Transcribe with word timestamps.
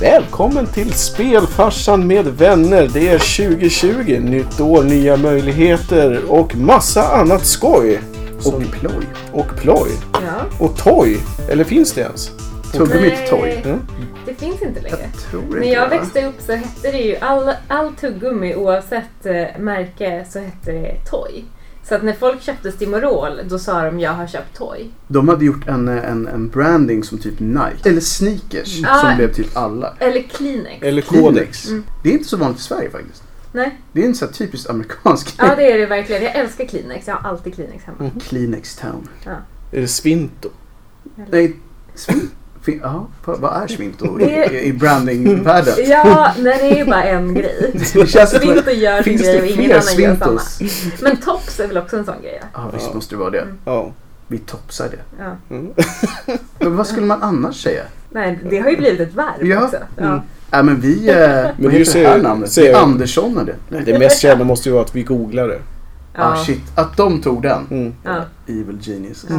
Välkommen 0.00 0.66
till 0.66 0.92
Spelfarsan 0.92 2.06
med 2.06 2.24
vänner. 2.26 2.88
Det 2.92 3.08
är 3.08 3.48
2020, 3.48 4.20
nytt 4.20 4.60
år, 4.60 4.84
nya 4.84 5.16
möjligheter 5.16 6.20
och 6.28 6.56
massa 6.56 7.02
annat 7.02 7.46
skoj. 7.46 8.00
Och 8.44 8.62
ploj. 8.72 9.06
Och 9.32 9.56
ploj. 9.56 9.90
Ja. 10.12 10.64
Och 10.66 10.76
toy. 10.76 11.16
Eller 11.50 11.64
finns 11.64 11.92
det 11.92 12.00
ens? 12.00 12.30
Tuggummit 12.72 13.26
toy. 13.30 13.62
Mm. 13.64 13.80
Det 14.26 14.34
finns 14.34 14.62
inte 14.62 14.80
längre. 14.80 14.98
Jag 15.12 15.22
tror 15.30 15.42
När 15.42 15.56
inte 15.56 15.68
jag 15.68 15.88
växte 15.88 16.26
upp 16.26 16.40
så 16.46 16.52
hette 16.52 16.90
det 16.92 16.98
ju 16.98 17.16
all, 17.16 17.50
all 17.68 17.92
tuggummi 17.92 18.54
oavsett 18.54 19.26
eh, 19.26 19.44
märke 19.58 20.24
så 20.30 20.38
hette 20.38 20.72
det 20.72 20.94
Toy. 21.10 21.44
Så 21.88 21.94
att 21.94 22.04
när 22.04 22.12
folk 22.12 22.42
köpte 22.42 22.72
Stimorol 22.72 23.40
då 23.48 23.58
sa 23.58 23.84
de 23.84 24.00
jag 24.00 24.12
har 24.12 24.26
köpt 24.26 24.56
Toy. 24.56 24.90
De 25.08 25.28
hade 25.28 25.44
gjort 25.44 25.68
en, 25.68 25.88
en, 25.88 26.26
en 26.26 26.48
branding 26.48 27.04
som 27.04 27.18
typ 27.18 27.40
Nike. 27.40 27.88
Eller 27.88 28.00
sneakers. 28.00 28.82
Ah. 28.86 29.00
Som 29.00 29.16
blev 29.16 29.32
typ 29.32 29.56
alla. 29.56 29.94
Eller 29.98 30.22
Kleenex. 30.22 30.82
Eller 30.82 31.02
Codex. 31.02 31.68
Mm. 31.68 31.84
Det 32.02 32.08
är 32.08 32.12
inte 32.12 32.28
så 32.28 32.36
vanligt 32.36 32.60
i 32.60 32.62
Sverige 32.62 32.90
faktiskt. 32.90 33.22
Nej, 33.52 33.80
Det 33.92 34.02
är 34.02 34.06
en 34.06 34.14
här 34.20 34.28
typiskt 34.28 34.70
amerikansk 34.70 35.34
ja 35.38 35.54
det 35.56 35.72
är 35.72 35.78
det 35.78 35.86
verkligen. 35.86 36.22
Jag 36.22 36.36
älskar 36.36 36.64
Kleenex. 36.64 37.06
Jag 37.06 37.14
har 37.14 37.30
alltid 37.30 37.54
Kleenex 37.54 37.84
hemma. 37.84 37.98
Mm. 37.98 38.20
Kleenex 38.20 38.76
Town. 38.76 39.08
Är 39.72 39.80
det 39.80 39.88
Svinto? 39.88 40.48
Nej, 41.30 41.56
svin... 41.94 42.30
fin- 42.66 42.80
Ja, 42.82 43.06
vad 43.24 43.62
är 43.62 43.66
i, 43.82 43.92
Det- 44.18 44.46
i- 44.52 44.66
i 44.66 44.72
brandingvärlden? 44.72 45.74
Ja, 45.86 46.32
nej 46.38 46.58
det 46.62 46.70
är 46.70 46.76
ju 46.76 46.84
bara 46.84 47.04
en 47.04 47.34
grej. 47.34 47.70
Det 47.94 48.06
känns. 48.06 48.30
Svinto 48.30 48.70
gör 48.70 49.02
sin 49.02 49.16
grej 49.16 49.36
och 49.36 49.42
det 49.42 49.50
ingen 49.50 49.70
annan 49.72 49.94
gör 49.96 50.16
samma. 50.16 50.38
Svintos? 50.40 51.02
Men 51.02 51.16
Tops 51.16 51.60
är 51.60 51.66
väl 51.68 51.78
också 51.78 51.96
en 51.96 52.04
sån 52.04 52.22
grej? 52.22 52.38
ja? 52.42 52.46
Ja, 52.54 52.70
visst 52.74 52.86
Ja. 52.88 52.94
måste 52.94 53.14
det 53.14 53.18
vara 53.18 53.30
det. 53.30 53.40
Mm. 53.40 53.58
Ja. 53.64 53.92
Vi 54.28 54.38
topsar 54.38 54.88
det. 54.90 55.24
Ja. 55.24 55.56
Mm. 55.56 55.72
Men 56.58 56.76
vad 56.76 56.86
skulle 56.86 57.06
man 57.06 57.22
annars 57.22 57.62
säga? 57.62 57.82
Nej, 58.10 58.38
det 58.50 58.58
har 58.58 58.70
ju 58.70 58.76
blivit 58.76 59.00
ett 59.00 59.14
verb 59.14 59.42
Ja. 59.42 59.64
också. 59.64 59.76
Ja. 59.96 60.04
Mm. 60.04 60.20
Nej 60.50 60.62
men 60.62 60.80
vi... 60.80 61.08
Eh, 61.10 61.16
Men 61.16 61.44
vad 61.58 61.72
det 61.72 61.78
heter 61.78 62.00
det 62.02 62.08
här 62.08 62.22
namnet? 62.22 62.52
ser- 62.52 62.62
Vi 62.62 62.72
Anderssonade. 62.74 63.54
Det 63.84 63.98
mest 63.98 64.20
kända 64.20 64.44
måste 64.44 64.68
ju 64.68 64.72
vara 64.72 64.84
att 64.84 64.96
vi 64.96 65.02
googlar 65.02 65.48
det. 65.48 65.58
Ah 66.14 66.36
shit, 66.36 66.62
att 66.74 66.96
de 66.96 67.22
tog 67.22 67.42
den. 67.42 67.66
Mm. 67.70 67.94
Ja. 68.04 68.16
Evil 68.46 68.78
Genius. 68.80 69.26
Ja. 69.28 69.36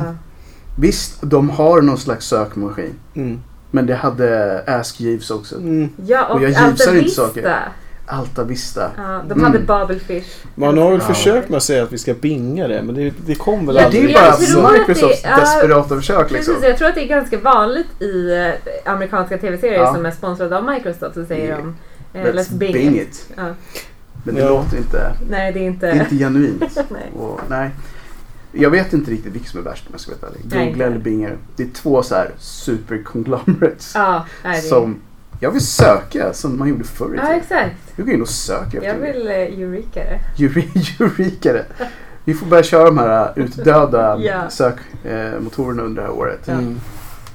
Visst, 0.79 1.17
de 1.21 1.49
har 1.49 1.81
någon 1.81 1.97
slags 1.97 2.25
sökmaskin. 2.27 2.93
Mm. 3.15 3.39
Men 3.71 3.85
det 3.85 3.95
hade 3.95 4.63
Ask 4.67 4.99
Jeeves 4.99 5.31
också. 5.31 5.55
Mm. 5.55 5.89
Ja, 6.05 6.25
och, 6.25 6.35
Och 6.35 6.43
jag 6.43 6.53
Alta 6.55 6.83
inte 6.83 6.91
Vista. 7.03 7.21
saker. 7.27 7.59
Alta 8.09 8.43
Vista. 8.43 8.91
Ja, 8.97 9.21
de 9.27 9.31
Mm. 9.33 9.43
hade 9.45 9.59
Babelfish. 9.59 10.25
Man 10.55 10.77
har 10.77 10.91
väl 10.91 10.99
Ja. 11.07 11.13
försökt 11.13 11.49
med 11.49 11.57
att 11.57 11.63
säga 11.63 11.83
att 11.83 11.93
vi 11.93 11.97
ska 11.97 12.13
binga 12.13 12.67
det, 12.67 12.81
men 12.83 12.95
det, 12.95 13.13
det 13.25 13.35
kom 13.35 13.65
väl 13.65 13.75
Ja, 13.75 13.81
Det 13.81 13.83
är 13.83 13.85
aldrig. 13.87 14.03
ju 14.03 14.09
jag 14.53 14.63
bara 14.63 14.71
det- 14.71 14.79
Microsofts 14.79 15.21
ja, 15.23 15.39
desperata 15.39 15.95
försök 15.95 16.31
liksom. 16.31 16.53
Precis, 16.53 16.69
jag 16.69 16.77
tror 16.77 16.87
att 16.87 16.95
det 16.95 17.03
är 17.03 17.07
ganska 17.07 17.37
vanligt 17.39 18.01
i 18.01 18.33
eh, 18.85 18.91
amerikanska 18.93 19.37
tv-serier 19.37 19.79
Ja. 19.79 19.93
som 19.93 20.05
är 20.05 20.11
sponsrade 20.11 20.57
av 20.57 20.63
Microsoft 20.65 21.13
så 21.15 21.25
säger 21.25 21.45
Yeah. 21.45 21.59
de 22.13 22.19
eh, 22.19 22.33
Let's 22.33 22.53
bing 22.53 22.95
it. 22.99 23.29
Ja. 23.37 23.43
Men 24.23 24.35
det 24.35 24.41
Ja. 24.41 24.49
låter 24.49 24.77
inte, 24.77 25.11
Nej, 25.29 25.51
det 25.53 25.59
är 25.59 25.63
inte... 25.63 25.85
det 25.85 25.91
är 25.91 25.99
inte 25.99 26.15
genuint. 26.15 26.77
Nej. 26.89 27.11
Och, 27.19 27.39
nej. 27.49 27.69
Jag 28.51 28.69
vet 28.69 28.93
inte 28.93 29.11
riktigt 29.11 29.33
vilket 29.33 29.51
som 29.51 29.59
är 29.59 29.63
värst 29.63 29.87
om 29.87 29.91
jag 29.91 30.01
ska 30.01 30.11
vara 30.21 30.31
ärlig. 30.31 30.67
Google 30.67 30.85
eller 30.85 30.97
Bing. 30.99 31.29
Det 31.55 31.63
är 31.63 31.69
två 31.73 32.03
så 32.03 32.15
här 32.15 32.31
super 32.37 33.03
conglomerates. 33.03 33.91
Ja, 33.95 34.25
nej, 34.43 34.61
det... 34.61 34.67
Som 34.67 34.99
jag 35.39 35.51
vill 35.51 35.65
söka 35.65 36.33
som 36.33 36.59
man 36.59 36.67
gjorde 36.67 36.83
förr 36.83 37.13
i 37.13 37.17
ja, 37.17 37.21
tiden. 37.21 37.37
exakt. 37.37 37.75
Du 37.95 38.03
går 38.03 38.13
in 38.13 38.21
och 38.21 38.29
söker 38.29 38.83
Jag 38.83 38.85
efter 38.85 39.13
vill 39.13 39.27
uh, 39.27 39.63
Eureka 39.63 39.99
det. 40.03 40.19
Eureka 40.99 41.63
Vi 42.23 42.33
får 42.33 42.45
börja 42.45 42.63
köra 42.63 42.85
de 42.85 42.97
här 42.97 43.31
äh, 43.35 43.43
utdöda 43.43 44.17
Ja. 44.21 44.49
sökmotorerna 44.49 45.83
under 45.83 46.01
det 46.01 46.07
här 46.07 46.15
året. 46.15 46.47
Mm. 46.47 46.79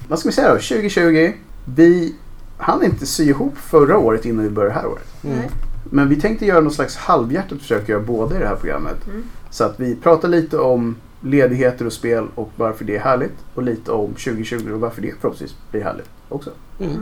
Vad 0.08 0.18
ska 0.18 0.28
vi 0.28 0.33
säga 0.33 0.48
då? 0.48 0.55
2020. 0.55 1.33
Vi 1.64 2.14
hann 2.58 2.84
inte 2.84 3.06
sy 3.06 3.24
ihop 3.24 3.58
förra 3.58 3.98
året 3.98 4.24
innan 4.24 4.44
vi 4.44 4.50
började 4.50 4.74
det 4.74 4.80
här 4.80 4.88
året. 4.88 5.24
Mm. 5.24 5.38
Men 5.84 6.08
vi 6.08 6.20
tänkte 6.20 6.46
göra 6.46 6.60
något 6.60 6.74
slags 6.74 6.96
halvhjärtat 6.96 7.58
försök 7.58 7.83
att 7.83 7.88
göra 7.88 8.00
båda 8.00 8.36
i 8.36 8.38
det 8.38 8.48
här 8.48 8.56
programmet. 8.56 9.06
Mm. 9.06 9.24
Så 9.53 9.64
att 9.64 9.81
vi 9.81 9.97
pratar 9.97 10.28
lite 10.28 10.58
om 10.58 10.97
ledigheter 11.20 11.86
och 11.86 11.92
spel 11.92 12.24
och 12.35 12.51
varför 12.57 12.85
det 12.85 12.96
är 12.96 13.01
härligt. 13.01 13.33
Och 13.55 13.63
lite 13.63 13.92
om 13.92 14.08
2020 14.14 14.73
och 14.73 14.80
varför 14.80 15.02
det 15.02 15.13
förhoppningsvis 15.20 15.57
blir 15.70 15.83
härligt 15.85 16.11
också. 16.29 16.51
Mm. 16.80 16.92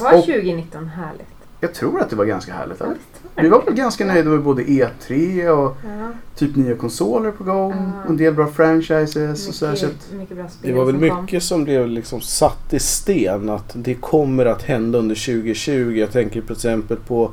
Var 0.00 0.12
Och- 0.18 0.24
2019 0.24 0.86
härligt? 0.88 1.26
Jag 1.60 1.74
tror 1.74 2.00
att 2.00 2.10
det 2.10 2.16
var 2.16 2.24
ganska 2.24 2.52
härligt. 2.52 2.80
Ja, 2.80 2.86
Eller? 2.86 3.42
Vi 3.42 3.48
var 3.48 3.62
väl 3.62 3.74
ganska 3.74 4.04
nöjda 4.06 4.30
med 4.30 4.42
både 4.42 4.62
E3 4.62 5.48
och 5.48 5.76
Ja, 5.84 6.12
typ 6.36 6.56
nya 6.56 6.74
konsoler 6.76 7.30
på 7.30 7.44
gång. 7.44 7.72
Ja. 7.72 8.08
En 8.08 8.16
del 8.16 8.34
bra 8.34 8.46
franchises 8.46 9.48
och 9.48 9.54
så 9.54 9.66
här, 9.66 9.74
så 9.74 9.86
att- 9.86 9.92
mycket, 9.92 10.18
mycket 10.18 10.36
bra 10.36 10.48
spel 10.48 10.70
Det 10.70 10.76
var 10.76 10.84
väl 10.84 10.98
som 11.00 11.08
kom. 11.08 11.22
mycket 11.24 11.42
som 11.42 11.64
blev 11.64 11.88
liksom 11.88 12.20
satt 12.20 12.74
i 12.74 12.78
sten 12.78 13.48
att 13.48 13.70
det 13.74 13.94
kommer 13.94 14.46
att 14.46 14.62
hända 14.62 14.98
under 14.98 15.14
2020. 15.14 15.90
Jag 15.98 16.12
tänker 16.12 16.40
till 16.42 16.52
exempel 16.52 16.96
på 16.96 17.30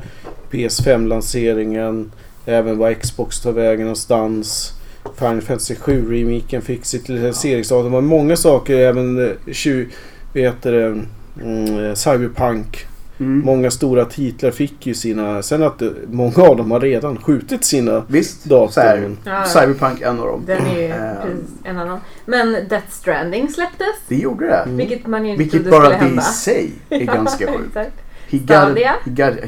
PS5-lanseringen, 0.52 2.12
även 2.46 2.78
vad 2.78 3.02
Xbox 3.02 3.42
tar 3.42 3.52
vägen 3.52 3.82
någonstans. 3.82 4.74
Final 5.16 5.42
Fantasy 5.42 5.76
7-remaken 5.76 6.62
fick 6.62 6.86
sitt 6.86 7.10
licensieringsdatum. 7.10 7.84
Det 7.86 7.90
var 7.90 8.02
många 8.02 8.36
saker, 8.36 8.76
även 8.76 9.26
eh, 9.26 9.32
20, 9.52 9.88
vad 10.34 10.44
heter 10.44 10.72
det, 10.72 11.04
mm, 11.44 11.96
Cyberpunk. 11.96 12.86
Mm. 13.20 13.46
Många 13.46 13.72
stora 13.72 14.06
titlar 14.06 14.52
fick 14.52 14.88
ju 14.88 14.94
sina... 14.94 15.42
Sen 15.42 15.64
att 15.64 15.82
eh, 15.82 15.90
många 16.08 16.44
av 16.44 16.58
dem 16.58 16.72
har 16.72 16.80
redan 16.80 17.18
skjutit 17.18 17.66
sina 17.66 18.04
Visst, 18.08 18.46
datum. 18.46 19.18
Ja, 19.24 19.46
Cyberpunk 19.46 20.02
en 20.02 20.20
av 20.20 20.26
dem. 20.28 20.44
Den 20.46 20.66
är 20.66 20.82
ju 20.82 20.88
precis 21.22 21.50
en 21.64 21.78
annan. 21.78 22.00
Men 22.26 22.54
Death 22.70 22.90
Stranding 22.90 23.50
släpptes. 23.50 23.96
Det 24.08 24.16
gjorde 24.16 24.48
det. 24.48 24.56
Mm. 24.56 24.78
Vilket 24.78 25.08
man 25.08 25.26
ju 25.26 25.32
inte 25.32 25.44
Vilket 25.44 25.62
trodde 25.64 25.72
bara 25.72 25.98
skulle 25.98 26.16
det 26.16 26.22
i 26.22 26.22
sig 26.22 26.72
är 26.90 27.00
ganska 27.16 27.48
sjukt. 27.48 27.78
Got, 28.32 28.46
Stadia. 28.46 28.96
he 29.06 29.12
got, 29.12 29.36
ja, 29.42 29.48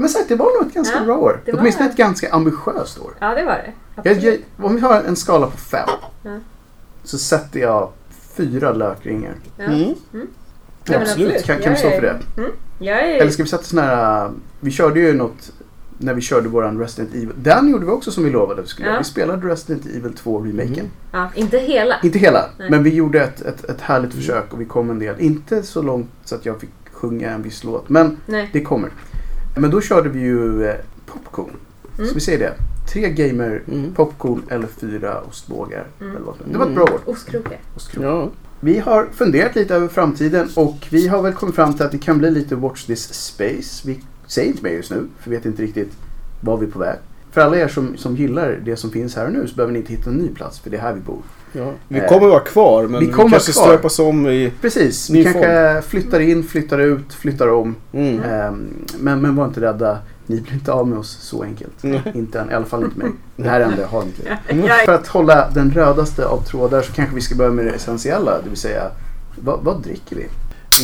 men 0.00 0.08
sagt, 0.08 0.28
det 0.28 0.36
var 0.36 0.58
nog 0.58 0.68
ett 0.68 0.74
ganska 0.74 0.98
Ja, 0.98 1.04
bra 1.04 1.16
år. 1.18 1.40
det 1.44 1.52
var 1.52 1.60
Åtminstone 1.60 1.86
det. 1.88 1.92
ett 1.92 1.96
ganska 1.98 2.30
ambitiöst 2.32 2.98
år. 2.98 3.10
Ja, 3.20 3.34
det 3.34 3.44
var 3.44 3.52
det. 3.52 3.72
Jag, 4.08 4.18
jag, 4.24 4.36
om 4.56 4.74
vi 4.74 4.80
har 4.80 5.02
en 5.02 5.16
skala 5.16 5.46
på 5.46 5.56
fem 5.56 5.88
Ja. 6.22 6.30
så 7.04 7.18
sätter 7.18 7.60
jag 7.60 7.90
fyra 8.36 8.72
lökringar. 8.72 9.34
Ja. 9.56 9.64
Mm. 9.64 9.94
Ja, 10.12 10.24
men 10.84 11.02
absolut. 11.02 11.44
Kan, 11.44 11.58
kan 11.58 11.72
vi 11.72 11.78
stå 11.78 11.90
för 11.90 12.00
det? 12.02 12.18
Mm. 12.36 12.50
Eller 13.20 13.30
ska 13.30 13.42
vi 13.42 13.48
sätta 13.48 13.62
sån 13.62 13.78
här... 13.78 14.30
Vi 14.60 14.70
körde 14.70 15.00
ju 15.00 15.12
något 15.14 15.52
när 15.98 16.14
vi 16.14 16.20
körde 16.20 16.48
våran 16.48 16.78
Resident 16.78 17.14
Evil. 17.14 17.30
Den 17.36 17.68
gjorde 17.68 17.86
vi 17.86 17.90
också 17.92 18.10
som 18.10 18.24
vi 18.24 18.30
lovade 18.30 18.60
att 18.60 18.64
vi 18.66 18.68
skulle 18.70 18.86
Ja. 18.88 18.92
göra. 18.92 19.00
Vi 19.00 19.04
spelade 19.04 19.48
Resident 19.48 19.86
Evil 19.86 20.12
2-remaken. 20.24 20.72
Mm. 20.78 20.90
Ja, 21.12 21.28
inte 21.34 21.58
hela. 21.58 21.96
Inte 22.02 22.18
hela, 22.18 22.44
Nej. 22.58 22.70
men 22.70 22.82
vi 22.82 22.94
gjorde 22.94 23.20
ett, 23.24 23.40
ett, 23.40 23.64
ett 23.64 23.80
härligt 23.80 24.14
försök 24.14 24.52
och 24.52 24.60
vi 24.60 24.64
kom 24.64 24.90
en 24.90 24.98
del. 24.98 25.14
Inte 25.20 25.62
så 25.62 25.82
långt 25.82 26.10
så 26.24 26.34
att 26.34 26.46
jag 26.46 26.60
fick 26.60 26.70
sjunga 26.92 27.30
en 27.30 27.42
viss 27.42 27.64
låt, 27.64 27.88
men 27.88 28.16
Nej. 28.26 28.50
det 28.52 28.60
kommer. 28.60 28.90
Men 29.58 29.70
då 29.70 29.80
körde 29.80 30.08
vi 30.08 30.20
ju 30.20 30.64
eh, 30.66 30.74
popcorn. 31.06 31.50
Mm. 31.98 32.08
Så 32.08 32.14
vi 32.14 32.20
säger 32.20 32.38
det. 32.38 32.54
Tre 32.92 33.10
gamer, 33.10 33.62
Mm. 33.72 33.94
popcorn 33.94 34.42
eller 34.50 34.66
fyra 34.66 35.20
ostbågar. 35.20 35.86
Mm. 36.00 36.16
Eller 36.16 36.26
vad 36.26 36.34
det 36.52 36.58
var 36.58 36.66
ett 36.66 36.74
bra 36.74 36.82
år. 36.84 37.00
Ostkrokar. 37.04 37.58
Ostkrok. 37.76 38.04
Ja. 38.04 38.30
Vi 38.60 38.78
har 38.78 39.06
funderat 39.12 39.54
lite 39.54 39.74
över 39.74 39.88
framtiden 39.88 40.48
och 40.56 40.86
vi 40.90 41.08
har 41.08 41.22
väl 41.22 41.32
kommit 41.32 41.54
fram 41.54 41.74
till 41.74 41.82
att 41.86 41.92
det 41.92 41.98
kan 41.98 42.18
bli 42.18 42.30
lite 42.30 42.56
Watch 42.56 42.84
This 42.84 43.14
Space. 43.14 43.88
Vi 43.88 44.00
säger 44.26 44.48
inte 44.48 44.62
mer 44.62 44.70
just 44.70 44.90
nu, 44.90 45.06
för 45.20 45.30
vi 45.30 45.36
vet 45.36 45.46
inte 45.46 45.62
riktigt 45.62 45.92
var 46.40 46.56
vi 46.56 46.66
är 46.66 46.70
på 46.70 46.78
väg. 46.78 46.96
För 47.30 47.40
alla 47.40 47.56
er 47.56 47.68
som, 47.68 47.96
som 47.96 48.16
gillar 48.16 48.60
det 48.64 48.76
som 48.76 48.90
finns 48.90 49.16
här 49.16 49.26
och 49.26 49.32
nu 49.32 49.46
så 49.48 49.54
behöver 49.54 49.72
ni 49.72 49.78
inte 49.78 49.92
hitta 49.92 50.10
en 50.10 50.16
ny 50.16 50.28
plats, 50.28 50.58
för 50.60 50.70
det 50.70 50.76
är 50.76 50.80
här 50.80 50.92
vi 50.94 51.00
bor. 51.00 51.22
Ja. 51.52 51.72
Vi 51.88 51.98
Eh, 51.98 52.06
kommer 52.06 52.28
vara 52.28 52.40
kvar 52.40 52.86
men 52.86 53.00
vi 53.00 53.06
vi, 53.06 53.12
kanske 53.12 53.52
kvar. 53.52 53.62
stöpas 53.66 53.98
om 53.98 54.26
i... 54.26 54.52
Precis, 54.60 55.10
Ny 55.10 55.18
vi 55.18 55.24
kanske 55.24 55.82
flyttar 55.88 56.20
in, 56.20 56.42
flyttar 56.44 56.78
ut, 56.78 57.14
flyttar 57.14 57.48
om. 57.48 57.76
Mm. 57.92 58.22
Ehm, 58.22 58.68
men, 58.98 59.20
men 59.20 59.36
var 59.36 59.44
inte 59.44 59.60
rädda, 59.60 59.98
ni 60.26 60.40
blir 60.40 60.54
inte 60.54 60.72
av 60.72 60.88
med 60.88 60.98
oss 60.98 61.18
så 61.20 61.42
enkelt. 61.42 61.84
Mm. 61.84 62.00
Inte 62.14 62.40
än, 62.40 62.50
i 62.50 62.54
alla 62.54 62.66
fall 62.66 62.84
inte 62.84 62.98
mig. 62.98 63.10
Det 63.36 63.48
här 63.48 63.60
är 63.60 63.64
enda 63.64 63.80
jag 63.80 63.88
har 63.88 64.04
mitt 64.04 64.18
liv. 64.18 64.28
Ja. 64.68 64.74
För 64.84 64.94
att 64.94 65.06
hålla 65.06 65.50
den 65.50 65.70
rödaste 65.70 66.26
av 66.26 66.42
trådar 66.44 66.82
så 66.82 66.92
kanske 66.92 67.14
vi 67.14 67.20
ska 67.20 67.34
börja 67.34 67.50
med 67.50 67.64
det 67.64 67.70
essentiella, 67.72 68.42
det 68.42 68.48
vill 68.48 68.58
säga 68.58 68.82
vad, 69.36 69.60
vad 69.62 69.82
dricker 69.82 70.16
vi? 70.16 70.26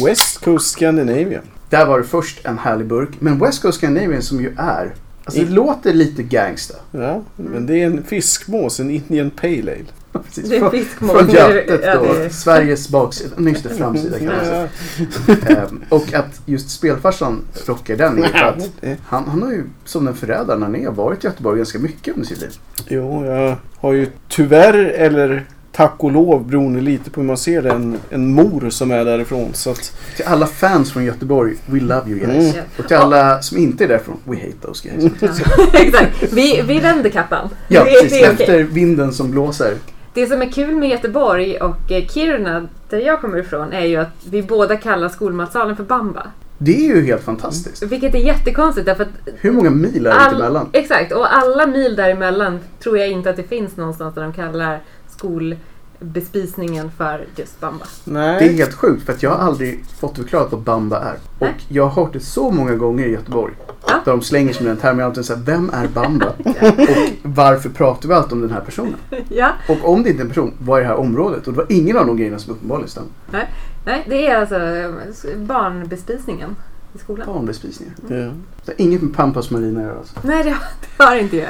West 0.06 0.44
Coast 0.44 0.66
Scandinavia. 0.70 1.40
Där 1.70 1.86
var 1.86 1.98
det 1.98 2.04
först 2.04 2.46
en 2.46 2.58
härlig 2.58 2.86
burk, 2.86 3.08
men 3.18 3.38
West 3.38 3.62
Coast 3.62 3.78
Scandinavian 3.78 4.22
som 4.22 4.40
ju 4.40 4.52
är, 4.56 4.94
alltså 5.24 5.40
det 5.40 5.50
låter 5.50 5.92
lite 5.92 6.22
gangsta. 6.22 6.74
Ja, 6.90 7.22
men 7.36 7.66
det 7.66 7.82
är 7.82 7.86
en 7.86 8.02
fiskmås, 8.04 8.80
en 8.80 8.90
Indian 8.90 9.30
Pale 9.30 9.58
Ale. 9.72 9.84
Precis. 10.22 10.48
Det 10.50 10.56
är 10.56 10.60
Från, 10.60 10.70
fiskmål. 10.70 11.18
från 11.18 11.30
hjärtat 11.30 11.80
Ja, 11.84 11.94
då, 11.94 12.12
det 12.12 12.24
är- 12.24 12.28
Sveriges 12.28 12.88
baksida, 12.88 13.34
nej 13.36 13.52
just 13.52 13.64
det, 13.68 13.74
framsida 13.74 14.18
kan 14.18 14.26
man 14.26 14.44
säga. 14.44 14.68
Ehm, 15.46 15.82
och 15.88 16.14
att 16.14 16.40
just 16.46 16.70
spelfarsan 16.70 17.40
rockar 17.66 17.96
den 17.96 18.24
är 18.24 18.28
för 18.28 18.38
att 18.38 18.70
han, 19.06 19.24
han 19.28 19.42
har 19.42 19.50
ju 19.50 19.64
som 19.84 20.04
den 20.04 20.14
förrädaren 20.14 20.62
han 20.62 20.76
är 20.76 20.90
varit 20.90 21.24
i 21.24 21.26
Göteborg 21.26 21.56
ganska 21.56 21.78
mycket 21.78 22.14
under 22.14 22.28
sitt 22.28 22.40
liv. 22.40 22.50
Jo, 22.88 23.24
jag 23.26 23.56
har 23.76 23.92
ju 23.92 24.06
tyvärr, 24.28 24.74
eller 24.74 25.44
tack 25.72 25.94
och 25.98 26.12
lov, 26.12 26.46
beroende 26.48 26.80
lite 26.80 27.10
på 27.10 27.20
hur 27.20 27.26
man 27.26 27.36
ser 27.36 27.62
det, 27.62 27.70
en, 27.70 27.98
en 28.10 28.34
mor 28.34 28.70
som 28.70 28.90
är 28.90 29.04
därifrån. 29.04 29.48
Så 29.52 29.70
att, 29.70 29.92
Till 30.16 30.24
alla 30.24 30.46
fans 30.46 30.92
från 30.92 31.04
Göteborg, 31.04 31.54
we 31.66 31.80
love 31.80 32.02
you 32.10 32.18
guys. 32.18 32.54
Mm. 32.54 32.64
Och 32.78 32.88
till 32.88 32.96
alla 32.96 33.42
som 33.42 33.58
inte 33.58 33.84
är 33.84 33.88
därifrån, 33.88 34.16
we 34.24 34.36
hate 34.36 34.52
those 34.62 34.88
guys. 34.88 35.12
Ja. 35.20 35.28
Exakt. 35.72 36.32
Vi, 36.32 36.62
vi 36.66 36.78
vänder 36.78 37.10
kappan. 37.10 37.48
Ja, 37.68 37.84
det, 37.84 37.90
precis. 37.90 38.10
det. 38.10 38.24
Efter 38.24 38.62
vinden 38.62 39.12
som 39.12 39.30
blåser. 39.30 39.74
Det 40.14 40.26
som 40.26 40.42
är 40.42 40.46
kul 40.46 40.76
med 40.76 40.88
Göteborg 40.88 41.56
och 41.56 41.92
eh, 41.92 42.06
Kiruna, 42.06 42.68
där 42.88 42.98
jag 42.98 43.20
kommer 43.20 43.38
ifrån, 43.38 43.72
är 43.72 43.84
ju 43.84 43.96
att 43.96 44.26
vi 44.30 44.42
båda 44.42 44.76
kallar 44.76 45.08
skolmatsalen 45.08 45.76
för 45.76 45.84
Bamba. 45.84 46.26
Det 46.58 46.76
är 46.90 46.94
ju 46.94 47.04
helt 47.04 47.22
fantastiskt. 47.22 47.82
Vilket 47.82 48.14
är 48.14 48.18
jättekonstigt 48.18 48.86
därför 48.86 49.02
att 49.02 49.10
Hur 49.40 49.52
många 49.52 49.70
mil 49.70 50.06
är 50.06 50.10
det 50.10 50.24
inte 50.24 50.36
emellan? 50.36 50.68
Exakt, 50.72 51.12
och 51.12 51.34
alla 51.34 51.66
mil 51.66 51.96
däremellan 51.96 52.58
tror 52.82 52.98
jag 52.98 53.10
inte 53.10 53.30
att 53.30 53.36
det 53.36 53.42
finns 53.42 53.76
någonstans 53.76 54.14
där 54.14 54.22
de 54.22 54.32
kallar 54.32 54.80
skolbespisningen 55.98 56.90
för 56.90 57.26
just 57.36 57.60
bamba. 57.60 57.86
Nej. 58.04 58.38
Det 58.38 58.44
är 58.44 58.52
helt 58.52 58.74
sjukt 58.74 59.06
för 59.06 59.12
att 59.12 59.22
jag 59.22 59.30
har 59.30 59.38
aldrig 59.38 59.84
fått 60.00 60.16
förklarat 60.16 60.52
vad 60.52 60.60
bamba 60.60 61.00
är. 61.00 61.14
Och 61.14 61.20
Nej. 61.40 61.54
jag 61.68 61.86
har 61.86 62.02
hört 62.04 62.12
det 62.12 62.20
så 62.20 62.50
många 62.50 62.74
gånger 62.74 63.06
i 63.06 63.10
Göteborg. 63.10 63.54
Ja. 63.86 64.00
Där 64.04 64.12
de 64.12 64.22
slänger 64.22 64.52
sig 64.52 64.62
med 64.62 64.70
den 64.70 64.80
termen. 64.80 64.98
Jag 64.98 65.06
alltid 65.06 65.24
sagt, 65.24 65.40
vem 65.40 65.70
är 65.72 65.88
bamba? 65.88 66.26
och 66.38 67.12
varför 67.22 67.68
pratar 67.68 68.08
vi 68.08 68.14
alltid 68.14 68.32
om 68.32 68.40
den 68.40 68.50
här 68.50 68.60
personen? 68.60 68.96
ja, 69.28 69.52
Och 69.68 69.92
om 69.92 70.02
det 70.02 70.10
inte 70.10 70.22
är 70.22 70.24
en 70.24 70.28
person, 70.28 70.54
vad 70.58 70.78
är 70.78 70.82
det 70.82 70.88
här 70.88 70.96
området? 70.96 71.46
Och 71.46 71.52
det 71.52 71.56
var 71.56 71.66
ingen 71.68 71.96
av 71.96 72.06
de 72.06 72.16
grejerna 72.16 72.38
som 72.38 72.52
uppenbarligen 72.52 72.88
stämde. 72.88 73.10
nej 73.84 74.04
det 74.08 74.26
är 74.26 74.40
alltså 74.40 74.58
barnbespisningen 75.36 76.56
i 76.94 76.98
skolan. 76.98 77.26
Barnbespisningar. 77.26 77.94
Ja. 78.08 78.14
Det 78.16 78.32
har 78.66 78.74
inget 78.76 79.02
med 79.02 79.14
Pampas 79.14 79.50
marina 79.50 79.80
att 79.80 79.86
göra 79.86 79.98
alltså. 79.98 80.14
Nej, 80.22 80.44
det 80.44 80.50
har, 80.50 80.62
det 80.96 81.04
har 81.04 81.16
inte 81.16 81.36
jag. 81.36 81.48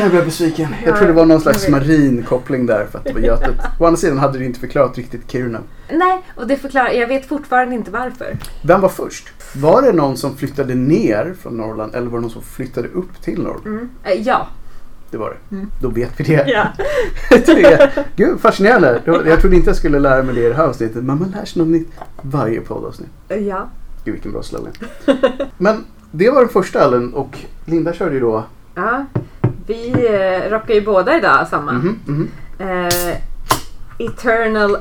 Jag 0.00 0.10
blev 0.10 0.24
besviken. 0.24 0.68
Jag 0.84 0.94
Ja, 0.94 0.96
tror 0.98 1.06
det 1.06 1.12
var 1.12 1.26
någon 1.26 1.40
slags 1.40 1.68
marin 1.68 2.22
koppling 2.22 2.66
där 2.66 2.86
för 2.90 2.98
att 2.98 3.04
det 3.04 3.12
var 3.12 3.20
Götet. 3.20 3.54
Å 3.80 3.86
andra 3.86 3.96
sidan 3.96 4.18
hade 4.18 4.38
det 4.38 4.44
inte 4.44 4.60
förklarat 4.60 4.96
riktigt 4.96 5.30
Kiruna. 5.30 5.60
Nej, 5.92 6.22
och 6.36 6.46
det 6.46 6.56
förklarar, 6.56 6.90
jag 6.90 7.08
vet 7.08 7.26
fortfarande 7.28 7.74
inte 7.74 7.90
varför. 7.90 8.38
Vem 8.62 8.80
var 8.80 8.88
först? 8.88 9.28
Var 9.56 9.82
det 9.82 9.92
någon 9.92 10.16
som 10.16 10.36
flyttade 10.36 10.74
ner 10.74 11.34
från 11.42 11.56
Norrland 11.56 11.94
eller 11.94 12.06
var 12.06 12.18
det 12.18 12.22
någon 12.22 12.30
som 12.30 12.42
flyttade 12.42 12.88
upp 12.88 13.22
till 13.22 13.42
Norrland? 13.42 13.66
Mm. 13.66 13.88
Eh, 14.04 14.12
ja. 14.12 14.46
Det 15.10 15.16
var 15.16 15.30
det. 15.48 15.56
Mm. 15.56 15.70
Då 15.82 15.88
vet 15.88 16.20
vi 16.20 16.24
det. 16.24 16.44
ja. 16.48 16.66
det. 17.46 18.04
Gud, 18.16 18.40
fascinerande. 18.40 19.02
Jag 19.06 19.40
trodde 19.40 19.56
inte 19.56 19.68
jag 19.70 19.76
skulle 19.76 19.98
lära 19.98 20.22
mig 20.22 20.34
det 20.34 20.40
i 20.40 20.48
det 20.48 20.54
här 20.54 20.64
avsnittet. 20.64 21.04
Men 21.04 21.18
man 21.18 21.30
lär 21.36 21.44
sig 21.44 21.62
något 21.62 21.68
nytt 21.72 21.88
varje 22.22 22.60
poddavsnitt. 22.60 23.08
Ja. 23.28 23.68
Gud, 24.06 24.14
vilken 24.14 24.32
bra 24.32 24.42
slogan. 24.42 24.72
Men 25.58 25.84
det 26.10 26.30
var 26.30 26.40
den 26.40 26.48
första 26.48 26.84
Ellen 26.84 27.14
och 27.14 27.38
Linda 27.64 27.92
körde 27.92 28.14
ju 28.14 28.20
då... 28.20 28.44
ja. 28.74 29.04
Vi 29.66 29.88
eh, 29.90 30.50
rockar 30.50 30.74
ju 30.74 30.80
båda 30.84 31.18
idag 31.18 31.48
samma. 31.48 31.72
Mhm, 31.72 31.98
mhm. 32.06 32.28
Eh, 32.58 33.16
Eternal 33.98 34.76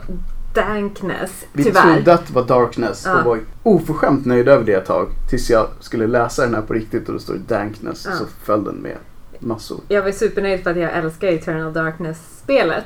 Dankness, 0.54 1.46
Vi 1.54 1.64
tyvärr. 1.64 1.94
trodde 1.96 2.14
att 2.14 2.28
det 2.28 2.34
var 2.34 2.44
Darkness 2.44 3.04
Ja. 3.06 3.20
och 3.20 3.26
var 3.26 3.40
oförskämt 3.64 4.26
nöjd 4.26 4.48
över 4.48 4.66
det 4.66 4.74
ett 4.74 4.86
tag. 4.86 5.08
Tills 5.30 5.50
jag 5.50 5.68
skulle 5.80 6.08
läsa 6.08 6.46
den 6.46 6.56
här 6.56 6.62
på 6.62 6.74
riktigt 6.74 7.08
och 7.08 7.14
då 7.14 7.20
står 7.20 7.34
det 7.34 7.40
Dankness. 7.56 8.06
Ja. 8.10 8.16
Så 8.16 8.26
föll 8.44 8.64
den 8.64 8.76
med 8.76 8.96
massor. 9.40 9.80
Jag 9.88 10.02
var 10.04 10.12
supernöjd 10.12 10.64
för 10.64 10.72
att 10.72 10.78
jag 10.78 10.92
älskar 10.94 11.28
Eternal 11.28 11.74
Darkness-spelet. 11.74 12.86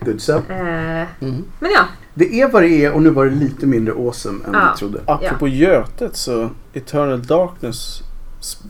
Good 0.00 0.20
stuff. 0.22 0.50
Eh, 0.50 1.06
Mm. 1.20 1.44
men 1.60 1.70
ja, 1.70 1.84
Det 2.18 2.40
är 2.40 2.48
vad 2.50 2.62
det 2.62 2.84
är 2.84 2.92
och 2.92 3.02
nu 3.02 3.10
var 3.10 3.24
det 3.24 3.30
lite 3.34 3.66
mindre 3.66 3.94
awesome 3.94 4.44
än 4.44 4.50
Ja. 4.54 4.70
vi 4.74 4.78
trodde. 4.78 5.00
Apropå 5.06 5.48
Götet 5.48 6.16
så 6.16 6.50
Eternal 6.72 7.22
Darkness 7.22 8.02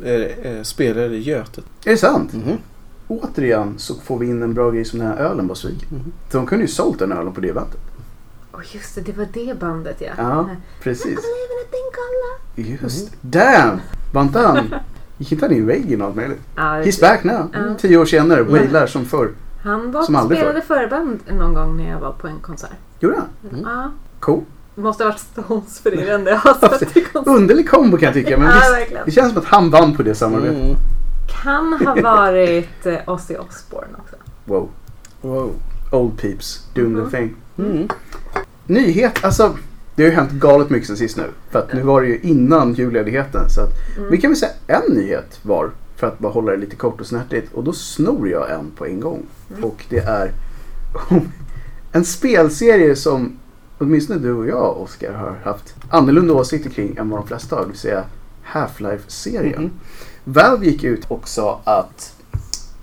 är, 0.04 0.46
är, 0.46 0.62
spelar 0.62 1.12
i 1.12 1.18
Götet. 1.22 1.64
Är 1.84 1.90
det 1.90 1.96
sant? 1.96 2.32
Mhm. 2.32 2.56
Återigen 3.08 3.74
så 3.78 3.94
får 3.94 4.18
vi 4.18 4.26
in 4.26 4.42
en 4.42 4.54
bra 4.54 4.70
grej 4.70 4.84
som 4.84 4.98
den 4.98 5.08
här 5.08 5.16
ölen 5.16 5.48
var 5.48 5.54
sviken. 5.54 5.88
Mhm. 5.90 6.12
De 6.32 6.46
kunde 6.46 6.64
ju 6.64 6.68
sålt 6.68 6.98
den 6.98 7.12
ölen 7.12 7.32
på 7.32 7.40
det 7.40 7.48
eventet. 7.48 7.80
oh, 8.52 8.60
just 8.74 8.94
det, 8.94 9.00
det 9.00 9.12
var 9.16 9.28
det 9.32 9.60
bandet 9.60 9.96
ja. 10.00 10.10
Ja, 10.18 10.48
precis. 10.82 11.18
Just 12.56 13.12
Damn! 13.20 13.80
Var 14.12 14.22
inte 14.22 14.38
han... 14.38 14.74
Gick 15.18 15.32
inte 15.32 15.44
han 15.44 15.54
in 15.54 15.70
i 15.70 15.72
Reagan 15.72 16.00
och 16.02 16.06
allt 16.06 16.16
möjligt? 16.16 16.40
Ja, 16.56 16.62
He's 16.62 17.00
back 17.00 17.24
now. 17.24 17.48
Ja. 17.52 17.74
Tio 17.78 17.96
år 17.98 18.04
senare. 18.04 18.38
Ja. 18.40 18.44
Wailar 18.44 18.86
som 18.86 19.04
förr. 19.04 19.30
Han 19.66 19.92
var, 19.92 20.02
Som 20.02 20.26
spelade 20.26 20.60
förband 20.62 21.20
någon 21.38 21.54
gång 21.54 21.76
när 21.76 21.90
jag 21.90 22.00
var 22.00 22.12
på 22.12 22.26
en 22.28 22.40
konsert. 22.40 22.70
Gjorde 23.00 23.16
han? 23.16 23.50
Mm. 23.58 23.64
Ja. 23.70 23.90
Cool. 24.20 24.42
Det 24.74 24.80
måste 24.80 25.04
ha 25.04 25.10
varit 25.10 25.20
Stones 25.20 25.80
för 25.80 25.90
det 25.90 25.96
är 26.02 26.06
det 26.06 26.12
enda 26.12 26.30
jag 26.30 26.38
har 26.38 26.78
sett. 26.78 27.26
Underlig 27.26 27.70
kombo 27.70 27.96
kan 27.96 28.06
jag 28.06 28.14
tycka. 28.14 28.38
Men 28.38 28.48
Ja, 28.48 28.62
visst, 28.78 29.04
det 29.04 29.10
känns 29.10 29.32
som 29.32 29.38
att 29.42 29.48
han 29.48 29.70
vann 29.70 29.96
på 29.96 30.02
det 30.02 30.14
samarbetet. 30.14 30.56
Mm. 30.64 30.76
Kan 31.42 31.72
ha 31.72 31.94
varit 32.02 32.86
eh, 32.86 32.94
Ozzy 33.06 33.36
Osbourne 33.36 33.92
också. 33.98 34.16
Wow. 34.44 34.68
Wow. 35.20 35.50
Old 35.90 36.18
peeps 36.20 36.66
doing 36.74 36.92
Mhm. 36.92 37.10
the 37.10 37.16
thing. 37.16 37.34
Mm. 37.58 37.88
Nyhet, 38.66 39.24
alltså. 39.24 39.56
Det 39.94 40.02
har 40.02 40.10
ju 40.10 40.16
hänt 40.16 40.30
galet 40.32 40.70
mycket 40.70 40.86
sen 40.86 40.96
sist 40.96 41.16
nu. 41.16 41.24
För 41.50 41.58
att 41.58 41.72
nu 41.72 41.82
var 41.82 42.02
det 42.02 42.08
ju 42.08 42.20
innan 42.20 42.74
julledigheten. 42.74 43.50
Så 43.50 43.60
att 43.60 43.70
Mm. 43.96 44.10
vi 44.10 44.18
kan 44.20 44.30
väl 44.30 44.36
säga 44.38 44.52
en 44.66 44.92
nyhet 44.92 45.38
var. 45.42 45.70
För 45.96 46.06
att 46.06 46.18
bara 46.18 46.32
hålla 46.32 46.52
det 46.52 46.58
lite 46.58 46.76
kort 46.76 47.00
och 47.00 47.06
snärtigt. 47.06 47.52
Och 47.52 47.64
då 47.64 47.72
snor 47.72 48.28
jag 48.28 48.50
en 48.50 48.70
på 48.70 48.86
en 48.86 49.00
gång. 49.00 49.22
Mm. 49.50 49.64
Och 49.64 49.84
det 49.88 49.98
är 49.98 50.32
en 51.92 52.04
spelserie 52.04 52.96
som 52.96 53.38
åtminstone 53.78 54.18
du 54.18 54.32
och 54.32 54.46
jag 54.46 54.80
Oskar 54.80 55.12
har 55.12 55.36
haft 55.44 55.74
annorlunda 55.90 56.34
åsikter 56.34 56.70
kring 56.70 56.96
än 56.96 57.10
vad 57.10 57.20
de 57.20 57.26
flesta 57.26 57.56
har. 57.56 57.62
Det 57.62 57.68
vill 57.68 57.78
säga 57.78 58.04
Half-Life-serien. 58.42 59.62
Mhm. 59.62 59.70
Valve 60.24 60.66
gick 60.66 60.84
ut 60.84 61.04
och 61.08 61.28
sa 61.28 61.60
att 61.64 62.14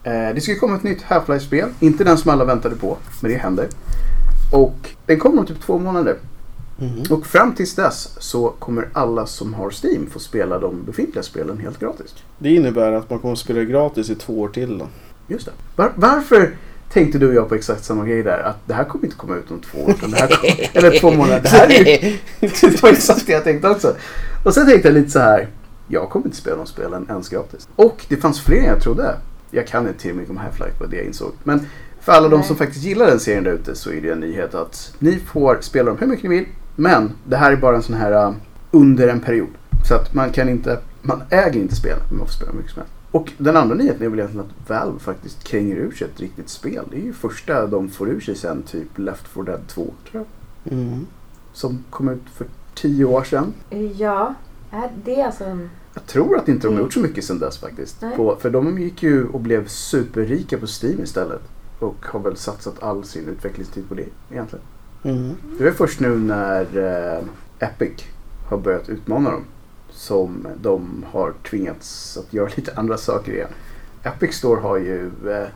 eh, 0.03 0.35
det 0.35 0.41
skulle 0.41 0.57
komma 0.57 0.75
ett 0.75 0.83
nytt 0.83 1.01
Half-Life-spel. 1.01 1.69
Inte 1.79 2.03
den 2.03 2.17
som 2.17 2.31
alla 2.31 2.45
väntade 2.45 2.75
på, 2.75 2.97
men 3.21 3.31
det 3.31 3.37
händer. 3.37 3.67
Och 4.53 4.89
den 5.05 5.19
kommer 5.19 5.39
om 5.39 5.45
typ 5.45 5.61
två 5.61 5.79
månader. 5.79 6.17
Mhm. 6.77 7.03
Och 7.09 7.27
fram 7.27 7.55
tills 7.55 7.75
dess 7.75 8.09
så 8.19 8.49
kommer 8.59 8.89
alla 8.93 9.25
som 9.25 9.53
har 9.53 9.71
Steam 9.83 10.09
få 10.09 10.19
spela 10.19 10.59
de 10.59 10.83
befintliga 10.85 11.23
spelen 11.23 11.57
helt 11.57 11.79
gratis. 11.79 12.15
Det 12.37 12.55
innebär 12.55 12.91
att 12.91 13.09
man 13.09 13.19
kommer 13.19 13.33
att 13.33 13.39
spela 13.39 13.63
gratis 13.63 14.09
i 14.09 14.15
två 14.15 14.39
år 14.39 14.47
till 14.47 14.77
då. 14.77 14.87
Just 15.27 15.45
det. 15.45 15.51
Var, 15.75 15.91
varför 15.95 16.55
tänkte 16.93 17.17
du 17.17 17.27
och 17.27 17.33
jag 17.33 17.49
på 17.49 17.55
exakt 17.55 17.83
samma 17.83 18.05
grej 18.05 18.23
där? 18.23 18.39
Att 18.39 18.67
det 18.67 18.73
här 18.73 18.83
kommer 18.83 19.05
inte 19.05 19.17
komma 19.17 19.35
ut 19.35 19.51
om 19.51 19.59
två 19.59 19.77
år. 19.83 19.89
Utan 19.89 20.11
det 20.11 20.17
här 20.17 20.27
kom, 20.27 20.49
eller 20.73 20.99
två 20.99 21.11
månader. 21.11 21.41
Det 21.41 21.49
här 21.49 21.71
är 21.71 22.03
ju, 22.03 22.17
det 22.61 22.83
var 22.83 22.89
exakt 22.89 23.27
det 23.27 23.33
jag 23.33 23.43
tänkte 23.43 23.69
också. 23.69 23.95
Och 24.45 24.53
sen 24.53 24.65
tänkte 24.67 24.87
jag 24.87 24.95
lite 24.95 25.09
så 25.09 25.19
här. 25.19 25.47
Jag 25.87 26.09
kommer 26.09 26.25
inte 26.25 26.37
spela 26.37 26.55
de 26.55 26.65
spelen 26.65 27.05
ens 27.09 27.29
gratis. 27.29 27.67
Och 27.75 28.05
det 28.07 28.17
fanns 28.17 28.41
fler 28.41 28.57
än 28.57 28.65
jag 28.65 28.81
trodde. 28.81 29.15
Jag 29.51 29.67
kan 29.67 29.87
inte 29.87 29.99
till 29.99 30.13
mycket 30.13 30.31
om 30.31 30.37
Half-Life 30.37 30.79
vad 30.79 30.89
det 30.89 30.95
jag 30.95 31.05
insåg. 31.05 31.31
Men 31.43 31.67
för 32.01 32.11
alla 32.11 32.27
de 32.27 32.43
som 32.43 32.55
faktiskt 32.55 32.85
gillar 32.85 33.07
den 33.07 33.19
serien 33.19 33.43
där 33.43 33.51
ute 33.51 33.75
så 33.75 33.91
är 33.91 34.01
det 34.01 34.09
en 34.11 34.19
nyhet 34.19 34.55
att 34.55 34.93
ni 34.99 35.19
får 35.19 35.57
spela 35.61 35.89
dem 35.89 35.97
hur 35.99 36.07
mycket 36.07 36.29
ni 36.29 36.35
vill. 36.35 36.45
Men 36.75 37.11
det 37.25 37.35
här 37.37 37.51
är 37.51 37.55
bara 37.57 37.75
en 37.75 37.83
sån 37.83 37.95
här 37.95 38.27
uh, 38.27 38.35
under 38.71 39.07
en 39.07 39.19
period. 39.19 39.49
Så 39.87 39.95
att 39.95 40.13
man 40.13 40.31
kan 40.31 40.49
inte, 40.49 40.79
man 41.01 41.21
äger 41.29 41.59
inte 41.59 41.75
spel, 41.75 41.97
men 42.09 42.17
man 42.17 42.27
får 42.27 42.33
spela 42.33 42.51
mycket 42.53 42.71
som 42.71 42.79
helst. 42.79 42.93
Och 43.11 43.31
den 43.37 43.57
andra 43.57 43.75
nyheten 43.75 44.05
är 44.05 44.09
väl 44.09 44.19
egentligen 44.19 44.45
att 44.45 44.69
Valve 44.69 44.99
faktiskt 44.99 45.43
kränger 45.43 45.75
ur 45.75 45.91
sig 45.91 46.07
ett 46.13 46.19
riktigt 46.19 46.49
spel. 46.49 46.85
Det 46.91 46.97
är 46.97 47.01
ju 47.01 47.13
första 47.13 47.67
de 47.67 47.89
får 47.89 48.09
ur 48.09 48.19
sig 48.19 48.35
sen 48.35 48.63
typ 48.63 48.97
Left 48.97 49.27
4 49.27 49.43
Dead 49.43 49.59
2 49.67 49.93
tror 50.11 50.25
jag. 50.63 50.73
Mm. 50.73 51.05
Som 51.53 51.83
kom 51.89 52.09
ut 52.09 52.21
för 52.33 52.47
tio 52.75 53.05
år 53.05 53.23
sedan. 53.23 53.53
Ja, 53.97 54.35
det 55.05 55.21
är 55.21 55.25
alltså 55.25 55.43
en... 55.43 55.69
Jag 55.93 56.05
tror 56.05 56.37
att 56.37 56.47
inte 56.47 56.67
de 56.67 56.67
har 56.67 56.73
Mm. 56.73 56.83
gjort 56.83 56.93
så 56.93 56.99
mycket 56.99 57.23
sedan 57.23 57.39
dess 57.39 57.57
faktiskt. 57.57 58.03
På, 58.15 58.35
för 58.39 58.49
de 58.49 58.79
gick 58.79 59.03
ju 59.03 59.27
och 59.27 59.39
blev 59.39 59.67
superrika 59.67 60.57
på 60.57 60.65
Steam 60.83 61.03
istället. 61.03 61.41
Och 61.79 62.05
har 62.05 62.19
väl 62.19 62.35
satsat 62.37 62.83
all 62.83 63.03
sin 63.03 63.27
utvecklingstid 63.27 63.89
på 63.89 63.95
det 63.95 64.05
egentligen. 64.31 64.65
Mm. 65.03 65.35
Det 65.59 65.67
är 65.67 65.71
först 65.71 65.99
nu 65.99 66.17
när 66.17 66.61
eh, 66.77 67.23
Epic 67.67 68.03
har 68.49 68.57
börjat 68.57 68.89
utmana 68.89 69.31
dem 69.31 69.43
som 69.91 70.47
de 70.61 71.05
har 71.11 71.33
tvingats 71.49 72.17
att 72.17 72.33
göra 72.33 72.49
lite 72.55 72.71
andra 72.75 72.97
saker 72.97 73.31
igen. 73.33 73.49
Epic 74.03 74.35
Store 74.35 74.59
har 74.61 74.77
ju 74.77 75.05
eh, 75.27 75.47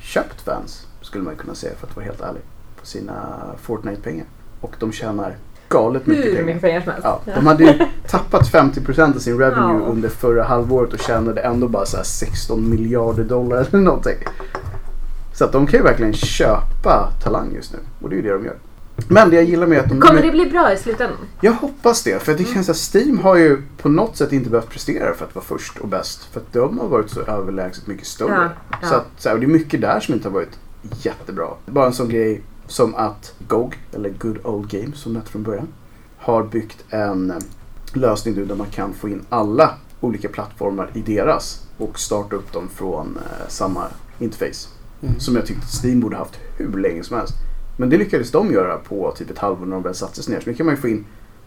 köpt 0.00 0.40
fans, 0.40 0.86
skulle 1.02 1.24
man 1.24 1.36
kunna 1.36 1.54
säga 1.54 1.72
för 1.80 1.86
att 1.86 1.96
vara 1.96 2.06
helt 2.06 2.20
ärlig, 2.20 2.42
på 2.80 2.86
sina 2.86 3.14
Fortnite-pengar. 3.62 4.26
Och 4.60 4.76
de 4.78 4.92
tjänar 4.92 5.36
galet 5.68 6.06
mycket 6.06 6.24
Hur 6.24 6.30
pengar. 6.32 6.46
mycket 6.46 6.60
pengar 6.62 6.80
som 6.80 6.92
helst. 6.92 7.04
Ja, 7.06 7.20
de 7.34 7.46
hade 7.46 7.64
ju 7.64 7.78
tappat 8.08 8.52
50% 8.52 9.14
av 9.14 9.18
sin 9.18 9.38
revenue 9.38 9.80
Ja. 9.82 9.86
under 9.86 10.08
förra 10.08 10.44
halvåret 10.44 10.92
och 10.92 10.98
tjänade 11.00 11.40
ändå 11.40 11.68
bara 11.68 11.86
så 11.86 11.96
här 11.96 12.04
16 12.04 12.70
miljarder 12.70 13.24
dollar 13.24 13.56
eller 13.68 13.78
någonting. 13.84 14.16
Så 15.34 15.44
att 15.44 15.52
de 15.52 15.66
kan 15.66 15.78
ju 15.80 15.84
verkligen 15.84 16.12
köpa 16.12 17.12
talang 17.24 17.54
just 17.54 17.72
nu. 17.72 17.78
Och 18.02 18.10
det 18.10 18.14
är 18.14 18.16
ju 18.16 18.22
det 18.22 18.32
de 18.32 18.44
gör. 18.44 18.56
Men 19.08 19.30
det 19.30 19.36
jag 19.36 19.44
gillar 19.44 19.66
med 19.66 19.78
att 19.78 19.88
de... 19.88 20.00
Kommer 20.00 20.22
det 20.22 20.30
bli 20.30 20.46
bra 20.46 20.72
i 20.72 20.76
slutändan? 20.76 21.18
Jag 21.40 21.52
hoppas 21.52 22.02
det. 22.02 22.22
För 22.22 22.34
det 22.34 22.44
känns 22.44 22.68
att 22.68 22.94
Steam 22.94 23.18
har 23.18 23.36
ju 23.36 23.62
på 23.76 23.88
något 23.88 24.16
sätt 24.16 24.32
inte 24.32 24.50
behövt 24.50 24.70
prestera 24.70 25.14
för 25.14 25.24
att 25.24 25.34
vara 25.34 25.44
först 25.44 25.78
och 25.78 25.88
bäst. 25.88 26.24
För 26.24 26.40
att 26.40 26.52
de 26.52 26.78
har 26.78 26.88
varit 26.88 27.10
så 27.10 27.20
överlägset 27.20 27.86
mycket 27.86 28.06
större. 28.06 28.50
Ja, 28.70 28.76
ja. 28.82 28.88
Så 28.88 28.94
att 28.94 29.06
så 29.16 29.28
här, 29.28 29.36
och 29.36 29.40
det 29.40 29.46
är 29.46 29.48
mycket 29.48 29.80
där 29.80 30.00
som 30.00 30.14
inte 30.14 30.28
har 30.28 30.34
varit 30.34 30.58
jättebra. 31.02 31.48
Bara 31.66 31.86
en 31.86 31.92
sån 31.92 32.08
grej 32.08 32.42
som 32.66 32.94
att 32.94 33.34
GOG, 33.48 33.78
eller 33.92 34.10
Good 34.10 34.38
Old 34.44 34.70
Games 34.70 34.98
som 34.98 35.12
det 35.12 35.18
hette 35.18 35.30
från 35.30 35.42
början, 35.42 35.68
har 36.18 36.42
byggt 36.42 36.84
en 36.90 37.30
eh, 37.30 37.36
lösning 37.92 38.34
nu 38.34 38.44
där 38.44 38.54
man 38.54 38.66
kan 38.66 38.94
få 38.94 39.08
in 39.08 39.22
alla 39.28 39.74
olika 40.00 40.28
plattformar 40.28 40.90
i 40.94 41.00
deras 41.00 41.66
och 41.78 41.98
starta 41.98 42.36
upp 42.36 42.52
dem 42.52 42.68
från 42.74 43.16
eh, 43.16 43.48
samma 43.48 43.84
interface. 44.18 44.68
Mm. 45.02 45.20
Som 45.20 45.36
jag 45.36 45.46
tyckte 45.46 45.64
att 45.64 45.84
Steam 45.84 46.00
borde 46.00 46.16
haft 46.16 46.38
hur 46.56 46.78
länge 46.78 47.04
som 47.04 47.16
helst. 47.16 47.34
Men 47.80 47.90
det 47.90 47.96
lyckades 47.98 48.30
de 48.30 48.52
göra 48.52 48.76
på 48.78 49.10
typ 49.16 49.30
ett 49.30 49.38
halvår 49.38 49.66
när 49.66 49.72
de 49.76 49.82
väl 49.82 49.94
satte 49.94 50.22
sig 50.22 50.34
ner. 50.34 50.40
Så 50.40 50.50
nu 50.50 50.56
kan 50.56 50.66
man 50.66 50.74
ju 50.74 50.80
få 50.80 50.88
in 50.88 51.04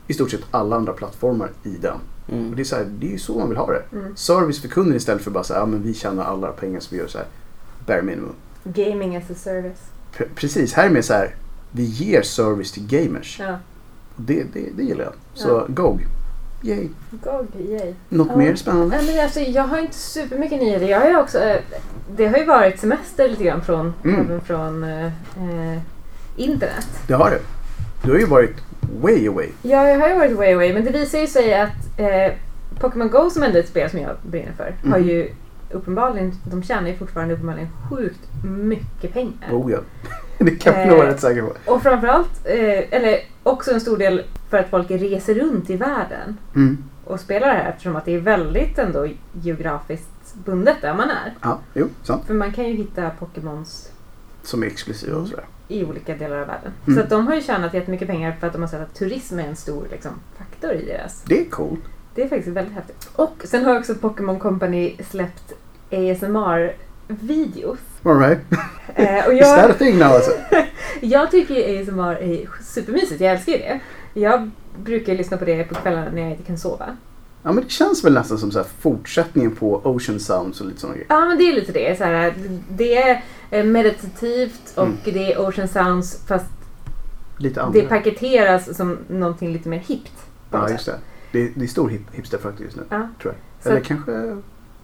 i 0.08 0.14
stort 0.14 0.32
sett 0.32 0.42
alla 0.52 0.76
andra 0.76 0.94
plattformar 0.94 1.50
i 1.64 1.70
den. 1.82 1.98
Och 2.28 2.34
Mm. 2.34 2.56
det 2.56 2.62
är, 2.62 2.64
så 2.64 2.76
här, 2.76 2.86
det 3.00 3.08
är 3.08 3.12
ju 3.12 3.18
så 3.20 3.40
man 3.40 3.50
vill 3.50 3.58
ha 3.58 3.68
det. 3.72 3.84
Mm. 3.94 4.16
Service 4.16 4.62
för 4.62 4.68
kunden 4.68 4.96
istället 4.98 5.22
för 5.24 5.32
bara 5.32 5.44
så 5.44 5.54
här, 5.54 5.60
ja 5.60 5.66
men 5.66 5.84
vi 5.84 5.94
tjänar 5.94 6.24
alla 6.26 6.48
pengar 6.48 6.80
så 6.80 6.88
vi 6.92 6.98
gör 6.98 7.08
så 7.08 7.18
här 7.18 7.28
bare 7.86 8.02
minimum. 8.02 8.34
Gaming 8.64 9.16
as 9.16 9.24
a 9.32 9.34
service. 9.36 9.80
Pre- 10.18 10.28
precis, 10.36 10.74
här 10.74 10.86
är 10.86 10.90
mer 10.90 11.02
så 11.02 11.14
här, 11.14 11.36
vi 11.72 11.84
ger 11.84 12.22
service 12.22 12.72
till 12.72 12.88
gamers. 12.88 13.40
Ja. 13.40 13.56
Det, 14.16 14.44
det, 14.54 14.70
det 14.78 14.84
gillar 14.84 15.04
jag. 15.04 15.14
Så 15.34 15.48
Ja. 15.50 15.66
GOG, 15.68 16.06
Yay. 16.64 16.88
GOG, 17.12 17.48
yay. 17.70 17.94
Något 18.10 18.28
Ja. 18.32 18.38
mer 18.38 18.56
spännande? 18.56 18.98
Nej, 18.98 19.16
men 19.16 19.24
alltså, 19.26 19.40
jag 19.40 19.64
har 19.64 19.80
inte 19.80 19.96
supermycket 19.98 20.60
nyheter. 20.60 20.86
Jag 20.88 21.00
har 21.00 21.08
ju 21.10 21.18
också, 21.20 21.40
eh, 21.40 21.58
det 22.16 22.28
har 22.28 22.38
ju 22.38 22.46
varit 22.46 22.80
semester 22.80 23.30
lite 23.30 23.44
grann 23.44 23.62
från, 23.62 23.94
Mm. 24.04 24.20
även 24.22 24.42
från 24.42 24.84
eh, 24.84 25.06
eh, 25.06 25.80
internet. 26.42 26.88
Det 27.08 27.14
har 27.14 27.30
det. 27.32 27.40
Du 28.04 28.12
har 28.12 28.20
ju 28.20 28.26
varit 28.26 28.56
way 29.02 29.28
away. 29.28 29.50
Ja, 29.62 29.88
jag 29.90 30.00
har 30.00 30.08
ju 30.10 30.16
varit 30.16 30.38
way 30.38 30.54
away, 30.54 30.74
men 30.74 30.86
det 30.86 30.92
visar 30.92 31.20
ju 31.20 31.28
sig 31.28 31.54
att 31.62 32.00
eh, 32.00 32.34
Pokémon 32.80 33.10
Go 33.10 33.30
som 33.30 33.44
ändå 33.44 33.58
är 33.58 33.64
ett 33.64 33.70
spel 33.70 33.90
som 33.90 34.00
jag 34.00 34.16
brinner 34.24 34.52
för 34.58 34.76
har 34.90 34.98
Mm. 34.98 35.10
ju 35.10 35.30
uppenbarligen, 35.72 36.34
de 36.44 36.64
tjänar 36.64 36.88
ju 36.90 36.96
fortfarande 36.96 37.34
uppenbarligen 37.34 37.70
sjukt 37.90 38.20
mycket 38.44 39.14
pengar. 39.14 39.50
Oh 39.52 39.72
ja. 39.72 39.78
Det 40.38 40.52
kan 40.52 40.74
vi 40.74 40.82
Eh. 40.82 40.98
vara 40.98 41.08
rätt 41.08 41.20
säkra 41.20 41.44
på. 41.46 41.72
Och 41.74 41.84
framförallt, 41.84 42.46
eh, 42.46 42.94
eller 42.94 43.20
också 43.44 43.72
en 43.72 43.82
stor 43.82 43.98
del 43.98 44.24
för 44.50 44.58
att 44.58 44.70
folk 44.70 44.92
reser 44.92 45.34
runt 45.36 45.70
i 45.70 45.78
världen 45.78 46.38
Mm. 46.56 46.78
och 47.06 47.20
spelar 47.20 47.48
det 47.48 47.54
här 47.54 47.70
eftersom 47.70 47.96
att 47.96 48.06
det 48.06 48.16
är 48.16 48.20
väldigt 48.20 48.78
ändå 48.78 49.08
geografiskt 49.42 50.36
bundet 50.46 50.78
där 50.82 50.94
man 50.94 51.10
är. 51.10 51.34
Ja, 51.42 51.60
jo, 51.74 51.88
sant. 52.04 52.24
För 52.28 52.34
man 52.34 52.52
kan 52.54 52.66
ju 52.68 52.74
hitta 52.76 53.10
Pokémons 53.20 53.90
Som 54.44 54.64
är 54.64 54.68
exklusiva 54.68 55.18
och 55.18 55.28
sådär. 55.28 55.46
I 55.72 55.86
olika 55.86 56.16
delar 56.16 56.38
av 56.38 56.48
världen. 56.48 56.72
Mm. 56.88 56.98
Så 56.98 57.04
att 57.04 57.10
de 57.10 57.28
har 57.28 57.36
ju 57.36 57.42
tjänat 57.42 57.74
jättemycket 57.74 58.08
pengar 58.08 58.36
för 58.40 58.48
att 58.48 58.54
de 58.54 58.62
har 58.62 58.70
sett 58.70 58.82
att 58.82 58.96
turism 58.96 59.40
är 59.40 59.44
en 59.44 59.56
stor 59.56 59.88
liksom, 59.92 60.12
faktor 60.38 60.72
i 60.74 60.86
deras. 60.86 61.24
Det 61.26 61.40
är 61.40 61.46
coolt. 61.46 61.82
Det 62.16 62.24
är 62.24 62.28
faktiskt 62.28 62.56
väldigt 62.56 62.74
häftigt. 62.74 63.10
Och 63.16 63.36
sen 63.44 63.66
har 63.66 63.80
också 63.80 63.96
Pokémon 63.96 64.40
Company 64.40 64.96
släppt 65.10 65.54
ASMR-videos. 65.92 67.80
Alright. 68.04 68.40
Eh, 68.96 69.26
och 69.26 69.34
Is 69.38 69.40
that 69.40 69.60
a 69.60 69.68
jag, 69.68 69.78
thing 69.78 69.98
now 69.98 70.08
alltså? 70.08 70.32
jag 71.02 71.32
tycker 71.32 71.82
ASMR 71.82 72.16
är 72.22 72.50
supermysigt, 72.64 73.22
jag 73.22 73.32
älskar 73.32 73.52
ju 73.52 73.58
det. 73.58 73.80
Jag 74.14 74.52
brukar 74.78 75.16
lyssna 75.16 75.38
på 75.38 75.46
det 75.46 75.64
på 75.64 75.76
kvällarna 75.76 76.12
när 76.12 76.22
jag 76.22 76.32
inte 76.32 76.44
kan 76.44 76.58
sova. 76.58 76.98
Ja 77.44 77.52
men 77.52 77.64
det 77.64 77.70
känns 77.70 78.04
väl 78.06 78.14
nästan 78.14 78.38
som 78.38 78.52
så 78.52 78.60
här 78.60 78.68
fortsättningen 78.80 79.56
på 79.56 79.82
Ocean 79.84 80.20
Sounds 80.20 80.62
och 80.62 80.68
lite 80.68 80.80
sådana 80.80 80.96
grejer. 80.96 81.08
Ja 81.10 81.26
men 81.26 81.38
det 81.38 81.44
är 81.44 81.54
lite 81.54 81.72
det. 81.72 81.98
Så 81.98 82.04
här, 82.04 82.34
det 82.70 82.98
är 82.98 83.24
eh, 83.52 83.64
meditativt 83.66 84.74
och 84.76 84.84
Mm. 84.86 84.98
det 85.04 85.34
är 85.34 85.40
Ocean 85.48 85.68
Sounds 85.68 86.20
fast 86.28 86.46
Lite 87.38 87.68
det 87.74 87.82
paketeras 87.82 88.78
som 88.78 88.98
någonting 89.08 89.54
lite 89.54 89.70
mer 89.70 89.80
hippt. 89.80 90.12
Ja 90.52 90.70
just 90.70 90.86
det. 90.86 91.00
Det 91.32 91.40
är, 91.42 91.52
det 91.56 91.64
är 91.66 91.68
stor 91.68 91.90
hip, 91.90 92.02
hipsterfaktor 92.14 92.66
just 92.66 92.78
nu. 92.78 92.84
Ja. 92.90 93.08
Tror 93.22 93.34
jag. 93.34 93.64
Så 93.64 93.70
Eller 93.70 93.82
att- 93.82 93.88
kanske... 93.88 94.38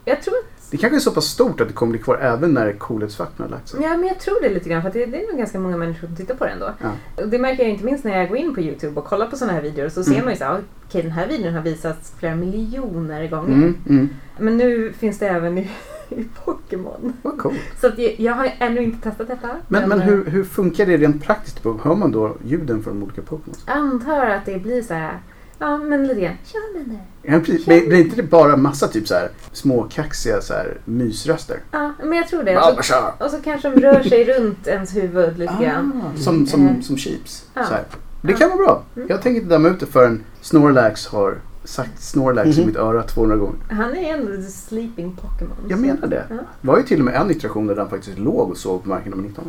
Jag 0.05 0.21
tror 0.21 0.35
Det 0.71 0.77
kanske 0.77 0.97
är 0.97 0.99
så 0.99 1.11
pass 1.11 1.25
stort 1.25 1.61
att 1.61 1.67
det 1.67 1.73
kommer 1.73 1.91
bli 1.91 1.99
kvar 2.01 2.17
även 2.17 2.53
när 2.53 2.71
coolhetsfaktorn 2.73 3.43
har 3.43 3.51
lagt 3.51 3.67
sig. 3.69 3.79
Ja, 3.83 3.89
men 3.97 4.07
jag 4.07 4.19
tror 4.19 4.41
det 4.41 4.49
lite 4.49 4.69
grann 4.69 4.81
för 4.81 4.87
att 4.87 4.93
det, 4.93 5.05
det 5.05 5.23
är 5.23 5.27
nog 5.27 5.37
ganska 5.37 5.59
många 5.59 5.77
människor 5.77 6.07
som 6.07 6.15
tittar 6.15 6.35
på 6.35 6.45
det 6.45 6.51
ändå. 6.51 6.73
Ja. 6.81 7.23
Det 7.25 7.39
märker 7.39 7.63
jag 7.63 7.71
inte 7.71 7.85
minst 7.85 8.03
när 8.03 8.17
jag 8.19 8.29
går 8.29 8.37
in 8.37 8.55
på 8.55 8.61
Youtube 8.61 8.99
och 8.99 9.05
kollar 9.05 9.27
på 9.27 9.35
sådana 9.35 9.53
här 9.53 9.61
videor 9.61 9.89
så 9.89 10.03
ser 10.03 10.11
Mm. 10.11 10.23
man 10.25 10.33
ju 10.33 10.37
så 10.37 10.43
här, 10.45 10.59
okej 10.87 11.01
den 11.01 11.11
här 11.11 11.27
videon 11.27 11.53
har 11.53 11.61
visats 11.61 12.13
flera 12.19 12.35
miljoner 12.35 13.27
gånger. 13.27 13.53
Mm, 13.53 13.75
mm. 13.89 14.09
Men 14.39 14.57
nu 14.57 14.93
finns 14.93 15.19
det 15.19 15.27
även 15.27 15.57
i, 15.57 15.69
i 16.09 16.23
Pokémon. 16.45 17.13
Vad 17.21 17.37
coolt. 17.37 17.57
Så 17.81 17.91
jag, 17.97 18.19
jag 18.19 18.33
har 18.33 18.53
ännu 18.59 18.83
inte 18.83 19.09
testat 19.09 19.27
detta. 19.27 19.49
Men, 19.67 19.89
men 19.89 19.99
eh, 20.01 20.05
hur, 20.05 20.25
hur 20.25 20.43
funkar 20.43 20.85
det 20.85 20.97
rent 20.97 21.23
praktiskt? 21.23 21.63
Hör 21.83 21.95
man 21.95 22.11
då 22.11 22.35
ljuden 22.45 22.83
från 22.83 22.99
de 22.99 23.05
olika 23.05 23.21
Pokémon? 23.21 23.55
Antar 23.65 24.25
att 24.25 24.45
det 24.45 24.59
blir 24.63 24.81
så 24.81 24.93
här, 24.93 25.19
ja 25.59 25.77
men 25.77 26.07
lite 26.07 26.21
grann, 26.21 26.37
ja 26.53 26.59
men 26.75 26.89
det. 26.89 27.31
Ja, 27.33 27.39
precis. 27.39 27.65
Blir 27.65 27.87
blir 27.87 27.99
inte 27.99 28.15
det 28.15 28.23
bara 28.23 28.57
massa 28.57 28.87
typ 28.87 29.07
så 29.07 29.13
här 29.13 29.29
små 29.51 29.83
kaxiga 29.83 30.41
så 30.41 30.53
här 30.53 30.77
mysröster? 30.85 31.59
Ja, 31.71 31.91
men 32.03 32.13
jag 32.17 32.27
tror 32.27 32.43
det. 32.43 32.57
Och 32.57 32.85
så, 32.85 32.95
och 33.19 33.31
så 33.31 33.37
kanske 33.41 33.69
de 33.69 33.81
rör 33.81 34.03
sig 34.03 34.23
runt 34.37 34.67
ens 34.67 34.95
huvud 34.95 35.37
lite 35.39 35.53
grann. 35.61 36.01
Ah, 36.05 36.17
som, 36.19 36.47
som, 36.47 36.67
Eh. 36.67 36.81
som 36.81 36.97
sheeps. 36.97 37.45
Ja. 37.53 37.63
Så 37.63 37.73
här. 37.73 37.83
Det 38.21 38.33
kan 38.33 38.49
vara 38.49 38.57
bra. 38.57 38.83
Mm. 38.95 39.07
Jag 39.09 39.21
tänker 39.21 39.41
inte 39.41 39.53
döma 39.55 39.67
ut 39.69 39.79
det 39.79 39.85
förrän 39.85 40.23
Snorlax 40.41 41.07
har 41.07 41.37
sagt 41.63 42.01
Snorlax 42.01 42.49
i 42.49 42.59
Mhm. 42.59 42.67
mitt 42.67 42.75
öra 42.75 43.03
200 43.03 43.35
gånger. 43.37 43.59
Han 43.69 43.95
är 43.97 44.13
ändå 44.13 44.31
the 44.35 44.41
sleeping 44.41 45.15
Pokémon. 45.21 45.57
Jag 45.69 45.79
menar 45.79 46.07
det. 46.07 46.25
Ja, 46.29 46.35
Det 46.61 46.67
var 46.67 46.77
ju 46.77 46.83
till 46.83 46.99
och 46.99 47.05
med 47.05 47.15
en 47.15 47.31
iteration 47.31 47.67
där 47.67 47.75
han 47.75 47.89
faktiskt 47.89 48.17
låg 48.19 48.49
och 48.51 48.57
sov 48.57 48.79
på 48.79 48.89
marken 48.89 49.09
nummer 49.11 49.23
19. 49.23 49.45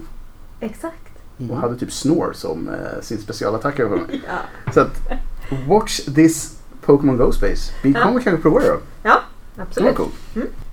exakt. 0.60 0.94
Mm. 1.38 1.50
Och 1.50 1.56
hade 1.56 1.76
typ 1.78 1.92
Snore 1.92 2.34
som 2.34 2.68
eh, 2.68 3.00
sin 3.02 3.18
specialattack 3.18 3.80
över 3.80 3.96
mig. 3.96 4.22
Ja, 4.28 4.72
Så 4.74 4.80
att, 4.80 5.00
watch 5.68 6.00
this 6.14 6.58
Pokémon 6.84 7.16
Go 7.16 7.32
Space. 7.32 7.72
Vi 7.82 7.90
Ja. 7.92 8.02
kommer 8.02 8.20
kanske 8.20 8.42
prova 8.42 8.60
det 8.60 8.66
då. 8.68 8.76
Det 9.02 9.08
var 9.08 9.22
absolut. 9.64 9.94
coolt. 9.96 10.12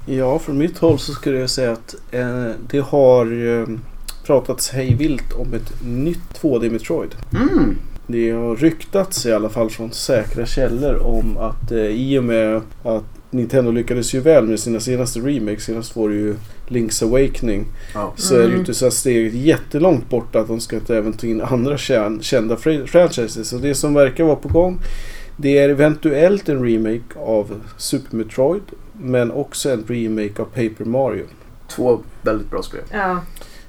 Ja, 0.06 0.40
från 0.40 0.58
mitt 0.58 0.78
håll 0.78 1.00
så 1.00 1.12
skulle 1.14 1.40
jag 1.40 1.50
säga 1.50 1.72
att 1.72 1.96
eh, 2.12 2.50
det 2.70 2.80
har 2.80 3.48
eh, 3.62 3.68
pratats 4.26 4.70
hejvilt 4.70 5.34
om 5.34 5.54
ett 5.54 5.74
nytt 5.86 6.42
2D 6.42 6.72
Metroid. 6.72 7.16
Mm. 7.34 7.76
Det 8.08 8.32
har 8.32 8.56
ryktats 8.56 9.26
i 9.26 9.34
alla 9.34 9.50
fall 9.50 9.70
från 9.70 9.92
säkra 9.92 10.46
källor 10.46 10.96
om 10.98 11.38
att 11.38 11.72
eh, 11.72 11.78
i 11.80 12.20
och 12.20 12.24
med 12.24 12.62
att 12.84 13.04
Nintendo 13.36 13.72
lyckades 13.72 14.14
ju 14.16 14.20
väl 14.20 14.44
med 14.48 14.60
sina 14.60 14.80
senaste 14.80 15.20
remakes, 15.20 15.64
senast 15.64 15.96
var 15.96 16.10
det 16.10 16.16
ju 16.16 16.36
Link's 16.68 17.04
Awakening, 17.04 17.66
Ja. 17.94 18.14
så 18.16 18.34
är 18.36 18.38
det 18.40 18.44
ju 18.44 18.50
Mm. 18.50 18.60
inte 18.60 18.74
så 18.74 18.86
här 18.86 18.90
steget 18.92 19.34
jättelångt 19.34 20.10
bort 20.10 20.36
att 20.36 20.48
de 20.48 20.60
ska 20.60 20.80
ta 20.80 20.94
även 20.94 21.14
ta 21.14 21.28
in 21.28 21.42
andra 21.42 21.78
kän, 21.78 22.22
kända 22.22 22.56
fr- 22.56 22.86
franchises. 22.86 23.50
Så 23.50 23.58
det 23.58 23.76
som 23.76 23.94
verkar 23.94 24.24
vara 24.24 24.36
på 24.36 24.48
gång 24.50 24.80
det 25.38 25.58
är 25.58 25.70
eventuellt 25.70 26.50
en 26.50 26.64
remake 26.66 27.20
av 27.20 27.62
Super 27.78 28.18
Metroid 28.18 28.62
men 29.02 29.32
också 29.32 29.70
en 29.70 29.84
remake 29.88 30.42
av 30.42 30.46
Paper 30.46 30.86
Mario. 30.86 31.24
Två 31.70 32.00
väldigt 32.22 32.50
bra 32.52 32.62
spel. 32.64 32.82
Ja, 32.92 33.20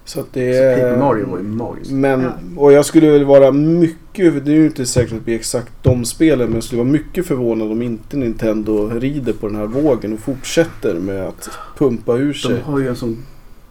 Så 0.07 0.21
att 0.21 0.33
det 0.33 0.57
Så 0.57 0.63
är... 0.63 0.77
Paper 0.77 0.99
Mario 0.99 1.27
var 1.31 1.39
ju 1.39 1.45
magiskt. 1.45 1.91
Men, 1.93 2.21
Ja. 2.23 2.31
och 2.57 2.73
jag 2.73 2.85
skulle 2.85 3.11
väl 3.11 3.25
vara 3.25 3.53
mycket, 3.53 4.45
det 4.45 4.51
är 4.53 4.57
ju 4.57 4.67
inte 4.67 4.87
säkert 4.87 5.13
att 5.13 5.19
det 5.19 5.25
blir 5.25 5.35
exakt 5.35 5.73
de 5.83 6.05
spelen, 6.05 6.47
men 6.47 6.55
jag 6.55 6.65
skulle 6.65 6.83
vara 6.83 6.93
mycket 6.93 7.27
förvånad 7.27 7.73
om 7.73 7.83
inte 7.83 8.17
Nintendo 8.17 8.89
rider 8.89 9.33
på 9.33 9.47
den 9.47 9.57
här 9.57 9.67
vågen 9.67 10.13
och 10.13 10.19
fortsätter 10.21 10.95
med 10.95 11.29
att 11.29 11.51
pumpa 11.79 12.17
ur 12.17 12.33
sig. 12.33 12.55
De 12.55 12.61
har 12.73 12.79
ju 12.79 12.89
en 12.89 12.97
sån 12.97 13.17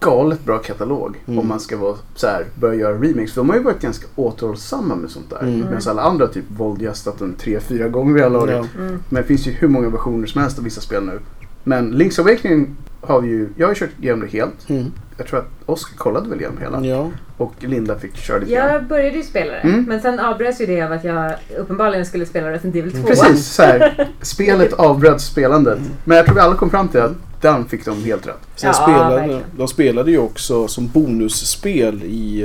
galet 0.00 0.44
bra 0.44 0.58
katalog 0.58 1.16
Mm. 1.26 1.38
om 1.38 1.48
man 1.48 1.60
ska 1.60 1.76
vara 1.76 1.96
så 2.14 2.26
här, 2.26 2.44
börja 2.60 2.74
göra 2.74 2.94
remakes. 2.94 3.32
För 3.32 3.40
de 3.40 3.48
har 3.50 3.56
ju 3.56 3.62
varit 3.62 3.80
ganska 3.80 4.06
återhållsamma 4.16 4.96
med 4.96 5.10
sånt 5.10 5.30
där. 5.30 5.40
Mm. 5.42 5.60
Medan 5.60 5.80
alla 5.86 6.02
andra 6.02 6.26
typ 6.26 6.44
våldgästat 6.56 7.18
den 7.18 7.34
tre, 7.34 7.60
fyra 7.60 7.88
gånger 7.88 8.14
vid 8.14 8.22
här 8.22 8.30
laget. 8.30 8.66
Ja. 8.76 8.82
mm. 8.82 8.98
Men 9.08 9.22
det 9.22 9.28
finns 9.28 9.46
ju 9.46 9.50
hur 9.50 9.68
många 9.68 9.88
versioner 9.88 10.26
som 10.26 10.40
helst 10.40 10.58
av 10.58 10.64
vissa 10.64 10.80
spel 10.80 11.04
nu. 11.04 11.18
Men 11.64 11.94
Link's 11.94 12.20
Awakening 12.20 12.76
har 13.00 13.20
vi 13.20 13.28
ju, 13.28 13.48
jag 13.56 13.66
har 13.66 13.74
ju 13.74 13.78
kört 13.78 13.90
igenom 14.02 14.20
det 14.20 14.26
helt. 14.26 14.68
Mm. 14.70 14.84
Jag 15.18 15.26
tror 15.26 15.38
att 15.40 15.48
Oskar 15.66 15.96
kollade 15.96 16.28
väl 16.28 16.38
igenom 16.40 16.58
hela. 16.60 16.84
Ja. 16.84 17.10
Och 17.36 17.52
Linda 17.60 17.98
fick 17.98 18.16
köra 18.16 18.38
lite 18.38 18.52
grann. 18.52 18.68
Jag 18.72 18.84
började 18.86 19.16
ju 19.16 19.22
spela 19.22 19.52
det, 19.52 19.58
Mm. 19.58 19.84
men 19.88 20.00
sen 20.00 20.20
avbröts 20.20 20.60
ju 20.60 20.66
det 20.66 20.82
av 20.82 20.92
att 20.92 21.04
jag 21.04 21.32
uppenbarligen 21.58 22.06
skulle 22.06 22.26
spela 22.26 22.50
Resident 22.50 22.76
Evil 22.76 22.90
2. 22.92 22.96
Mm. 22.98 23.08
Precis, 23.08 23.46
så 23.46 23.62
här. 23.62 24.08
Spelet 24.22 24.72
avbröt 24.72 25.20
spelandet. 25.20 25.78
Men 26.04 26.16
jag 26.16 26.26
tror 26.26 26.34
vi 26.34 26.40
alla 26.40 26.54
kom 26.54 26.70
fram 26.70 26.88
till 26.88 27.00
att 27.00 27.12
den 27.40 27.64
fick 27.64 27.84
de 27.84 28.04
helt 28.04 28.26
rätt. 28.26 28.38
Sen 28.56 28.66
Ja, 28.68 28.72
spelade, 28.72 29.14
verkligen. 29.16 29.42
de 29.56 29.68
spelade 29.68 30.10
ju 30.10 30.18
också 30.18 30.68
som 30.68 30.88
bonusspel 30.88 32.02
i 32.04 32.42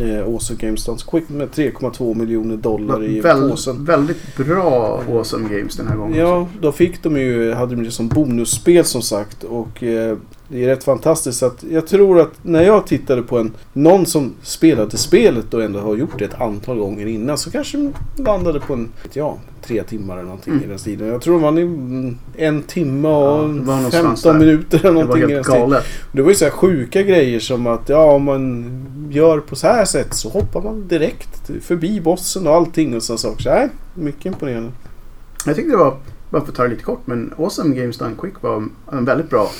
eh, 0.00 0.24
Awesome 0.26 0.58
Games 0.60 0.84
Dance 0.84 1.06
Quick 1.10 1.28
med 1.28 1.48
3,2 1.50 2.14
miljoner 2.14 2.56
dollar 2.56 3.04
i 3.04 3.20
Väl, 3.20 3.50
påsen. 3.50 3.84
väldigt 3.84 4.36
bra 4.36 5.02
Awesome 5.08 5.56
Games 5.56 5.76
den 5.76 5.88
här 5.88 5.96
gången. 5.96 6.18
Ja, 6.18 6.48
då 6.60 6.72
fick 6.72 7.02
de 7.02 7.16
ju, 7.16 7.52
hade 7.52 7.74
de 7.76 7.84
det 7.84 7.90
som 7.90 8.08
bonusspel 8.08 8.84
som 8.84 9.02
sagt 9.02 9.44
och 9.44 9.82
eh, 9.82 10.16
det 10.48 10.64
är 10.64 10.68
rätt 10.68 10.84
fantastiskt 10.84 11.42
att 11.42 11.64
jag 11.70 11.86
tror 11.86 12.20
att 12.20 12.30
när 12.42 12.62
jag 12.62 12.86
tittade 12.86 13.22
på 13.22 13.38
en 13.38 13.52
någon 13.72 14.06
som 14.06 14.34
spelade 14.42 14.96
spelet 14.96 15.54
och 15.54 15.62
ändå 15.62 15.80
har 15.80 15.96
gjort 15.96 16.18
det 16.18 16.24
ett 16.24 16.40
antal 16.40 16.78
gånger 16.78 17.06
innan 17.06 17.38
så 17.38 17.50
kanske 17.50 17.78
de 17.78 17.92
landade 18.24 18.60
på 18.60 18.72
en, 18.72 18.88
vet 19.02 19.16
jag, 19.16 19.38
tre 19.62 19.82
timmar 19.82 20.14
eller 20.14 20.24
någonting 20.24 20.52
Mm. 20.52 20.64
i 20.64 20.66
den 20.68 20.78
stilen. 20.78 21.08
Jag 21.08 21.20
tror 21.22 21.38
vann 21.38 21.58
i 21.58 21.62
mm, 21.62 22.16
en 22.36 22.62
timme 22.62 23.08
och 23.08 23.14
Ja, 23.14 23.42
det 23.42 23.60
var 23.60 23.76
någonstans 23.76 24.22
15 24.22 24.32
där. 24.32 24.38
minuter 24.46 24.78
eller 24.78 24.88
Det 24.88 24.94
var 24.94 25.02
någonting 25.02 25.22
i 25.22 25.26
den 25.26 25.34
helt 25.34 25.46
galet. 25.46 25.84
Det 26.12 26.22
var 26.22 26.28
ju 26.28 26.34
så 26.34 26.44
här 26.44 26.52
sjuka 26.52 27.02
grejer 27.02 27.40
som 27.40 27.66
att 27.66 27.88
ja, 27.88 28.12
om 28.12 28.24
man 28.24 28.70
gör 29.10 29.40
på 29.40 29.56
så 29.56 29.66
här 29.66 29.84
sätt 29.84 30.14
så 30.14 30.28
hoppar 30.28 30.62
man 30.62 30.88
direkt 30.88 31.50
förbi 31.62 32.00
bossen 32.00 32.46
och 32.46 32.54
allting 32.54 32.96
och 32.96 33.02
sådana 33.02 33.18
saker. 33.18 33.42
Så, 33.42 33.50
nej, 33.50 33.68
mycket 33.94 34.26
imponerande. 34.26 34.70
Jag 35.46 35.56
tyckte 35.56 35.70
det 35.70 35.76
var, 35.76 35.96
bara 36.30 36.42
för 36.42 36.48
att 36.48 36.56
ta 36.56 36.62
det 36.62 36.68
lite 36.68 36.82
kort, 36.82 37.00
men 37.04 37.34
Awesome 37.38 37.76
Games 37.76 37.98
Done 37.98 38.14
Quick 38.20 38.42
var 38.42 38.68
en 38.92 39.04
väldigt 39.04 39.30
bra 39.30 39.50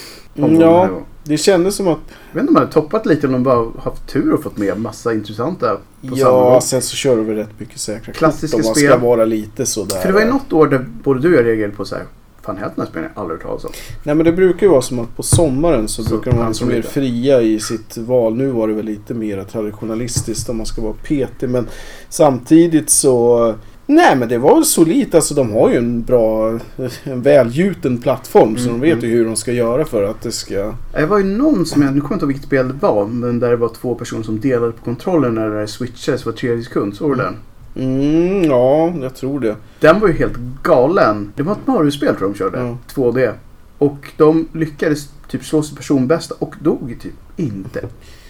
Mm, 0.44 0.60
ja, 0.60 0.88
det 1.24 1.36
kändes 1.38 1.74
som 1.76 1.88
att 1.88 1.98
Jag 2.32 2.34
vet 2.34 2.40
inte 2.40 2.48
om 2.50 2.54
de 2.54 2.60
hade 2.60 2.72
toppat 2.72 3.06
lite 3.06 3.26
om 3.26 3.32
de 3.32 3.42
bara 3.42 3.66
haft 3.84 4.06
tur 4.08 4.32
och 4.32 4.42
fått 4.42 4.56
med 4.58 4.80
massa 4.80 5.12
intressanta 5.12 5.76
på 6.00 6.06
samma 6.06 6.16
Ja, 6.18 6.50
gång. 6.50 6.60
sen 6.60 6.82
så 6.82 6.96
kör 6.96 7.16
du 7.16 7.22
väl 7.22 7.36
rätt 7.36 7.60
mycket 7.60 7.78
säkra 7.80 8.12
Klassiska 8.12 8.56
kort 8.56 8.64
om 8.64 8.68
man 8.68 8.74
spel. 8.74 8.88
ska 8.90 8.98
vara 8.98 9.24
lite 9.24 9.66
sådär. 9.66 9.96
För 9.96 10.08
det 10.08 10.14
var 10.14 10.20
ju 10.20 10.26
något 10.28 10.52
år 10.52 10.66
där 10.66 10.86
både 11.04 11.20
du 11.20 11.28
och 11.32 11.38
jag 11.40 11.46
reagerade 11.46 11.72
på 11.74 11.84
så 11.84 11.94
här. 11.94 12.04
Fan 12.42 12.56
hälften 12.56 12.82
av 12.82 12.86
spelen 12.88 13.10
har 13.14 13.22
aldrig 13.22 13.38
hört 13.40 13.46
talas 13.46 13.64
om. 13.64 13.70
Nej 14.02 14.14
men 14.14 14.24
det 14.24 14.32
brukar 14.32 14.66
ju 14.66 14.70
vara 14.70 14.82
som 14.82 14.98
att 14.98 15.16
på 15.16 15.22
sommaren 15.22 15.88
så, 15.88 16.02
Så 16.02 16.10
brukar 16.10 16.30
de 16.30 16.36
vara 16.36 16.52
de 16.52 16.64
mer 16.64 16.76
lite. 16.76 16.88
fria 16.88 17.42
i 17.42 17.60
sitt 17.60 17.96
val. 17.96 18.34
Nu 18.36 18.50
var 18.50 18.68
det 18.68 18.74
väl 18.74 18.84
lite 18.84 19.14
mer 19.14 19.44
traditionalistiskt 19.44 20.48
om 20.48 20.56
man 20.56 20.66
ska 20.66 20.82
vara 20.82 20.94
petig. 21.08 21.48
Men 21.48 21.66
samtidigt 22.08 22.90
så... 22.90 23.54
Nej 23.90 24.16
men 24.16 24.28
det 24.28 24.38
var 24.38 24.54
väl 24.54 24.64
solidt. 24.64 25.14
Alltså 25.14 25.34
de 25.34 25.52
har 25.52 25.70
ju 25.70 25.76
en 25.76 26.02
bra, 26.02 26.58
en 27.04 27.22
välgjuten 27.22 27.98
plattform. 27.98 28.56
Så 28.56 28.68
Mm, 28.68 28.80
de 28.80 28.86
vet 28.86 28.98
mm. 28.98 29.10
ju 29.10 29.16
hur 29.16 29.24
de 29.24 29.36
ska 29.36 29.52
göra 29.52 29.84
för 29.84 30.02
att 30.02 30.22
det 30.22 30.32
ska... 30.32 30.74
Det 30.92 31.06
var 31.06 31.18
ju 31.18 31.24
någon 31.24 31.66
som 31.66 31.82
jag, 31.82 31.94
nu 31.94 32.00
kommer 32.00 32.12
jag 32.12 32.16
inte 32.16 32.24
ihåg 32.24 32.28
vilket 32.28 32.46
spel 32.46 32.68
det 32.68 32.74
var, 32.80 33.06
men 33.06 33.40
där 33.40 33.50
det 33.50 33.56
var 33.56 33.68
två 33.68 33.94
personer 33.94 34.22
som 34.22 34.40
delade 34.40 34.72
på 34.72 34.84
kontrollen 34.84 35.34
när 35.34 35.50
det 35.50 35.66
switchades 35.66 36.26
var 36.26 36.32
tredje 36.32 36.64
sekund. 36.64 36.96
Såg 36.96 37.16
du 37.16 37.22
den? 37.22 37.36
Mm, 37.76 38.44
ja, 38.44 38.92
jag 39.02 39.14
tror 39.14 39.40
det. 39.40 39.56
Den 39.80 40.00
var 40.00 40.08
ju 40.08 40.14
helt 40.14 40.36
galen. 40.62 41.32
Det 41.36 41.42
var 41.42 41.52
ett 41.52 41.66
Mario-spel 41.66 42.16
tror 42.16 42.28
jag 42.28 42.34
de 42.34 42.38
körde. 42.38 42.58
Ja. 42.58 42.78
2D. 42.94 43.32
Och 43.78 44.12
de 44.16 44.48
lyckades 44.52 45.08
typ 45.28 45.44
slå 45.44 45.62
sig 45.62 45.76
personbästa 45.76 46.34
och 46.38 46.54
dog 46.60 46.96
typ 47.02 47.14
inte 47.36 47.80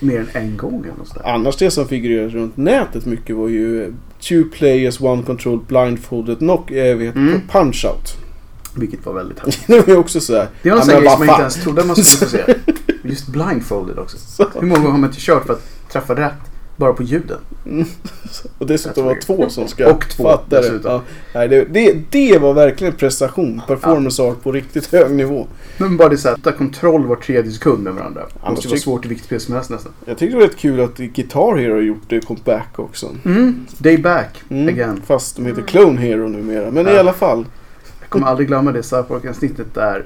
mer 0.00 0.20
än 0.20 0.28
en 0.32 0.56
gång 0.56 0.84
eller 0.84 0.98
något. 0.98 1.16
Annars 1.24 1.56
det 1.56 1.70
som 1.70 1.88
figurerade 1.88 2.28
runt 2.28 2.56
nätet 2.56 3.06
mycket 3.06 3.36
var 3.36 3.48
ju 3.48 3.92
Two 4.20 4.44
players, 4.52 5.00
one 5.00 5.22
control, 5.22 5.58
blindfolded, 5.68 6.38
knock, 6.38 6.70
äh, 6.70 6.96
vet, 6.96 7.14
Mm. 7.16 7.40
punch 7.52 7.84
out. 7.84 8.16
Vilket 8.74 9.06
var 9.06 9.12
väldigt 9.12 9.38
häftigt. 9.46 9.66
det 9.66 9.86
var 9.88 9.96
också 9.96 10.20
sådär. 10.20 10.48
Det 10.62 10.70
var 10.70 10.76
en 10.78 10.84
sån 10.84 10.94
grej 11.00 11.10
som 11.10 11.18
man 11.18 11.28
inte 11.28 11.40
ens 11.40 11.62
trodde 11.62 11.84
man 11.84 11.96
skulle 11.96 12.30
få 12.30 12.36
se. 12.36 12.54
Just 13.08 13.26
blindfolded 13.28 13.98
också. 13.98 14.16
Hur 14.54 14.60
många 14.62 14.74
gånger 14.74 14.90
har 14.90 14.98
man 14.98 15.10
inte 15.10 15.20
kört 15.20 15.46
för 15.46 15.52
att 15.52 15.62
träffa 15.92 16.14
rätt 16.14 16.32
bara 16.78 16.92
på 16.92 17.02
ljuden? 17.02 17.38
Och 18.58 18.66
dessutom 18.66 19.04
var 19.04 19.14
två 19.20 19.48
som 19.48 19.68
ska 19.68 19.90
Och 19.92 20.08
två 20.10 20.22
fatta 20.24 20.60
det. 20.60 20.80
Ja, 20.84 21.02
nej, 21.34 21.48
det, 21.48 21.64
det. 21.64 21.96
Det 22.10 22.38
var 22.38 22.54
verkligen 22.54 22.92
prestation. 22.92 23.62
Performance 23.66 24.22
art 24.22 24.42
på 24.42 24.52
riktigt 24.52 24.86
hög 24.92 25.10
nivå. 25.10 25.46
Men 25.78 25.96
bara 25.96 26.08
det 26.08 26.18
såhär, 26.18 26.36
ta 26.36 26.52
kontroll 26.52 27.06
var 27.06 27.16
tredje 27.16 27.52
sekund 27.52 27.82
med 27.82 27.94
varandra. 27.94 28.22
Det 28.44 28.50
måste 28.50 28.68
vara 28.68 28.76
tyck- 28.76 28.82
svårt 28.82 29.04
i 29.04 29.08
vilket 29.08 29.26
spel 29.26 29.40
som 29.40 29.54
helst 29.54 29.70
nästan. 29.70 29.92
Jag 30.04 30.18
tyckte 30.18 30.36
det 30.36 30.40
var 30.40 30.48
rätt 30.48 30.56
kul 30.56 30.80
att 30.80 30.96
Guitar 30.96 31.56
Hero 31.56 31.74
har 31.74 31.80
gjort 31.80 32.02
det 32.08 32.20
comeback 32.20 32.78
också. 32.78 33.08
Mm. 33.24 33.66
Day 33.78 33.98
back 33.98 34.42
Mm. 34.50 34.68
again. 34.68 35.02
Fast 35.06 35.36
de 35.36 35.46
heter 35.46 35.62
Clone 35.62 36.00
Hero 36.00 36.28
numera. 36.28 36.70
Men 36.70 36.88
i 36.88 36.90
Ja. 36.90 37.00
alla 37.00 37.12
fall. 37.12 37.46
Jag 38.00 38.08
kommer 38.10 38.26
aldrig 38.26 38.48
glömma 38.48 38.72
det 38.72 38.82
South 38.82 39.08
Park-avsnittet 39.08 39.74
där 39.74 40.04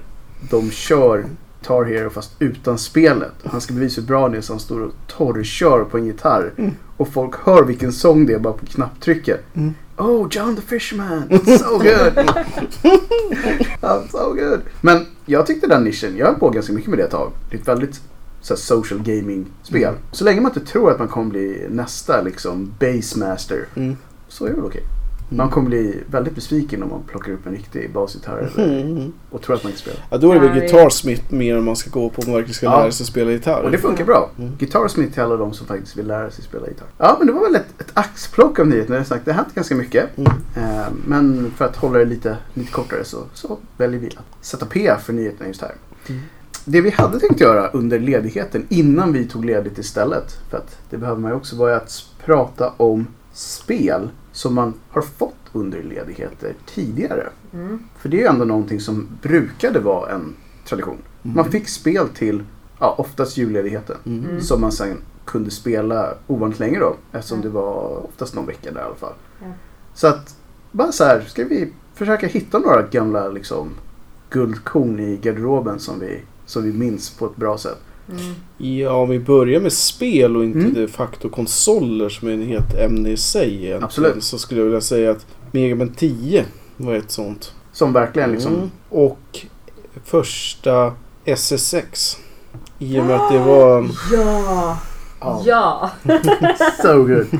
de 0.50 0.70
kör 0.70 1.24
Tar 1.62 1.84
Hero 1.84 2.10
fast 2.10 2.32
utan 2.38 2.78
spelet. 2.78 3.32
Han 3.44 3.60
ska 3.60 3.74
bevisa 3.74 4.00
hur 4.00 4.08
bra 4.08 4.28
det 4.28 4.36
är 4.36 4.40
så 4.40 4.52
han 4.52 4.60
står 4.60 4.80
och 4.80 4.92
torrkör 5.06 5.84
på 5.84 5.98
en 5.98 6.06
gitarr. 6.06 6.52
Mm. 6.58 6.70
Och 6.96 7.08
folk 7.08 7.34
hör 7.44 7.64
vilken 7.64 7.92
sång 7.92 8.26
det 8.26 8.32
är 8.32 8.38
bara 8.38 8.52
på 8.52 8.66
knapptrycket. 8.66 9.40
Mm. 9.54 9.74
Oh, 9.96 10.28
John 10.30 10.56
the 10.56 10.62
Fisherman, 10.62 11.28
it's 11.28 11.58
so 11.58 11.78
good! 11.78 12.30
oh, 13.82 14.06
so 14.10 14.32
good! 14.34 14.60
Men 14.80 15.06
jag 15.26 15.46
tyckte 15.46 15.66
den 15.66 15.84
nischen, 15.84 16.16
jag 16.16 16.26
höll 16.26 16.34
på 16.34 16.50
ganska 16.50 16.72
mycket 16.72 16.90
med 16.90 16.98
det 16.98 17.04
ett 17.04 17.10
tag. 17.10 17.32
Det 17.50 17.56
är 17.56 17.60
ett 17.60 17.68
väldigt 17.68 18.00
så 18.40 18.56
social 18.56 18.98
gaming-spel. 19.02 19.88
Mm. 19.88 20.00
Så 20.12 20.24
länge 20.24 20.40
man 20.40 20.52
inte 20.56 20.72
tror 20.72 20.90
att 20.90 20.98
man 20.98 21.08
kommer 21.08 21.30
bli 21.30 21.66
nästa 21.70 22.22
liksom 22.22 22.74
basemaster 22.80 23.66
Mm. 23.74 23.96
så 24.28 24.44
är 24.44 24.48
det 24.48 24.54
väl 24.56 24.64
okej. 24.64 24.82
Man 25.36 25.50
kommer 25.50 25.68
bli 25.68 26.00
väldigt 26.10 26.34
besviken 26.34 26.82
om 26.82 26.88
man 26.88 27.02
plockar 27.02 27.32
upp 27.32 27.46
en 27.46 27.52
riktig 27.52 27.92
basgitarr 27.92 28.50
Mm. 28.58 29.12
och 29.30 29.42
tror 29.42 29.56
att 29.56 29.62
man 29.64 29.72
kan 29.72 29.78
spela. 29.78 29.96
Ja, 30.10 30.18
då 30.18 30.30
är 30.32 30.40
det 30.40 30.48
väl 30.48 30.58
Guitar 30.60 30.88
Smith 30.90 31.22
mer 31.34 31.58
om 31.58 31.64
man 31.64 31.76
ska 31.76 31.90
gå 31.90 32.08
på 32.10 32.22
om 32.22 32.30
man 32.30 32.34
verkligen 32.34 32.54
ska 32.54 32.66
Ja. 32.66 32.80
lära 32.80 32.92
sig 32.92 33.06
spela 33.06 33.30
gitarr. 33.30 33.62
Och 33.62 33.70
det 33.70 33.78
funkar 33.78 34.04
bra. 34.04 34.30
Mm. 34.38 34.52
Guitar 34.58 34.88
Smith 34.88 35.12
till 35.12 35.22
alla 35.22 35.36
de 35.36 35.52
som 35.52 35.66
faktiskt 35.66 35.96
vill 35.96 36.06
lära 36.06 36.30
sig 36.30 36.44
spela 36.44 36.66
gitarr. 36.68 36.86
Ja, 36.98 37.16
men 37.18 37.26
det 37.26 37.32
var 37.32 37.40
väl 37.44 37.54
ett, 37.54 37.80
ett 37.80 37.90
axplock 37.94 38.58
av 38.58 38.66
nyheter. 38.66 38.90
Det 38.92 38.98
har 38.98 39.04
sagt, 39.04 39.24
det 39.24 39.32
har 39.32 39.36
hänt 39.42 39.54
ganska 39.54 39.74
mycket. 39.74 40.18
Mm. 40.18 40.32
Eh, 40.56 40.86
men 41.06 41.52
för 41.56 41.64
att 41.64 41.76
hålla 41.76 41.98
det 41.98 42.04
lite, 42.04 42.36
lite 42.54 42.72
kortare 42.72 43.04
så, 43.04 43.18
så 43.34 43.58
väljer 43.76 44.00
vi 44.00 44.06
att 44.06 44.46
sätta 44.46 44.66
P 44.66 44.90
för 45.04 45.12
nyheterna 45.12 45.46
just 45.48 45.60
här. 45.62 45.72
Mm. 46.08 46.20
Det 46.64 46.80
vi 46.80 46.90
hade 46.90 47.18
tänkt 47.20 47.40
göra 47.40 47.68
under 47.68 47.98
ledigheten 47.98 48.66
innan 48.68 49.12
vi 49.12 49.24
tog 49.24 49.44
ledigt 49.44 49.78
istället, 49.78 50.36
för 50.50 50.56
att 50.58 50.76
det 50.90 50.96
behöver 50.96 51.20
man 51.20 51.30
ju 51.30 51.36
också, 51.36 51.56
var 51.56 51.70
att 51.70 52.04
prata 52.24 52.72
om 52.76 53.06
spel 53.32 54.08
som 54.32 54.54
man 54.54 54.74
har 54.90 55.02
fått 55.02 55.34
under 55.52 55.82
ledigheter 55.82 56.54
tidigare. 56.66 57.28
Mm. 57.52 57.78
För 57.98 58.08
det 58.08 58.16
är 58.16 58.20
ju 58.20 58.26
ändå 58.26 58.44
någonting 58.44 58.80
som 58.80 59.08
brukade 59.22 59.80
vara 59.80 60.10
en 60.10 60.34
tradition. 60.64 60.98
Mm. 61.22 61.36
Man 61.36 61.50
fick 61.50 61.68
spel 61.68 62.08
till, 62.08 62.44
ja, 62.78 62.94
oftast 62.98 63.36
julledigheten. 63.36 63.96
Mm. 64.06 64.24
Mm. 64.24 64.40
Som 64.40 64.60
man 64.60 64.72
sen 64.72 64.96
kunde 65.24 65.50
spela 65.50 66.14
ovanligt 66.26 66.58
länge 66.58 66.78
då. 66.78 66.96
Eftersom 67.12 67.40
det 67.40 67.48
var 67.48 68.04
oftast 68.04 68.34
någon 68.34 68.46
vecka 68.46 68.72
där 68.72 68.80
i 68.80 68.84
alla 68.84 68.94
fall. 68.94 69.14
Så 69.94 70.06
att, 70.06 70.36
bara 70.70 70.92
så 70.92 71.04
här, 71.04 71.20
ska 71.20 71.44
vi 71.44 71.72
försöka 71.94 72.26
hitta 72.26 72.58
några 72.58 72.82
gamla 72.82 73.28
liksom 73.28 73.70
guldkorn 74.30 75.00
i 75.00 75.16
garderoben 75.16 75.78
som 75.78 76.00
vi, 76.00 76.20
som 76.46 76.62
vi 76.62 76.72
minns 76.72 77.10
på 77.10 77.26
ett 77.26 77.36
bra 77.36 77.58
sätt. 77.58 77.78
Mm. 78.20 78.34
Ja, 78.78 78.92
om 78.92 79.08
vi 79.08 79.18
börjar 79.18 79.60
med 79.60 79.72
spel 79.72 80.36
och 80.36 80.44
inte 80.44 80.58
Mm. 80.58 80.74
de 80.74 80.88
facto 80.88 81.28
konsoler 81.28 82.08
som 82.08 82.28
är 82.28 82.32
ett 82.38 82.46
helt 82.48 82.74
ämne 82.74 83.10
i 83.10 83.16
sig 83.16 83.48
egentligen. 83.48 83.84
Absolut. 83.84 84.24
Så 84.24 84.38
skulle 84.38 84.60
jag 84.60 84.64
vilja 84.64 84.80
säga 84.80 85.10
att 85.10 85.26
Mega 85.52 85.74
Man 85.74 85.88
10 85.92 86.44
var 86.76 86.94
ett 86.94 87.10
sånt. 87.10 87.54
Som 87.72 87.92
verkligen 87.92 88.32
liksom, 88.32 88.54
Mm. 88.54 88.70
Och 88.88 89.46
första 90.04 90.92
SS6. 91.24 92.16
I 92.78 93.00
och 93.00 93.04
med 93.04 93.16
att 93.16 93.32
det 93.32 93.38
var... 93.38 93.88
Ja! 94.12 94.78
Ja, 95.24 95.42
Ja! 95.44 95.90
so 96.82 96.96
good. 96.96 97.26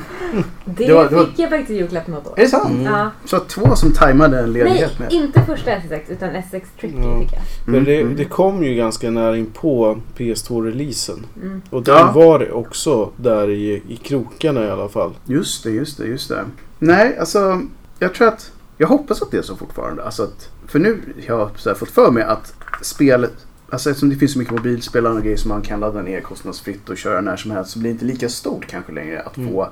Det, 0.64 0.86
Det 0.86 0.92
var- 0.94 1.08
det 1.08 1.16
var- 1.16 1.24
fick 1.24 1.38
jag 1.38 1.50
faktiskt 1.50 1.70
i 1.70 1.74
julklapp 1.74 2.06
något 2.06 2.26
år. 2.26 2.32
Är 2.36 2.42
det 2.42 2.48
sant? 2.48 2.70
Mm. 2.70 2.84
Ja. 2.84 3.10
Så 3.24 3.38
två 3.40 3.76
som 3.76 3.92
tajmade 3.92 4.38
en 4.38 4.52
Nej, 4.52 4.64
ledighet 4.64 4.98
med. 4.98 5.12
inte 5.12 5.42
första 5.42 5.70
S6 5.70 6.00
utan 6.08 6.28
S6 6.30 6.62
Tricky 6.80 6.96
Ja. 6.98 7.18
fick 7.20 7.32
jag. 7.32 7.68
Mm, 7.68 7.84
det, 7.84 8.00
mm. 8.00 8.16
det 8.16 8.24
kom 8.24 8.64
ju 8.64 8.74
ganska 8.74 9.10
nära 9.10 9.36
in 9.36 9.46
på 9.46 9.98
PS2-releasen. 10.16 11.26
Mm. 11.42 11.62
Och 11.70 11.82
den 11.82 11.94
Ja. 11.96 12.12
var 12.14 12.38
det 12.38 12.52
också 12.52 13.10
där 13.16 13.50
i, 13.50 13.82
i 13.88 13.96
krokarna 13.96 14.64
i 14.64 14.70
alla 14.70 14.88
fall. 14.88 15.12
Just 15.26 15.64
det, 15.64 15.70
just 15.70 15.98
det, 15.98 16.06
just 16.06 16.28
det. 16.28 16.44
Nej, 16.78 17.18
alltså 17.18 17.60
jag 17.98 18.14
tror 18.14 18.28
att 18.28 18.50
jag 18.78 18.86
hoppas 18.88 19.22
att 19.22 19.30
det 19.30 19.36
är 19.38 19.42
så 19.42 19.56
fortfarande. 19.56 20.04
Alltså 20.04 20.22
att, 20.22 20.48
för 20.66 20.78
nu 20.78 20.98
jag 21.26 21.38
har 21.38 21.50
här 21.64 21.74
fått 21.74 21.90
för 21.90 22.10
mig 22.10 22.22
att 22.22 22.54
spelet, 22.82 23.32
alltså 23.72 23.90
eftersom 23.90 24.08
det 24.10 24.16
finns 24.16 24.32
så 24.32 24.38
mycket 24.38 24.54
mobilspel 24.54 25.06
och 25.06 25.22
grejer 25.22 25.36
som 25.36 25.48
man 25.48 25.62
kan 25.62 25.80
ladda 25.80 26.02
ner 26.02 26.20
kostnadsfritt 26.20 26.88
och 26.88 26.96
köra 26.96 27.20
när 27.20 27.36
som 27.36 27.50
helst 27.50 27.70
så 27.70 27.78
blir 27.78 27.90
det 27.90 27.92
inte 27.92 28.04
lika 28.04 28.28
stort 28.28 28.66
kanske 28.66 28.92
längre 28.92 29.20
att 29.22 29.36
Mm. 29.36 29.52
få 29.52 29.68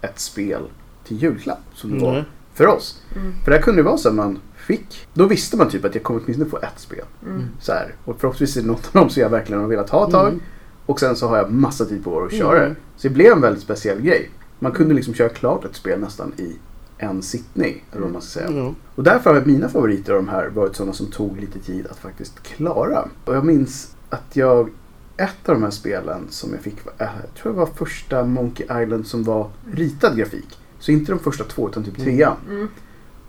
ett 0.00 0.18
spel 0.20 0.62
till 1.06 1.22
julklapp 1.22 1.58
som 1.74 1.90
det 1.90 1.96
Nej. 1.96 2.04
var 2.06 2.24
för 2.54 2.66
oss. 2.66 3.02
Mm. 3.16 3.32
För 3.44 3.50
det 3.50 3.58
kunde 3.62 3.80
ju 3.80 3.84
vara 3.84 3.96
så 3.96 4.08
att 4.08 4.14
man 4.14 4.38
fick, 4.56 5.06
då 5.14 5.26
visste 5.26 5.56
man 5.56 5.68
typ 5.68 5.84
att 5.84 5.94
jag 5.94 6.04
kommer 6.04 6.20
åtminstone 6.24 6.50
få 6.50 6.56
ett 6.58 6.78
spel. 6.80 7.04
Mm. 7.26 7.42
Så 7.60 7.72
här. 7.72 7.94
Och 8.04 8.20
förhoppningsvis 8.20 8.56
är 8.56 8.60
det 8.60 8.66
något 8.66 8.86
av 8.86 8.92
dem 8.92 9.10
som 9.10 9.22
jag 9.22 9.30
verkligen 9.30 9.60
har 9.62 9.68
velat 9.68 9.90
ha 9.90 10.04
ett 10.06 10.10
tag. 10.12 10.28
Mm. 10.28 10.40
Och 10.86 11.00
sen 11.00 11.16
så 11.16 11.28
har 11.28 11.36
jag 11.36 11.52
massa 11.52 11.84
tid 11.84 12.04
på 12.04 12.10
år 12.12 12.26
att 12.26 12.32
köra 12.32 12.56
Mm. 12.58 12.68
det. 12.68 12.76
Så 12.96 13.08
det 13.08 13.14
blev 13.14 13.32
en 13.32 13.40
väldigt 13.40 13.62
speciell 13.62 14.00
grej. 14.00 14.30
Man 14.58 14.72
kunde 14.72 14.94
liksom 14.94 15.14
köra 15.14 15.28
klart 15.28 15.64
ett 15.64 15.76
spel 15.76 16.00
nästan 16.00 16.32
i 16.36 16.56
en 16.98 17.22
sittning. 17.22 17.84
Eller 17.92 18.02
vad 18.02 18.12
man 18.12 18.22
ska 18.22 18.40
säga. 18.40 18.50
Ja. 18.58 18.74
Och 18.94 19.02
därför 19.02 19.34
har 19.34 19.44
mina 19.44 19.68
favoriter 19.68 20.12
av 20.12 20.18
de 20.24 20.28
här 20.28 20.48
varit 20.48 20.76
sådana 20.76 20.92
som 20.92 21.06
tog 21.06 21.40
lite 21.40 21.58
tid 21.58 21.86
att 21.90 21.98
faktiskt 21.98 22.42
klara. 22.42 23.08
Och 23.24 23.34
jag 23.34 23.44
minns 23.44 23.94
att 24.10 24.36
jag, 24.36 24.68
ett 25.16 25.48
av 25.48 25.54
de 25.54 25.62
här 25.62 25.70
spelen 25.70 26.26
som 26.30 26.52
jag 26.52 26.60
fick, 26.60 26.84
var- 26.84 27.06
äh, 27.06 27.12
jag 27.24 27.34
tror 27.34 27.52
det 27.52 27.58
var 27.58 27.66
första 27.66 28.24
Monkey 28.24 28.66
Island 28.82 29.06
som 29.06 29.24
var 29.24 29.50
ritad 29.72 30.16
grafik. 30.16 30.58
Så 30.78 30.92
inte 30.92 31.12
de 31.12 31.18
första 31.18 31.44
två 31.44 31.68
utan 31.68 31.84
typ 31.84 31.96
trean. 31.98 32.36
Mm. 32.48 32.68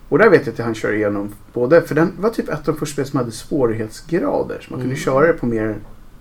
Och 0.10 0.17
där 0.17 0.30
vet 0.30 0.45
jag 0.45 0.54
att 0.54 0.60
han 0.60 0.75
kör 0.75 0.93
igenom 0.93 1.30
både, 1.54 1.82
för 1.82 1.95
den 1.95 2.12
var 2.19 2.30
typ 2.30 2.49
ett 2.49 2.67
av 2.67 2.73
de 2.73 2.75
första 2.80 2.93
spel 2.93 3.06
som 3.06 3.17
hade 3.19 3.32
svårighetsgrader. 3.32 4.60
Så 4.62 4.71
man 4.71 4.80
kunde 4.80 4.93
Mm. 4.95 4.95
köra 4.97 5.28
det 5.28 5.34
på 5.34 5.45
mer 5.45 5.75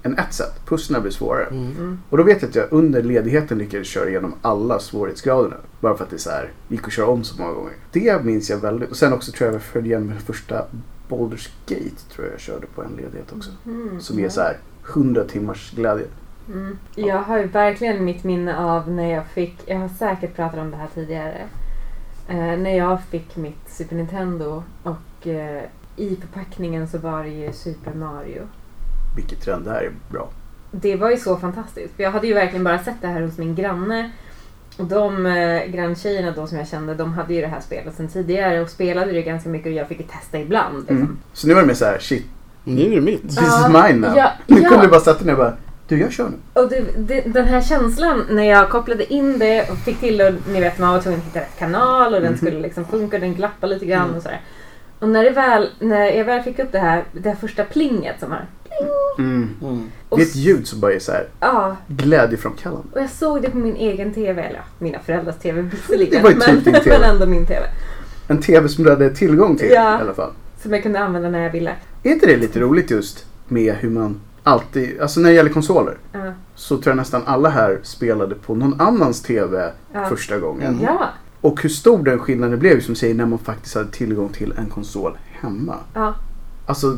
än 0.04 0.18
ett 0.18 0.32
sätt. 0.32 0.60
Pusslen 0.66 1.02
blev 1.02 1.10
svårare. 1.10 1.46
Mm. 1.46 1.76
Mm. 1.76 1.98
Och 2.10 2.18
då 2.18 2.24
vet 2.24 2.42
jag 2.42 2.48
att 2.48 2.54
jag 2.54 2.66
under 2.70 3.02
ledigheten 3.02 3.58
lyckades 3.58 3.86
köra 3.86 4.08
igenom 4.08 4.34
alla 4.42 4.78
svårighetsgraderna. 4.78 5.56
Bara 5.80 5.96
för 5.96 6.04
att 6.04 6.10
det 6.10 6.18
så 6.18 6.30
här, 6.30 6.52
gick 6.68 6.84
att 6.84 6.92
köra 6.92 7.06
om 7.06 7.24
så 7.24 7.42
många 7.42 7.52
gånger. 7.52 7.72
Det 7.92 8.24
minns 8.24 8.50
jag 8.50 8.58
väldigt. 8.58 8.90
Och 8.90 8.96
sen 8.96 9.12
också 9.12 9.32
tror 9.32 9.46
jag 9.46 9.54
jag 9.54 9.62
följde 9.62 9.88
igenom 9.88 10.08
med 10.08 10.20
första 10.22 10.64
Baldur's 11.08 11.48
Gate. 11.66 12.14
Tror 12.14 12.26
jag 12.26 12.32
jag 12.32 12.40
körde 12.40 12.66
på 12.66 12.82
en 12.82 12.90
ledighet 12.96 13.32
också. 13.36 13.50
Mm. 13.66 14.00
Som 14.00 14.18
är 14.18 14.28
så 14.28 14.40
här 14.40 14.56
100 14.94 15.24
timmars 15.24 15.72
glädje. 15.74 16.06
Mm. 16.48 16.78
Jag 16.94 17.18
har 17.18 17.38
ju 17.38 17.46
verkligen 17.46 18.04
mitt 18.04 18.24
minne 18.24 18.58
av 18.58 18.90
när 18.90 19.12
jag 19.14 19.26
fick, 19.26 19.62
jag 19.66 19.78
har 19.78 19.88
säkert 19.88 20.36
pratat 20.36 20.60
om 20.60 20.70
det 20.70 20.76
här 20.76 20.88
tidigare, 20.94 21.48
eh, 22.28 22.36
när 22.36 22.76
jag 22.76 23.02
fick 23.02 23.36
mitt 23.36 23.68
Super 23.68 23.96
Nintendo 23.96 24.62
och 24.82 25.26
eh, 25.26 25.62
i 25.96 26.16
förpackningen 26.16 26.88
så 26.88 26.98
var 26.98 27.24
det 27.24 27.30
ju 27.30 27.52
Super 27.52 27.94
Mario. 27.94 28.42
Vilket 29.16 29.40
trend 29.40 29.64
det 29.64 29.70
här 29.70 29.83
är 29.83 29.92
bra. 30.11 30.29
Det 30.70 30.96
var 30.96 31.11
ju 31.11 31.16
så 31.16 31.37
fantastiskt. 31.37 31.96
För 31.96 32.03
jag 32.03 32.11
hade 32.11 32.27
ju 32.27 32.35
verkligen 32.35 32.64
bara 32.64 32.79
sett 32.79 33.00
det 33.03 33.07
här 33.09 33.20
hos 33.22 33.38
min 33.38 33.55
granne. 33.55 34.11
Och 34.79 34.85
de 34.85 35.27
eh, 35.27 35.66
granntjejerna 35.66 36.31
då 36.37 36.46
som 36.46 36.59
jag 36.59 36.68
kände, 36.68 36.94
de 36.94 37.12
hade 37.12 37.35
ju 37.35 37.40
det 37.40 37.46
här 37.46 37.61
spelet 37.61 37.94
sedan 37.94 38.09
tidigare 38.09 38.61
och 38.61 38.68
spelade 38.70 39.12
det 39.12 39.22
ganska 39.22 39.48
mycket 39.48 39.66
och 39.66 39.72
jag 39.72 39.88
fick 39.88 40.00
ju 40.00 40.07
testa 40.07 40.38
ibland. 40.38 40.79
Liksom. 40.79 40.96
Mm. 40.96 41.18
Så 41.33 41.46
nu 41.46 41.55
var 41.55 41.61
det 41.61 41.66
mer 41.66 41.74
så 41.74 41.85
här, 41.85 41.98
shit, 41.98 42.27
Nu 42.64 42.83
är 42.87 42.90
det 42.90 43.00
mitt. 43.00 43.22
this 43.22 43.37
Ja, 43.40 43.61
is 43.68 43.74
mine 43.92 44.09
now. 44.09 44.16
ja, 44.16 44.31
nu 44.46 44.61
ja. 44.61 44.68
kunde 44.68 44.85
du 44.87 44.90
bara 44.90 45.00
sätta 45.00 45.24
ner 45.24 45.33
och 45.33 45.38
bara, 45.38 45.57
du 45.88 46.00
jag 46.00 46.12
kör 46.12 46.29
nu. 46.29 46.61
Och 46.62 46.68
det, 46.68 46.85
det, 46.96 47.20
den 47.20 47.44
här 47.44 47.61
känslan 47.61 48.27
när 48.31 48.42
jag 48.44 48.68
kopplade 48.70 49.12
in 49.12 49.38
det 49.38 49.70
och 49.70 49.77
fick 49.79 50.00
till 50.00 50.20
och 50.20 50.35
ni 50.48 50.61
vet 50.61 50.79
man 50.79 50.92
var 50.94 51.00
tvungen 51.00 51.20
att 51.20 51.27
hitta 51.27 51.40
rätt 51.40 51.59
kanal 51.59 52.14
och 52.14 52.20
den 52.20 52.31
Mhm. 52.33 52.37
skulle 52.38 52.61
liksom 52.61 52.85
funka 52.85 53.16
och 53.16 53.20
den 53.20 53.35
glappade 53.35 53.74
lite 53.74 53.87
grann 53.87 54.05
Mm. 54.05 54.16
och 54.16 54.22
sådär. 54.22 54.40
Och 54.98 55.09
när, 55.09 55.24
det 55.24 55.31
väl, 55.31 55.68
när 55.79 56.05
jag 56.11 56.24
väl 56.24 56.42
fick 56.42 56.59
upp 56.59 56.72
det 56.72 56.79
här, 56.79 57.05
det 57.12 57.29
här 57.29 57.37
första 57.37 57.64
plinget 57.64 58.20
som 58.20 58.33
här. 58.33 58.44
Mm. 59.18 59.48
Mm. 59.62 59.90
Det 60.10 60.16
är 60.22 60.26
ett 60.26 60.37
ljud 60.37 60.66
som 60.66 60.80
bara 60.80 60.92
är 60.92 60.98
så 60.98 61.12
här 61.12 61.28
ja, 61.40 61.76
glädjeframkallande. 61.88 62.88
och 62.92 63.00
jag 63.00 63.10
såg 63.10 63.42
det 63.42 63.50
på 63.50 63.56
min 63.56 63.76
egen 63.76 64.14
TV, 64.14 64.42
eller 64.42 64.56
ja, 64.56 64.64
mina 64.78 64.98
föräldrars 64.98 65.37
TV 65.37 65.62
visserligen. 65.62 66.10
Det 66.14 66.22
var 66.22 66.30
ju 66.30 66.37
men, 66.37 66.46
typ 66.56 66.64
din 66.64 66.74
TV. 66.74 66.98
men 66.98 67.10
ändå 67.10 67.26
min 67.26 67.46
TV. 67.46 67.66
En 68.28 68.40
tv 68.42 68.68
som 68.68 68.84
du 68.84 68.90
hade 68.90 69.10
tillgång 69.10 69.56
till 69.56 69.70
Ja. 69.70 69.98
i 69.98 70.02
alla 70.02 70.14
fall. 70.14 70.30
Som 70.62 70.72
jag 70.72 70.82
kunde 70.82 70.98
använda 71.00 71.28
när 71.30 71.42
jag 71.42 71.50
ville. 71.50 71.70
Är 72.02 72.10
inte 72.12 72.26
det 72.26 72.37
lite 72.37 72.60
roligt 72.60 72.90
just 72.90 73.26
med 73.48 73.74
hur 73.74 73.90
man 73.90 74.20
alltid, 74.42 75.00
alltså 75.00 75.20
när 75.20 75.28
det 75.30 75.34
gäller 75.37 75.50
konsoler. 75.50 75.96
Ja. 76.12 76.32
Så 76.54 76.76
tror 76.76 76.90
jag 76.90 76.96
nästan 76.96 77.22
alla 77.26 77.48
här 77.48 77.78
spelade 77.82 78.34
på 78.34 78.54
någon 78.54 78.80
annans 78.80 79.22
TV 79.22 79.70
Ja. 79.92 80.04
första 80.04 80.38
gången. 80.38 80.72
Mm. 80.72 80.84
ja. 80.84 81.08
Och 81.40 81.62
hur 81.62 81.68
stor 81.68 82.02
den 82.04 82.18
skillnaden 82.18 82.58
blev 82.58 82.80
som 82.80 82.94
säger 82.94 83.14
när 83.14 83.26
man 83.26 83.38
faktiskt 83.38 83.74
hade 83.74 83.90
tillgång 83.90 84.28
till 84.28 84.54
en 84.58 84.66
konsol 84.66 85.18
hemma. 85.32 85.76
Ja. 85.94 86.14
Alltså, 86.66 86.96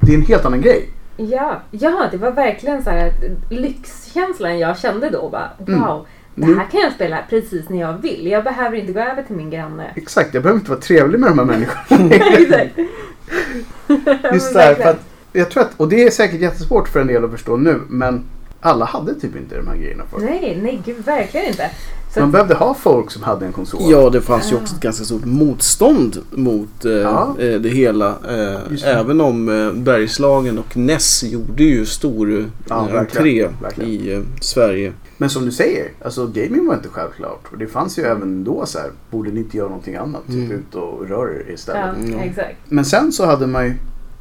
det 0.00 0.12
är 0.12 0.16
en 0.18 0.22
helt 0.26 0.44
annan 0.44 0.60
grej. 0.60 0.88
Ja, 1.28 1.62
ja, 1.70 2.08
det 2.10 2.16
var 2.16 2.30
verkligen 2.30 2.84
så 2.84 2.90
här 2.90 3.12
lyxkänslan 3.50 4.58
jag 4.58 4.78
kände 4.78 5.10
då. 5.10 5.28
Bara, 5.28 5.50
Mm. 5.66 5.80
wow, 5.80 6.06
det 6.34 6.46
Nu- 6.46 6.56
här 6.56 6.66
kan 6.70 6.80
jag 6.80 6.92
spela 6.92 7.18
precis 7.30 7.68
när 7.68 7.80
jag 7.80 7.92
vill. 8.02 8.26
Jag 8.26 8.44
behöver 8.44 8.76
inte 8.76 8.92
gå 8.92 9.00
över 9.00 9.22
till 9.22 9.36
min 9.36 9.50
granne. 9.50 9.90
Exakt, 9.96 10.34
jag 10.34 10.42
behöver 10.42 10.58
inte 10.60 10.70
vara 10.70 10.80
trevlig 10.80 11.20
med 11.20 11.30
de 11.30 11.38
här 11.38 11.46
människorna. 11.46 12.14
Exakt. 12.14 12.78
Just 14.34 14.54
det 14.54 14.60
här, 14.60 14.74
för 14.74 14.90
att 14.90 15.00
jag 15.32 15.50
tror 15.50 15.62
att, 15.62 15.70
och 15.76 15.88
det 15.88 16.04
är 16.04 16.10
säkert 16.10 16.40
jättesvårt 16.40 16.88
för 16.88 17.00
en 17.00 17.06
del 17.06 17.24
att 17.24 17.30
förstå 17.30 17.56
nu, 17.56 17.80
men 17.88 18.24
alla 18.60 18.84
hade 18.84 19.14
typ 19.14 19.36
inte 19.36 19.56
de 19.56 19.68
här 19.68 19.76
grejerna 19.76 20.04
förr. 20.10 20.20
Nej, 20.20 20.58
nej, 20.62 20.82
gud 20.84 21.04
verkligen 21.04 21.46
inte. 21.46 21.70
Så 22.14 22.20
Man 22.20 22.26
att, 22.26 22.32
behövde 22.32 22.54
ha 22.54 22.74
folk 22.74 23.10
som 23.10 23.22
hade 23.22 23.46
en 23.46 23.52
konsol. 23.52 23.80
Ja, 23.90 24.10
det 24.10 24.20
fanns 24.20 24.52
ju 24.52 24.56
också 24.56 24.74
ett 24.76 24.80
ganska 24.82 25.04
stort 25.04 25.24
motstånd 25.24 26.18
mot 26.30 26.84
eh, 26.84 26.92
Ja. 26.92 27.34
eh, 27.38 27.60
det 27.60 27.68
hela. 27.68 28.08
Eh, 28.28 28.60
även 28.88 29.20
om 29.20 29.48
eh, 29.48 29.72
Bergslagen 29.72 30.58
och 30.58 30.76
Ness 30.76 31.22
gjorde 31.24 31.62
ju 31.64 31.86
stor 31.86 32.38
eh, 32.38 32.44
Ja, 32.68 32.74
entré 32.76 32.94
verkligen, 32.98 33.52
verkligen. 33.62 33.90
i 33.90 34.12
eh, 34.12 34.20
Sverige. 34.40 34.92
Men 35.16 35.30
som 35.30 35.44
du 35.44 35.52
säger, 35.52 35.88
alltså 36.04 36.26
gaming 36.26 36.66
var 36.66 36.74
inte 36.74 36.88
självklart. 36.88 37.52
Och 37.52 37.58
det 37.58 37.66
fanns 37.66 37.98
ju 37.98 38.02
även 38.02 38.44
då 38.44 38.66
så 38.66 38.78
här, 38.78 38.90
borde 39.10 39.30
ni 39.30 39.40
inte 39.40 39.56
göra 39.56 39.68
någonting 39.68 39.94
annat? 39.96 40.26
Typ 40.26 40.34
Mm. 40.36 40.52
ut 40.52 40.74
och 40.74 41.08
rör 41.08 41.26
er 41.48 41.52
istället. 41.54 41.80
ja, 41.98 42.04
Mm. 42.04 42.18
exakt. 42.18 42.56
Men 42.68 42.84
sen 42.84 43.12
så 43.12 43.26
hade 43.26 43.46
man 43.46 43.64
ju, 43.64 43.74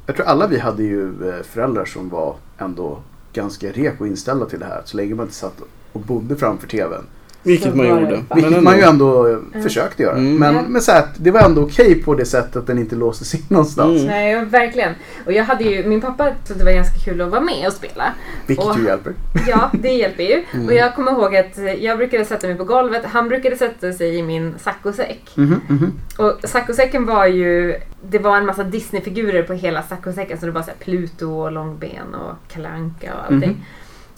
jag 0.05 0.15
tror 0.15 0.25
alla 0.25 0.47
vi 0.47 0.59
hade 0.59 0.83
ju 0.83 1.07
eh, 1.07 1.43
föräldrar 1.43 1.85
som 1.85 2.09
var 2.09 2.35
ändå 2.57 2.99
ganska 3.33 3.71
reko 3.71 4.05
inställda 4.05 4.45
till 4.45 4.59
det 4.59 4.65
här. 4.65 4.81
Så 4.85 4.97
länge 4.97 5.15
man 5.15 5.25
inte 5.25 5.35
satt 5.35 5.55
och 5.93 6.01
bodde 6.01 6.35
framför 6.35 6.67
TVn. 6.67 7.03
Vilket 7.43 7.75
man 7.75 7.87
gjorde. 7.87 8.23
Vilket 8.35 8.51
Men 8.51 8.63
man 8.63 8.77
ju 8.77 8.83
ändå. 8.83 9.27
eh, 9.27 9.33
Mm. 9.33 9.63
försökte 9.63 10.03
göra. 10.03 10.15
Mm. 10.17 10.35
Men, 10.35 10.55
Ja. 10.55 10.61
men 10.67 10.81
så 10.81 10.91
här, 10.91 11.05
det 11.17 11.31
var 11.31 11.39
ändå 11.41 11.61
okej 11.61 12.03
på 12.03 12.15
det 12.15 12.25
sättet 12.25 12.55
att 12.55 12.67
den 12.67 12.77
inte 12.77 12.95
låstes 12.95 13.33
in 13.35 13.41
någonstans. 13.47 13.95
Mm. 14.01 14.05
Nej, 14.07 14.45
verkligen. 14.45 14.93
Och 15.25 15.31
jag 15.33 15.43
hade 15.43 15.63
ju, 15.63 15.87
min 15.87 16.01
pappa 16.01 16.25
tyckte 16.29 16.53
det 16.53 16.63
var 16.65 16.71
ganska 16.71 16.99
kul 16.99 17.21
att 17.21 17.29
vara 17.29 17.41
med 17.41 17.67
och 17.67 17.73
spela. 17.73 18.13
Vilket 18.47 18.65
Och- 18.65 18.77
ju 18.79 18.85
hjälper. 18.85 19.13
Ja, 19.47 19.71
det 19.73 19.89
hjälper 19.91 20.23
ju. 20.23 20.43
Mm. 20.53 20.65
Och 20.67 20.73
jag 20.73 20.95
kommer 20.95 21.11
ihåg 21.11 21.35
att 21.35 21.59
jag 21.79 21.97
brukade 21.97 22.25
sätta 22.25 22.47
mig 22.47 22.55
på 22.55 22.63
golvet. 22.63 23.05
Han 23.05 23.27
brukade 23.29 23.55
sätta 23.57 23.93
sig 23.93 24.15
i 24.17 24.23
min 24.23 24.53
saccosäck. 24.59 25.31
Mhm, 25.35 25.61
mhm. 25.67 25.93
Och 26.17 26.49
saccosäcken 26.49 27.05
var 27.05 27.25
ju, 27.25 27.75
det 28.09 28.19
var 28.19 28.37
en 28.37 28.45
massa 28.45 28.63
Disney-figurer 28.63 29.43
på 29.43 29.53
hela 29.53 29.83
saccosäcken. 29.83 30.39
Så 30.39 30.45
det 30.45 30.51
var 30.51 30.61
så 30.61 30.67
här 30.67 30.77
Pluto 30.79 31.25
och 31.31 31.51
Långben 31.51 32.15
och 32.15 32.35
Kalle 32.53 32.67
Anka 32.69 33.13
och 33.13 33.21
allting. 33.33 33.49
Mhm. 33.51 33.63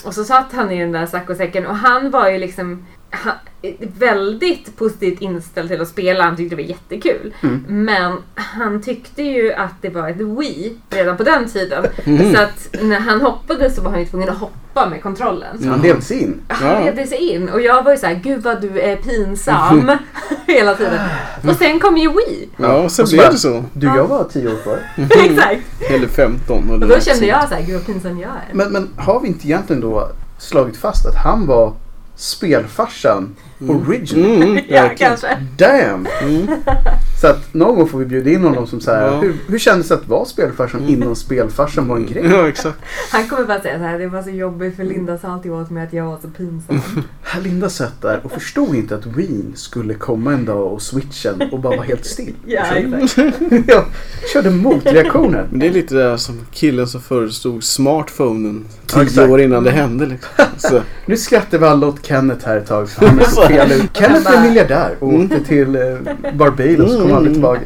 Och 0.05 0.13
så 0.13 0.23
satt 0.23 0.51
han 0.53 0.71
i 0.71 0.79
den 0.79 0.91
där 0.91 1.05
saccosäcken 1.05 1.65
och 1.65 1.75
han 1.75 2.11
var 2.11 2.29
ju 2.29 2.37
liksom 2.37 2.85
han, 3.11 3.33
väldigt 3.99 4.77
positivt 4.77 5.21
inställd 5.21 5.69
till 5.69 5.81
att 5.81 5.87
spela. 5.87 6.23
Han 6.23 6.35
tyckte 6.37 6.55
det 6.55 6.61
var 6.61 6.69
jättekul. 6.69 7.33
Mm. 7.43 7.65
Men 7.67 8.17
han 8.35 8.81
tyckte 8.81 9.23
ju 9.23 9.53
att 9.53 9.73
det 9.81 9.89
var 9.89 10.09
ett 10.09 10.17
Wii 10.21 10.77
redan 10.89 11.17
på 11.17 11.23
den 11.23 11.49
tiden. 11.49 11.85
Mhm. 12.05 12.35
Så 12.35 12.41
att 12.41 12.69
när 12.81 12.99
han 12.99 13.21
hoppade 13.21 13.71
så 13.71 13.81
var 13.81 13.91
han 13.91 13.99
ju 13.99 14.05
tvungen 14.05 14.29
att 14.29 14.37
hoppa 14.37 14.89
med 14.89 15.03
kontrollen. 15.03 15.57
Så 15.57 15.63
han 15.63 15.73
Mm. 15.73 15.81
levde 15.87 16.01
sig 16.01 16.19
in. 16.21 16.41
Han 16.47 16.83
levde 16.85 17.07
sig 17.07 17.17
in 17.17 17.49
och 17.49 17.61
jag 17.61 17.83
var 17.83 17.91
ju 17.91 17.97
såhär, 17.97 18.13
gud 18.23 18.43
vad 18.43 18.61
du 18.61 18.79
är 18.79 18.95
pinsam 18.95 19.91
hela 20.47 20.75
tiden. 20.75 20.99
Och 21.49 21.55
sen 21.55 21.79
kom 21.79 21.97
ju 21.97 22.09
Wii. 22.09 22.49
Ja, 22.57 22.89
sen 22.89 23.03
Och 23.03 23.09
så 23.09 23.15
blev 23.15 23.31
det 23.31 23.37
så. 23.37 23.63
Du, 23.73 23.87
jag 23.87 24.07
var 24.07 24.23
tio 24.23 24.47
år 24.47 24.57
före. 24.63 24.79
Exakt. 25.25 25.91
Eller 25.91 26.07
15. 26.07 26.69
Och 26.69 26.79
då 26.79 26.99
kände 26.99 27.25
jag 27.25 27.49
såhär, 27.49 27.61
gud 27.61 27.75
vad 27.75 27.85
pinsam 27.85 28.19
jag 28.19 28.29
är. 28.31 28.53
Men, 28.53 28.71
men 28.71 28.89
har 28.97 29.19
vi 29.19 29.27
inte 29.27 29.47
egentligen 29.47 29.81
då 29.81 30.09
slagit 30.37 30.77
fast 30.77 31.05
att 31.05 31.15
han 31.15 31.47
var 31.47 31.73
spelfarsan 32.21 33.35
original? 33.69 34.41
Mm, 34.41 34.59
ja, 34.69 34.89
kanske. 34.97 35.27
Damn! 35.57 36.07
Mm. 36.21 36.47
Så 37.21 37.27
att 37.27 37.53
någon 37.53 37.75
gång 37.75 37.87
får 37.87 37.99
vi 37.99 38.05
bjuda 38.05 38.29
in 38.29 38.43
honom 38.43 38.67
som 38.67 38.81
säger 38.81 39.01
Ja. 39.07 39.19
hur, 39.19 39.35
hur 39.47 39.59
kändes 39.59 39.87
det 39.87 39.93
att 39.95 40.07
vara 40.07 40.25
spelfarsan 40.25 40.79
Mm. 40.81 40.93
innan 40.93 41.15
spelfarsan 41.15 41.87
var 41.87 41.95
en 41.97 42.05
grej? 42.05 42.25
Ja, 42.31 42.47
exakt. 42.47 42.77
Han 43.11 43.27
kommer 43.27 43.45
bara 43.45 43.61
säga 43.61 43.77
såhär, 43.77 43.99
det 43.99 44.07
var 44.07 44.21
så 44.23 44.29
jobbigt 44.29 44.75
för 44.75 44.83
Linda 44.83 45.17
sa 45.17 45.27
alltid 45.27 45.51
åt 45.51 45.69
mig 45.69 45.83
att 45.83 45.93
jag 45.93 46.05
var 46.05 46.17
så 46.21 46.27
pinsam. 46.27 46.81
Här 47.23 47.41
Linda 47.43 47.69
satt 47.69 48.01
där 48.01 48.19
och 48.23 48.31
förstod 48.31 48.75
inte 48.75 48.95
att 48.95 49.05
Wien 49.05 49.51
skulle 49.55 49.93
komma 49.93 50.33
en 50.33 50.45
dag 50.45 50.73
och 50.73 50.81
switchen 50.81 51.41
och 51.51 51.59
bara 51.59 51.75
vara 51.75 51.85
helt 51.87 52.05
still. 52.05 52.33
Ja, 52.45 52.61
exakt. 52.75 53.15
du? 53.49 53.63
Jag 53.67 53.83
körde 54.33 54.49
motreaktioner. 54.51 55.47
Men 55.49 55.59
det 55.59 55.67
är 55.67 55.71
lite 55.71 55.95
det 55.95 56.03
där 56.03 56.17
som 56.17 56.39
killen 56.51 56.87
som 56.87 57.01
förestod 57.01 57.63
smartphonen 57.63 58.65
Ja, 58.87 58.93
tio 58.93 59.03
exakt. 59.03 59.29
år 59.29 59.41
innan 59.41 59.63
det 59.63 59.71
hände. 59.71 60.05
Liksom. 60.05 60.45
Så, 60.57 60.81
Nu 61.05 61.17
skrattar 61.17 61.57
vi 61.57 61.65
alla 61.65 61.87
åt 61.87 62.05
Kenneth 62.05 62.47
här 62.47 62.57
ett 62.57 62.67
tag. 62.67 62.87
Fel 63.53 63.71
ut. 63.81 63.97
Kenneth 63.97 64.37
är 64.37 64.41
miljardär 64.47 64.95
och 64.99 65.09
Mm. 65.09 65.23
åkte 65.25 65.43
till 65.43 65.75
eh, 65.75 65.81
Barbados 66.33 66.91
och 66.91 66.97
kom 66.97 67.01
Mm. 67.05 67.15
aldrig 67.17 67.33
tillbaka. 67.35 67.61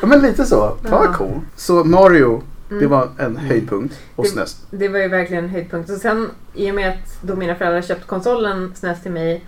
Ja 0.00 0.06
men 0.06 0.20
lite 0.20 0.44
så. 0.44 0.76
Fan 0.82 0.90
vad 1.06 1.14
cool. 1.14 1.40
Så 1.56 1.84
Mario, 1.84 2.42
det 2.68 2.74
Mm. 2.74 2.90
var 2.90 3.08
en 3.18 3.36
höjdpunkt 3.36 3.94
hos 4.16 4.26
Det- 4.26 4.32
SNES. 4.32 4.56
Det 4.70 4.88
var 4.88 4.98
ju 4.98 5.08
verkligen 5.08 5.44
en 5.44 5.50
höjdpunkt. 5.50 5.90
Och 5.90 5.96
sen 5.96 6.30
i 6.54 6.70
och 6.70 6.74
med 6.74 6.88
att 6.88 7.18
då 7.22 7.36
mina 7.36 7.54
föräldrar 7.54 7.82
köpt 7.82 8.06
konsolen 8.06 8.72
SNES 8.74 9.02
till 9.02 9.12
mig, 9.12 9.44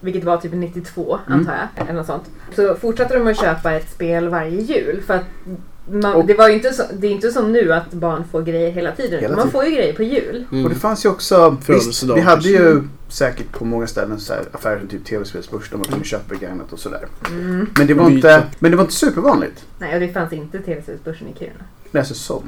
vilket 0.00 0.24
var 0.24 0.36
typ 0.36 0.52
92 0.52 1.18
Mm. 1.26 1.38
antar 1.38 1.52
jag, 1.54 1.82
eller 1.88 1.92
något 1.98 2.06
sånt. 2.06 2.24
Så 2.56 2.74
fortsatte 2.74 3.18
de 3.18 3.26
att 3.26 3.40
köpa 3.40 3.72
ett 3.72 3.90
spel 3.90 4.28
varje 4.28 4.60
jul. 4.60 5.02
För 5.06 5.14
att 5.14 5.24
man, 5.90 6.14
Och- 6.14 6.26
det, 6.26 6.34
var 6.34 6.48
ju 6.48 6.54
inte 6.54 6.72
så, 6.72 6.82
det 6.98 7.06
är 7.06 7.10
inte 7.10 7.30
som 7.30 7.52
nu 7.52 7.72
att 7.72 7.92
barn 7.92 8.24
får 8.30 8.42
grejer 8.42 8.70
hela 8.70 8.92
tiden. 8.92 9.20
Hela 9.20 9.36
man 9.36 9.44
tiden. 9.44 9.52
får 9.52 9.64
ju 9.64 9.70
grejer 9.76 9.92
på 9.92 10.02
jul. 10.02 10.44
Och 10.48 10.52
mm. 10.56 10.68
det 10.68 10.74
fanns 10.74 11.04
ju 11.04 11.08
också, 11.08 11.56
visst, 11.68 12.02
vi 12.02 12.20
hade 12.20 12.48
ju 12.48 12.82
säkert 13.08 13.52
på 13.52 13.64
många 13.64 13.86
ställen 13.86 14.20
så 14.20 14.32
här 14.32 14.42
affärer 14.52 14.78
som 14.78 14.88
typ 14.88 15.04
tv-spelsbörs 15.04 15.70
där 15.70 15.76
man 15.76 15.86
kunde 15.86 16.04
köpa 16.04 16.34
begagnat 16.34 16.72
och 16.72 16.78
sådär. 16.78 17.06
Mm. 17.30 17.66
Men 17.78 17.86
det 17.86 17.94
var 17.94 18.10
inte, 18.10 18.42
men 18.58 18.70
det 18.70 18.76
var 18.76 18.84
inte 18.84 18.94
supervanligt. 18.96 19.64
Nej, 19.78 19.94
och 19.94 20.00
det 20.00 20.08
fanns 20.08 20.32
inte 20.32 20.58
tv-spelsbörsen 20.58 21.28
i 21.28 21.34
Kiruna. 21.38 21.64
Läser 21.90 22.14
som. 22.14 22.42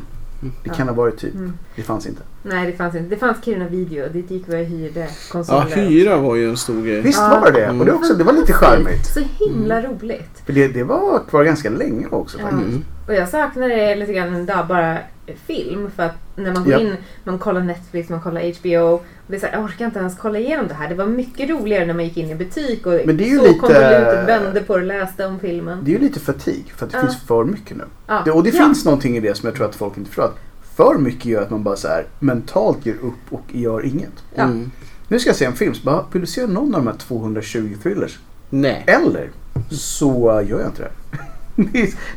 Det 0.65 0.71
kan 0.71 0.89
ha 0.89 0.95
varit 0.95 1.19
typ, 1.19 1.35
Mm. 1.35 1.53
det 1.77 1.83
fanns 1.83 2.07
inte. 2.07 2.23
Nej, 2.43 2.67
det 2.71 2.77
fanns 2.77 2.95
inte. 2.95 3.09
Det 3.11 3.17
fanns 3.17 3.45
Kiruna 3.45 3.69
Video. 3.69 4.09
Dit 4.13 4.31
gick 4.31 4.45
vi 4.47 4.55
och 4.63 4.67
hyrde 4.67 5.01
Ja, 5.01 5.07
konsoler. 5.33 5.77
hyra 5.77 6.17
var 6.17 6.37
ju 6.37 6.51
en 6.51 6.57
stor 6.57 6.83
grej. 6.83 7.01
Visst 7.01 7.19
Ja. 7.19 7.41
var 7.45 7.53
det 7.53 7.71
Och 7.71 7.85
det, 7.85 7.93
också, 7.93 8.15
det 8.15 8.25
var 8.25 8.33
lite 8.33 8.53
charmigt. 8.53 9.07
Så 9.07 9.21
himla 9.21 9.83
roligt. 9.83 10.43
För 10.47 10.53
det, 10.53 10.69
det 10.69 10.85
var 10.85 11.23
kvar 11.29 11.45
ganska 11.45 11.71
länge 11.71 12.07
också 12.11 12.39
Ja. 12.41 12.49
faktiskt. 12.51 12.79
Och 13.09 13.15
jag 13.15 13.29
saknar 13.29 13.69
det 13.69 13.97
lite 13.97 14.13
grann 14.13 14.37
idag, 14.37 14.67
bara 14.67 14.99
film. 15.47 15.91
För 15.97 16.03
att 16.03 16.15
när 16.37 16.53
man 16.53 16.65
går 16.65 16.73
Ja. 16.73 16.79
in, 16.81 16.95
man 17.25 17.39
kollar 17.39 17.61
Netflix, 17.61 18.09
man 18.09 18.21
kollar 18.21 18.41
HBO. 18.41 18.95
Och 18.95 19.05
det 19.27 19.37
är 19.37 19.41
så 19.41 19.47
här, 19.47 19.53
jag 19.55 19.65
orkar 19.65 19.85
inte 19.87 19.99
ens 19.99 20.17
kolla 20.19 20.39
igenom 20.39 20.69
det 20.69 20.75
här. 20.75 20.89
Det 20.89 20.95
var 20.95 21.07
mycket 21.07 21.51
roligare 21.51 21.87
när 21.87 21.95
man 21.95 22.05
gick 22.05 22.17
in 22.17 22.31
i 22.31 22.35
butik 22.35 22.87
och 22.87 23.01
Men 23.05 23.17
det 23.17 23.25
är 23.25 23.29
ju 23.29 23.39
så 23.39 23.43
lite- 23.45 23.59
konvolutet, 23.59 24.29
vände 24.29 24.61
på 24.61 24.77
det, 24.79 24.85
läste 24.85 25.27
om 25.27 25.41
filmen. 25.41 25.79
Det 25.85 25.91
är 25.91 25.93
ju 25.93 26.01
lite 26.01 26.21
fatig 26.21 26.73
för 26.77 26.87
att 26.87 26.93
det 26.93 26.99
Ja. 26.99 27.03
finns 27.07 27.21
för 27.27 27.45
mycket 27.45 27.77
nu. 27.77 27.85
Ja. 28.07 28.23
Det, 28.25 28.31
och 28.31 28.43
det 28.43 28.51
Ja. 28.55 28.65
finns 28.65 28.85
någonting 28.85 29.17
i 29.17 29.21
det 29.21 29.35
som 29.37 29.47
jag 29.47 29.57
tror 29.57 29.67
att 29.69 29.75
folk 29.77 29.97
inte 29.97 30.09
förstår. 30.11 30.25
Att 30.25 30.37
för 30.77 30.99
mycket 30.99 31.25
gör 31.25 31.43
att 31.43 31.51
man 31.51 31.63
bara 31.63 31.77
så 31.77 31.89
här 31.89 32.07
mentalt 32.19 32.87
ger 32.87 32.95
upp 32.95 33.33
och 33.33 33.45
gör 33.53 33.87
inget. 33.87 34.25
Ja. 34.35 34.43
Mm. 34.43 34.71
Nu 35.09 35.19
ska 35.19 35.29
jag 35.29 35.37
se 35.37 35.45
en 35.45 35.53
film, 35.53 35.75
så 35.75 35.85
bara, 35.85 36.05
vill 36.13 36.21
du 36.21 36.27
se 36.27 36.47
någon 36.47 36.75
av 36.75 36.85
de 36.85 36.87
här 36.91 36.97
220 36.99 37.75
thrillers? 37.83 38.19
Nej. 38.51 38.85
Eller 38.87 39.31
så 39.71 40.43
gör 40.49 40.59
jag 40.61 40.69
inte 40.69 40.83
det. 40.83 40.91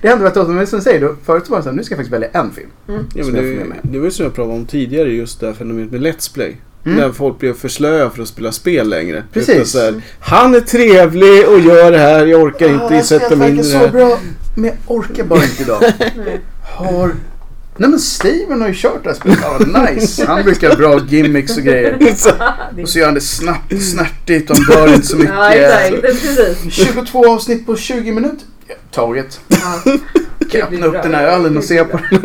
Det- 0.02 0.08
händer 0.08 0.26
att 0.26 0.50
men 0.50 0.68
som 0.68 0.80
du 0.80 0.84
säger, 0.84 1.02
då, 1.02 1.16
förut 1.26 1.44
så 1.46 1.52
var 1.52 1.60
det 1.60 1.64
så 1.64 1.70
här, 1.70 1.76
nu 1.76 1.84
ska 1.84 1.94
jag 1.94 1.98
faktiskt 1.98 2.14
välja 2.14 2.30
en 2.34 2.52
film. 2.52 2.70
Mm. 2.88 3.06
Ja, 3.16 3.26
men 3.26 3.34
det, 3.34 3.76
det 3.82 3.98
var 3.98 4.06
ju 4.06 4.12
som 4.12 4.24
jag 4.26 4.34
pratade 4.34 4.56
om 4.56 4.66
tidigare, 4.66 5.10
just 5.10 5.40
det 5.40 5.46
här 5.48 5.54
fenomenet 5.54 5.92
med 5.92 6.02
Let's 6.02 6.34
Play. 6.34 6.58
Mm. 6.86 6.98
När 6.98 7.12
folk 7.12 7.40
blev 7.40 7.54
för 7.54 7.68
slöa 7.68 8.10
för 8.10 8.22
att 8.22 8.28
spela 8.28 8.52
spel 8.52 8.90
längre. 8.90 9.24
Precis. 9.34 9.72
Så 9.72 9.80
här, 9.80 10.02
Han 10.20 10.56
är 10.56 10.60
trevlig 10.60 11.48
och 11.48 11.60
gör 11.60 11.92
det 11.92 11.98
här, 11.98 12.26
jag 12.26 12.42
orkar 12.44 12.68
det 12.68 12.74
inte 12.74 13.08
sätta 13.08 13.36
mig 13.36 13.50
in 13.50 13.56
i 13.56 13.58
det 13.58 13.64
så 13.64 13.78
här. 13.78 13.90
bra, 13.90 14.20
men 14.56 14.66
jag 14.66 14.76
orkar 14.88 15.24
bara 15.24 15.44
inte 15.44 15.64
idag. 15.64 15.84
Har... 16.78 17.16
Nej 17.78 17.90
men 17.90 18.00
Steven 18.00 18.62
har 18.62 18.68
ju 18.68 18.74
kört 18.74 19.04
det 19.04 19.10
här 19.10 19.16
spelet. 19.16 19.40
Ja, 19.42 19.82
nice. 19.92 20.26
Han 20.26 20.44
brukar 20.44 20.70
ha 20.70 20.76
bra 20.76 21.00
gimmicks 21.08 21.58
och 21.58 21.64
grejer. 21.64 21.98
Så, 22.16 22.30
Och 22.82 22.90
så 22.90 23.00
gör 23.00 23.06
han 23.06 23.14
det 23.16 23.22
snabbt, 23.22 23.84
snärtigt 23.92 24.50
och 24.50 24.58
han 24.58 24.66
dör 24.66 24.94
inte 24.94 25.08
så 25.08 25.18
mycket. 25.18 25.34
Ja, 25.36 25.54
exakt. 25.54 26.02
Det, 26.02 26.02
precis. 26.02 26.74
22 26.74 27.32
avsnitt 27.32 27.66
på 27.66 27.76
20 27.76 28.12
minuter. 28.12 28.40
Taget. 28.92 29.40
Ja. 29.48 29.82
Kan 30.52 30.62
öppna 30.62 30.86
upp 30.86 31.04
den 31.04 31.14
här 31.14 31.28
ölen 31.28 31.58
och 31.58 31.64
se 31.64 31.84
på 31.84 31.98
den. 32.12 32.20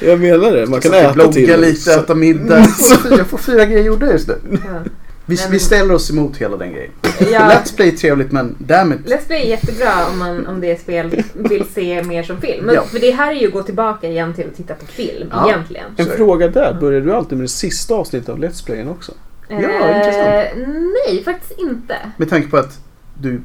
jag 0.00 0.20
menar 0.20 0.50
det, 0.52 0.66
man 0.66 0.80
kan 0.80 0.90
Så 0.92 0.96
äta 0.98 1.12
till 1.32 1.46
blogga 1.46 1.56
lite, 1.56 1.94
äta 1.94 2.14
middag. 2.14 2.58
Jag 2.58 2.76
får 2.76 2.96
fyra- 2.96 3.16
Jag 3.18 3.26
får 3.26 3.38
fyra 3.38 3.64
grejer 3.64 3.84
gjorda 3.84 4.12
just 4.12 4.28
nu. 4.28 4.34
Ja. 4.52 4.58
Vi, 5.26 5.38
vi 5.50 5.58
ställer 5.58 5.94
oss 5.94 6.10
emot 6.10 6.36
hela 6.36 6.56
den 6.56 6.72
grejen. 6.72 6.90
Ja. 7.18 7.40
Let's 7.40 7.76
Play 7.76 7.88
är 7.88 7.92
trevligt 7.96 8.32
men 8.32 8.54
damn 8.58 8.92
it. 8.92 8.98
Let's 9.04 9.26
Play 9.26 9.42
är 9.42 9.46
jättebra 9.46 9.92
om, 10.12 10.18
man, 10.18 10.46
om 10.46 10.60
det 10.60 10.70
är 10.70 10.76
spel 10.76 11.22
vill 11.34 11.64
se 11.74 12.02
mer 12.02 12.22
som 12.22 12.40
film. 12.40 12.66
Men, 12.66 12.74
Ja. 12.74 12.82
För 12.84 12.98
det 12.98 13.10
här 13.10 13.30
är 13.32 13.40
ju 13.40 13.46
att 13.46 13.52
gå 13.52 13.62
tillbaka 13.62 14.06
igen 14.08 14.34
till 14.34 14.46
att 14.46 14.56
titta 14.56 14.74
på 14.74 14.86
film 14.86 15.28
Ja. 15.32 15.48
egentligen. 15.48 15.84
En 15.96 16.04
Så 16.06 16.10
fråga 16.10 16.48
där, 16.48 16.74
börjar 16.80 17.00
du 17.00 17.12
alltid 17.14 17.38
med 17.38 17.44
det 17.44 17.48
sista 17.48 17.94
avsnittet 17.94 18.28
av 18.28 18.38
Let's 18.38 18.64
Playen 18.66 18.88
också? 18.88 19.12
Ja, 19.48 19.56
intressant. 19.56 20.68
Nej, 21.08 21.24
faktiskt 21.24 21.60
inte. 21.60 21.96
Med 22.16 22.30
tanke 22.30 22.48
på 22.48 22.56
att 22.56 22.78
du 23.20 23.40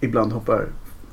ibland 0.00 0.32
hoppar 0.32 0.66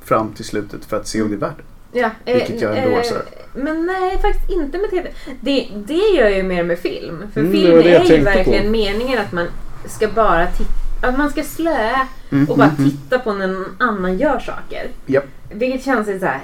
fram 0.06 0.32
till 0.32 0.44
slutet 0.44 0.84
för 0.84 0.96
att 0.96 1.08
se 1.08 1.22
om 1.22 1.28
det 1.28 1.34
är 1.36 1.38
värt 1.38 1.56
det. 1.92 1.98
Ja, 1.98 2.10
eh, 2.24 2.34
Vilket 2.34 2.60
jag 2.60 2.78
endorsar. 2.78 3.22
Men 3.54 3.86
nej, 3.86 4.18
faktiskt 4.22 4.50
inte 4.50 4.78
med 4.78 4.90
TV. 4.90 5.08
Det, 5.40 5.68
det 5.86 5.94
gör 6.16 6.24
jag 6.24 6.36
ju 6.36 6.42
mer 6.42 6.62
med 6.62 6.78
film. 6.78 7.22
För 7.34 7.40
Mm, 7.40 7.52
film 7.52 7.78
är 7.78 8.04
ju 8.04 8.20
verkligen 8.24 8.64
på. 8.64 8.70
meningen 8.70 9.18
att 9.18 9.32
man 9.32 9.46
ska 9.86 10.08
bara 10.08 10.46
titta 10.46 11.08
att 11.08 11.18
man 11.18 11.30
ska 11.30 11.42
slöa 11.42 12.08
Mm, 12.32 12.50
och 12.50 12.56
bara 12.58 12.68
mm, 12.68 12.76
mm. 12.78 12.90
titta 12.90 13.18
på 13.18 13.32
när 13.32 13.46
någon 13.46 13.76
annan 13.78 14.18
gör 14.18 14.38
saker. 14.38 14.88
Japp. 15.06 15.24
Vilket 15.50 15.84
känns 15.84 16.06
lite 16.06 16.20
så 16.20 16.26
här, 16.26 16.40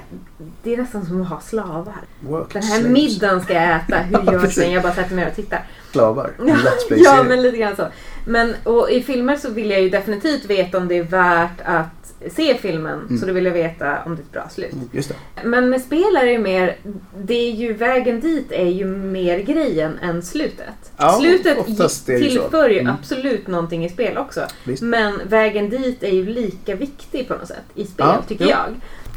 det 0.63 0.73
är 0.73 0.77
nästan 0.77 1.05
som 1.05 1.21
att 1.21 1.27
ha 1.27 1.39
slavar. 1.39 2.01
Work 2.19 2.53
Den 2.53 2.63
här 2.63 2.79
slaves. 2.79 2.93
middagen 2.93 3.41
ska 3.41 3.53
jag 3.53 3.75
äta, 3.75 3.97
hur 3.99 4.33
görs 4.33 4.55
den? 4.55 4.71
Jag 4.71 4.83
bara 4.83 4.93
sätter 4.93 5.15
mig 5.15 5.27
och 5.27 5.35
tittar. 5.35 5.65
Slavar. 5.91 6.31
Let's 6.39 6.87
play 6.87 7.01
ja 7.03 7.23
men 7.23 7.41
lite 7.41 7.57
grann 7.57 7.75
så. 7.75 7.87
Men 8.27 8.55
och 8.63 8.89
i 8.91 9.03
filmer 9.03 9.35
så 9.35 9.49
vill 9.49 9.69
jag 9.69 9.81
ju 9.81 9.89
definitivt 9.89 10.45
veta 10.45 10.77
om 10.77 10.87
det 10.87 10.97
är 10.97 11.03
värt 11.03 11.61
att 11.65 12.13
se 12.35 12.57
filmen. 12.57 12.99
Mm. 12.99 13.17
Så 13.17 13.25
då 13.25 13.33
vill 13.33 13.45
jag 13.45 13.51
veta 13.53 13.97
om 14.05 14.15
det 14.15 14.21
är 14.21 14.23
ett 14.23 14.31
bra 14.31 14.49
slut. 14.49 14.75
Just 14.91 15.09
det. 15.09 15.15
Men 15.43 15.69
med 15.69 15.81
spel 15.81 16.17
är 16.21 16.25
det 16.25 16.31
ju 16.31 16.37
mer, 16.39 16.75
det 17.17 17.33
är 17.33 17.51
ju 17.51 17.73
vägen 17.73 18.19
dit 18.19 18.51
är 18.51 18.69
ju 18.69 18.85
mer 18.85 19.39
grejen 19.39 19.97
än 20.01 20.21
slutet. 20.21 20.91
Ja, 20.97 21.19
slutet 21.21 21.57
tillför 22.05 22.69
ju 22.69 22.79
Mm. 22.79 22.93
absolut 22.99 23.47
någonting 23.47 23.85
i 23.85 23.89
spel 23.89 24.17
också. 24.17 24.41
Visst. 24.63 24.83
Men 24.83 25.21
vägen 25.27 25.69
dit 25.77 26.03
är 26.03 26.11
ju 26.11 26.25
lika 26.25 26.75
viktig 26.75 27.27
på 27.27 27.33
något 27.33 27.47
sätt 27.47 27.63
i 27.75 27.85
spel, 27.85 28.05
Ja, 28.07 28.21
tycker 28.27 28.43
jo. 28.45 28.49
jag. 28.51 28.65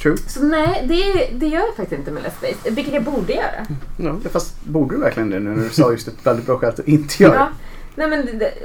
True. 0.03 0.17
Så 0.29 0.43
nej, 0.43 0.85
det, 0.89 1.29
det 1.39 1.47
gör 1.47 1.61
jag 1.61 1.77
faktiskt 1.77 1.93
inte 1.99 2.11
med 2.11 2.23
Let's 2.23 2.39
Space. 2.39 2.71
Vilket 2.75 2.95
jag 2.95 3.03
borde 3.03 3.33
göra. 3.33 3.67
Ja. 3.99 4.17
Fast 4.31 4.65
borde 4.65 4.95
du 4.95 5.01
verkligen 5.01 5.31
det 5.31 5.39
nu 5.41 5.51
när 5.51 5.65
du 5.65 5.71
sa 5.71 5.93
just 5.93 6.09
ett 6.09 6.27
väldigt 6.27 6.47
bra 6.47 6.59
skäl 6.59 6.69
att 6.69 6.79
inte 6.89 7.23
gör 7.23 7.31
det? 7.31 7.37
Ja. 7.37 7.49
Nej, 7.95 8.09
men 8.09 8.21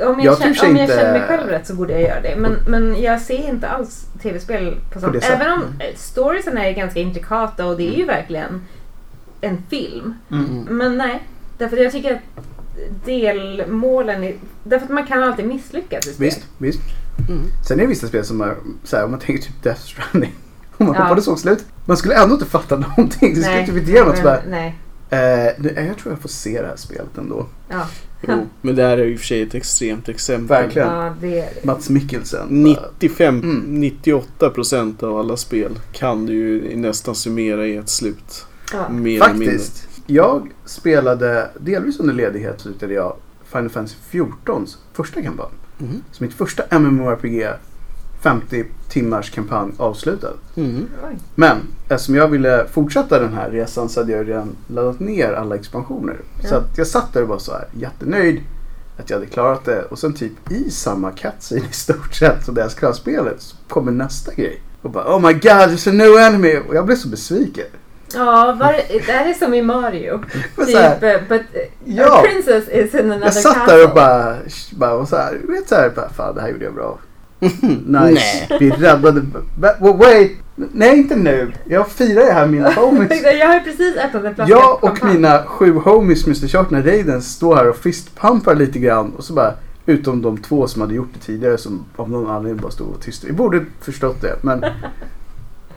om 0.08 0.20
jag, 0.20 0.26
Jag 0.26 0.38
känner, 0.56 0.70
om 0.70 0.76
jag 0.78 0.86
inte- 0.86 0.98
känner 0.98 1.12
mig 1.20 1.22
själv 1.28 1.50
rätt 1.50 1.68
så 1.68 1.74
borde 1.76 1.94
jag 1.94 2.02
göra 2.02 2.22
det. 2.22 2.36
Men, 2.38 2.56
men 2.68 3.02
jag 3.02 3.22
ser 3.22 3.50
inte 3.50 3.68
alls 3.68 4.06
tv-spel 4.22 4.78
på 4.94 5.00
sånt. 5.00 5.14
sättet. 5.14 5.30
Även 5.42 5.52
om 5.54 5.64
storiesen 5.96 6.58
är 6.58 6.72
ganska 6.72 7.00
intrikata 7.00 7.66
och 7.66 7.78
det 7.78 7.88
är 7.94 7.98
ju 7.98 8.06
verkligen 8.06 8.62
en 9.42 9.64
film. 9.70 10.14
Mm. 10.32 10.64
Men 10.70 10.98
nej, 10.98 11.24
därför 11.58 11.78
att 11.78 11.84
jag 11.84 11.92
tycker 11.92 12.14
att 12.14 12.46
delmålen 13.06 14.24
är... 14.24 14.36
Därför 14.64 14.86
att 14.86 14.92
man 14.92 15.08
kan 15.08 15.24
alltid 15.24 15.46
misslyckas 15.46 16.08
i 16.08 16.14
spel. 16.14 16.26
Visst, 16.26 16.42
visst. 16.58 16.80
Mm. 17.30 17.42
Sen 17.68 17.80
är 17.80 17.84
det 17.84 17.88
vissa 17.90 18.08
spel 18.08 18.26
som 18.26 18.42
är 18.42 18.56
så 18.84 18.96
här, 18.98 19.06
om 19.06 19.12
man 19.12 19.20
tänker 19.20 19.44
typ 19.44 19.64
Death 19.64 19.82
Stranding. 19.82 20.34
Om 20.78 20.86
man 20.88 20.96
Ja. 20.96 21.02
hoppade 21.04 21.22
så 21.22 21.36
slut. 21.36 21.66
Man 21.86 21.98
skulle 21.98 22.16
ändå 22.24 22.34
inte 22.34 22.46
fatta 22.46 22.76
någonting. 22.98 23.34
Det 23.36 23.42
skulle 23.42 23.66
typ 23.66 23.78
inte 23.78 23.92
ge 23.92 24.04
något 24.04 24.18
så 24.18 24.24
bara, 24.24 24.40
nej. 24.50 24.76
eh, 25.10 25.54
nu- 25.58 25.74
jag 25.88 25.98
tror 25.98 26.14
jag 26.14 26.20
får 26.22 26.30
se 26.30 26.62
det 26.62 26.68
här 26.68 26.76
spelet 26.76 27.18
ändå. 27.18 27.46
Ja, 27.70 27.88
Jo, 28.28 28.48
men 28.62 28.76
det 28.76 28.84
här 28.84 28.98
är 28.98 29.06
ju 29.06 29.18
för 29.18 29.26
sig 29.26 29.42
ett 29.42 29.56
extremt 29.56 30.10
exempel. 30.10 30.48
Verkligen. 30.64 30.88
ja, 30.88 31.16
det 31.22 31.40
är 31.40 31.50
det. 31.56 31.66
Mats 31.66 31.90
Mikkelsen. 31.90 32.48
bara, 32.64 32.80
95, 33.00 33.40
Mm. 33.44 33.80
98 33.80 34.50
procent 34.50 35.04
av 35.04 35.18
alla 35.18 35.38
spel 35.38 35.80
kan 35.92 36.26
du 36.26 36.34
ju 36.34 36.76
nästan 36.78 37.16
summera 37.16 37.68
i 37.68 37.76
ett 37.78 37.90
slut. 37.90 38.46
Ja. 38.74 38.90
Mer. 38.90 39.20
Faktiskt. 39.20 39.88
Jag 40.08 40.50
spelade, 40.66 41.50
delvis 41.60 42.00
under 42.00 42.14
ledighet 42.14 42.56
så 42.58 42.62
slutade 42.64 42.94
jag 42.94 43.16
Final 43.52 43.70
Fantasy 43.70 43.96
14s 44.12 44.76
första 44.94 45.22
kampanj. 45.22 45.50
Mhm. 45.82 46.04
Så 46.12 46.24
mitt 46.24 46.34
första 46.34 46.80
MMORPG 46.80 47.48
50 48.22 48.66
timmars 48.90 49.30
kampanj 49.32 49.72
avslutad. 49.78 50.34
Oj. 50.56 51.18
Men 51.36 51.58
eftersom 51.90 52.16
jag 52.16 52.28
ville 52.28 52.68
fortsätta 52.72 53.20
den 53.20 53.34
här 53.34 53.50
resan 53.50 53.90
så 53.90 54.00
hade 54.00 54.12
jag 54.12 54.30
redan 54.30 54.56
laddat 54.68 55.00
ner 55.00 55.34
alla 55.34 55.56
expansioner. 55.56 56.18
Så 56.42 56.54
Ja. 56.54 56.58
att 56.58 56.78
jag 56.78 56.88
satt 56.88 57.14
där 57.14 57.22
och 57.22 57.28
var 57.28 57.40
så 57.40 57.52
här 57.52 57.68
jättenöjd 57.80 58.42
att 58.98 59.10
jag 59.10 59.18
hade 59.18 59.28
klarat 59.30 59.66
det. 59.66 59.82
Och 59.84 60.00
sen 60.00 60.14
typ 60.14 60.52
i 60.52 60.72
samma 60.72 61.12
cutscene 61.12 61.62
i 61.72 61.74
stort 61.74 62.14
sett 62.14 62.46
som 62.46 62.56
det 62.56 62.62
jag 62.62 62.72
klarat 62.72 62.96
spelet 62.96 63.42
så 63.42 63.56
kommer 63.68 63.92
nästa 63.92 64.34
grej. 64.34 64.62
Och 64.82 64.90
bara 64.92 65.16
oh 65.16 65.22
my 65.28 65.34
god 65.34 65.42
there's 65.44 65.90
a 65.90 65.94
new 65.94 66.18
enemy. 66.18 66.58
Och 66.70 66.76
jag 66.76 66.86
blev 66.86 66.96
så 66.96 67.08
besviken. 67.08 67.66
Ja, 68.16 68.58
var, 68.60 68.76
det 69.06 69.12
här 69.12 69.30
är 69.30 69.34
som 69.34 69.54
i 69.54 69.62
Mario. 69.62 70.24
Typ, 70.66 70.76
här, 70.78 71.04
eh, 71.16 71.22
but 71.30 71.42
eh, 71.54 71.62
Ja. 71.86 72.20
a 72.20 72.24
princess 72.26 72.70
is 72.70 72.94
in 72.96 73.12
another 73.12 73.26
jag 73.26 73.34
satt 73.34 73.54
castle. 73.56 73.76
där 73.76 73.88
och 73.88 73.96
bara, 73.96 74.36
bara 74.72 74.94
och 74.94 75.08
så 75.08 75.16
här, 75.16 75.38
vet 75.48 75.70
så 75.70 75.76
här, 75.76 75.90
bara, 75.90 76.10
fan 76.10 76.36
det 76.36 76.42
här 76.42 76.50
gjorde 76.50 76.66
jag 76.66 76.74
bra. 76.74 77.00
Nice. 77.86 78.48
Vi 78.60 78.70
räddade... 78.70 79.22
But, 79.22 79.96
wait! 79.96 80.32
Nej, 80.56 80.98
inte 80.98 81.16
nu. 81.16 81.52
Jag 81.66 81.88
firar 81.90 82.22
ju 82.24 82.30
här 82.32 82.46
med 82.46 82.50
mina 82.54 82.72
homies. 82.76 83.24
Jag 83.40 83.48
har 83.48 83.54
ju 83.56 83.60
precis 83.62 83.98
öppnat 83.98 84.24
en 84.26 84.36
flaska 84.36 84.52
Jag 84.56 84.84
och 84.84 85.06
mina 85.06 85.44
sju 85.44 85.74
homies 85.74 86.26
Mr. 86.28 86.48
Sharkna 86.48 86.80
Raiden 86.82 87.22
står 87.22 87.56
här 87.56 87.70
och 87.70 87.76
fistpumpar 87.78 88.56
lite 88.56 88.80
grann 88.80 89.12
och 89.18 89.24
så 89.24 89.34
bara 89.34 89.54
Utom 89.86 90.22
de 90.22 90.38
två 90.38 90.68
som 90.68 90.82
hade 90.82 90.94
gjort 90.94 91.10
det 91.14 91.20
tidigare 91.20 91.58
som 91.58 91.86
av 91.96 92.10
någon 92.10 92.30
anledning 92.32 92.62
bara 92.62 92.72
stod 92.72 92.88
och 92.96 93.02
tysta. 93.02 93.28
Vi 93.28 93.34
borde 93.34 93.66
förstått 93.82 94.22
det 94.22 94.36
men 94.42 94.66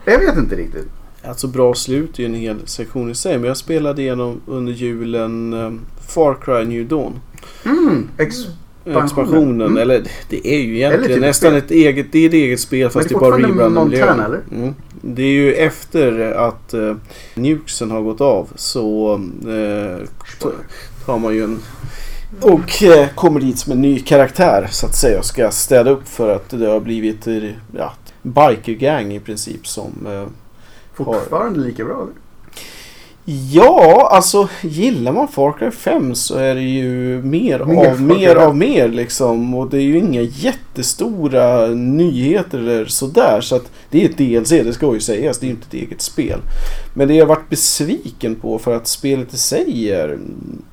Jag 0.05 0.19
vet 0.19 0.37
inte 0.37 0.55
riktigt. 0.55 0.87
Alltså 1.27 1.47
bra 1.47 1.73
slut 1.73 2.19
är 2.19 2.23
ju 2.23 2.25
en 2.25 2.33
hel 2.33 2.67
sektion 2.67 3.11
i 3.11 3.15
sig. 3.15 3.37
Men 3.37 3.47
jag 3.47 3.57
spelade 3.57 4.01
igenom 4.01 4.41
under 4.45 4.73
julen 4.73 5.53
um, 5.53 5.81
Far 6.07 6.37
Cry 6.41 6.65
New 6.65 6.87
Dawn. 6.87 7.19
Mm, 7.65 8.09
ex- 8.17 8.47
Eh, 8.85 9.03
Expansionen. 9.03 9.67
Mm. 9.67 9.77
Eller 9.77 10.03
det 10.29 10.47
är 10.47 10.59
ju 10.59 10.75
egentligen 10.75 11.07
typ 11.07 11.21
nästan 11.21 11.55
ett 11.55 11.71
eget, 11.71 12.11
det 12.11 12.19
är 12.19 12.27
ett 12.27 12.33
eget 12.33 12.59
spel 12.59 12.89
fast 12.89 13.09
det 13.09 13.15
det 13.15 13.17
är 13.17 13.19
bara 13.19 13.37
eller? 14.25 14.41
Mm. 14.51 14.73
Det 15.01 15.23
är 15.23 15.31
ju 15.31 15.53
efter 15.53 16.31
att 16.31 16.73
uh, 16.73 16.95
nukesen 17.35 17.91
har 17.91 18.01
gått 18.01 18.21
av 18.21 18.49
så 18.55 19.15
uh, 19.47 20.07
tar 21.05 21.19
man 21.19 21.33
ju 21.33 21.43
en 21.43 21.59
och 22.41 22.83
eh, 22.83 23.07
kommer 23.15 23.39
dit 23.39 23.59
som 23.59 23.71
en 23.71 23.81
ny 23.81 23.99
karaktär 23.99 24.67
så 24.71 24.85
att 24.85 24.95
säga 24.95 25.19
och 25.19 25.25
ska 25.25 25.51
städa 25.51 25.91
upp 25.91 26.07
för 26.07 26.35
att 26.35 26.49
det 26.49 26.67
har 26.67 26.79
blivit 26.79 27.27
eh, 27.27 27.43
ja, 27.77 27.93
bikergang 28.21 29.13
i 29.13 29.19
princip 29.19 29.67
som 29.67 29.91
eh, 30.07 30.27
Fortfarande 30.95 31.59
lika 31.59 31.85
bra. 31.85 31.93
eller? 31.95 32.13
Ja, 33.51 34.09
alltså 34.11 34.49
gillar 34.61 35.11
man 35.11 35.27
Far 35.27 35.51
Cry 35.51 35.71
5 35.71 36.15
så 36.15 36.35
är 36.37 36.55
det 36.55 36.61
ju 36.61 37.21
mer, 37.23 37.65
Mer 37.65 37.91
av 37.91 38.01
mer 38.01 38.35
5. 38.35 38.47
av 38.47 38.57
mer 38.57 38.87
liksom. 38.89 39.53
Och 39.55 39.69
det 39.69 39.77
är 39.77 39.81
ju 39.81 39.97
inga 39.97 40.21
jättestora 40.21 41.67
nyheter 41.67 42.57
eller 42.57 42.85
sådär. 42.85 43.41
Så 43.41 43.55
att 43.55 43.71
det 43.89 44.05
är 44.05 44.09
ett 44.09 44.17
DLC, 44.17 44.49
det 44.49 44.73
ska 44.73 44.93
ju 44.93 44.99
sägas. 44.99 45.39
Det 45.39 45.45
är 45.45 45.47
ju 45.47 45.53
inte 45.53 45.67
ett 45.77 45.83
eget 45.83 46.01
spel. 46.01 46.39
Men 46.93 47.07
det 47.07 47.13
jag 47.13 47.25
har 47.25 47.35
varit 47.35 47.49
besviken 47.49 48.35
på 48.35 48.59
för 48.59 48.75
att 48.75 48.87
spelet 48.87 49.33
i 49.33 49.37
sig 49.37 49.89
är 49.91 50.19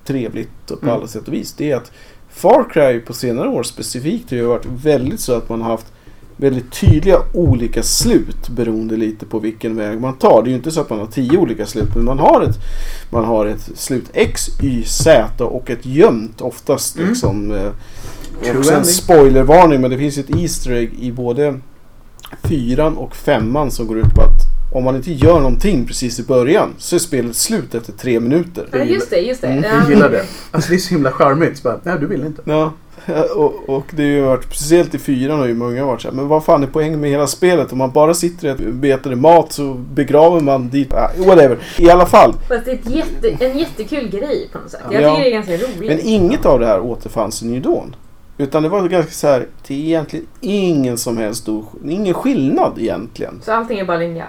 trevligt 0.04 0.70
och 0.70 0.80
på 0.80 0.86
Mm. 0.86 0.96
alla 0.98 1.06
sätt 1.08 1.28
och 1.28 1.34
vis. 1.34 1.52
Det 1.52 1.70
är 1.70 1.76
att 1.76 1.92
Far 2.30 2.64
Cry 2.72 3.00
på 3.00 3.12
senare 3.12 3.48
år 3.48 3.62
specifikt 3.62 4.30
har 4.30 4.36
ju 4.36 4.44
varit 4.44 4.66
väldigt 4.66 5.20
så 5.20 5.34
att 5.34 5.48
man 5.48 5.62
har 5.62 5.70
haft 5.70 5.92
väldigt 6.42 6.72
tydliga 6.72 7.18
olika 7.32 7.82
slut 7.82 8.48
beroende 8.48 8.96
lite 8.96 9.26
på 9.26 9.38
vilken 9.38 9.76
väg 9.76 10.00
man 10.00 10.14
tar. 10.14 10.42
Det 10.42 10.48
är 10.48 10.50
ju 10.50 10.56
inte 10.56 10.70
så 10.70 10.80
att 10.80 10.90
man 10.90 10.98
har 10.98 11.06
tio 11.06 11.38
olika 11.38 11.66
slut 11.66 11.94
men 11.94 12.04
man 12.04 12.18
har 12.18 12.42
ett, 12.42 12.58
man 13.10 13.24
har 13.24 13.46
ett 13.46 13.70
slut 13.74 14.04
X, 14.12 14.48
Y, 14.62 14.82
Z 14.84 15.44
och 15.44 15.70
ett 15.70 15.86
gömt 15.86 16.40
oftast. 16.40 16.96
Mm. 16.96 17.08
Liksom, 17.08 17.50
eh, 17.50 17.70
True 18.42 18.58
också 18.58 18.70
en 18.70 18.76
ending. 18.76 18.92
spoilervarning 18.92 19.80
men 19.80 19.90
det 19.90 19.98
finns 19.98 20.18
ett 20.18 20.36
Easter 20.36 20.72
egg 20.72 20.94
i 21.00 21.12
både 21.12 21.60
fyran 22.42 22.96
och 22.96 23.16
femman 23.16 23.70
som 23.70 23.86
går 23.86 23.98
ut 23.98 24.14
på 24.14 24.22
att 24.22 24.51
om 24.72 24.84
man 24.84 24.96
inte 24.96 25.12
gör 25.12 25.34
någonting 25.40 25.86
precis 25.86 26.20
i 26.20 26.22
början 26.22 26.74
så 26.78 26.94
är 26.96 27.00
spelet 27.00 27.36
slut 27.36 27.74
efter 27.74 27.92
tre 27.92 28.20
minuter. 28.20 28.66
Ja, 28.72 28.78
just 28.78 29.10
det, 29.10 29.16
just 29.20 29.40
det. 29.40 29.46
Mm, 29.46 29.64
Ja. 29.64 29.70
Jag 29.80 29.90
gillar 29.90 30.08
det. 30.10 30.24
Alltså 30.50 30.70
det 30.70 30.76
är 30.76 30.78
så 30.78 30.90
himla 30.94 31.12
charmigt. 31.12 31.56
Så 31.58 31.62
bara, 31.62 31.80
nej 31.82 31.96
du 32.00 32.06
vill 32.06 32.24
inte. 32.26 32.42
Ja, 32.44 32.72
och, 33.36 33.68
och 33.68 33.86
det 33.90 34.02
har 34.02 34.10
ju 34.10 34.20
varit, 34.22 34.44
speciellt 34.44 34.94
i 34.94 34.98
fyran 34.98 35.38
har 35.38 35.46
ju 35.46 35.54
många 35.54 35.84
varit 35.86 36.00
så 36.02 36.08
här, 36.08 36.14
men 36.14 36.28
vad 36.28 36.44
fan 36.44 36.62
är 36.62 36.66
poängen 36.66 37.00
med 37.00 37.10
hela 37.10 37.26
spelet? 37.26 37.72
Om 37.72 37.78
man 37.78 37.90
bara 37.90 38.14
sitter 38.14 38.50
och 38.68 38.74
betar 38.74 39.14
mat 39.14 39.52
så 39.52 39.74
begraver 39.74 40.40
man 40.40 40.68
dit, 40.68 40.92
ah, 40.94 41.10
whatever. 41.18 41.58
I 41.78 41.90
alla 41.90 42.06
fall, 42.06 42.32
Fast 42.48 42.64
det 42.64 42.70
är 42.70 42.74
ett 42.74 42.90
jätte, 42.90 43.44
en 43.44 43.58
jättekul 43.58 44.08
grej 44.08 44.48
på 44.52 44.58
något 44.58 44.70
sätt. 44.70 44.80
Jag 44.90 45.02
Ja. 45.02 45.10
tycker 45.10 45.24
det 45.24 45.30
är 45.30 45.32
ganska 45.32 45.52
roligt. 45.56 45.90
men 45.90 46.00
inget 46.00 46.46
av 46.46 46.60
det 46.60 46.66
här 46.66 46.80
återfanns 46.80 47.42
i 47.42 47.46
New 47.46 47.62
Dawn. 47.62 47.96
Utan 48.38 48.62
det 48.62 48.68
var 48.68 48.88
ganska 48.88 49.12
så 49.12 49.26
här, 49.26 49.46
det 49.66 49.74
är 49.74 49.78
egentligen 49.78 50.26
ingen 50.40 50.98
som 50.98 51.16
helst 51.16 51.42
stor, 51.42 51.64
ingen 51.88 52.14
skillnad 52.14 52.72
egentligen. 52.78 53.40
Så 53.44 53.52
allting 53.52 53.78
är 53.78 53.84
bara 53.84 53.96
linjärt. 53.98 54.26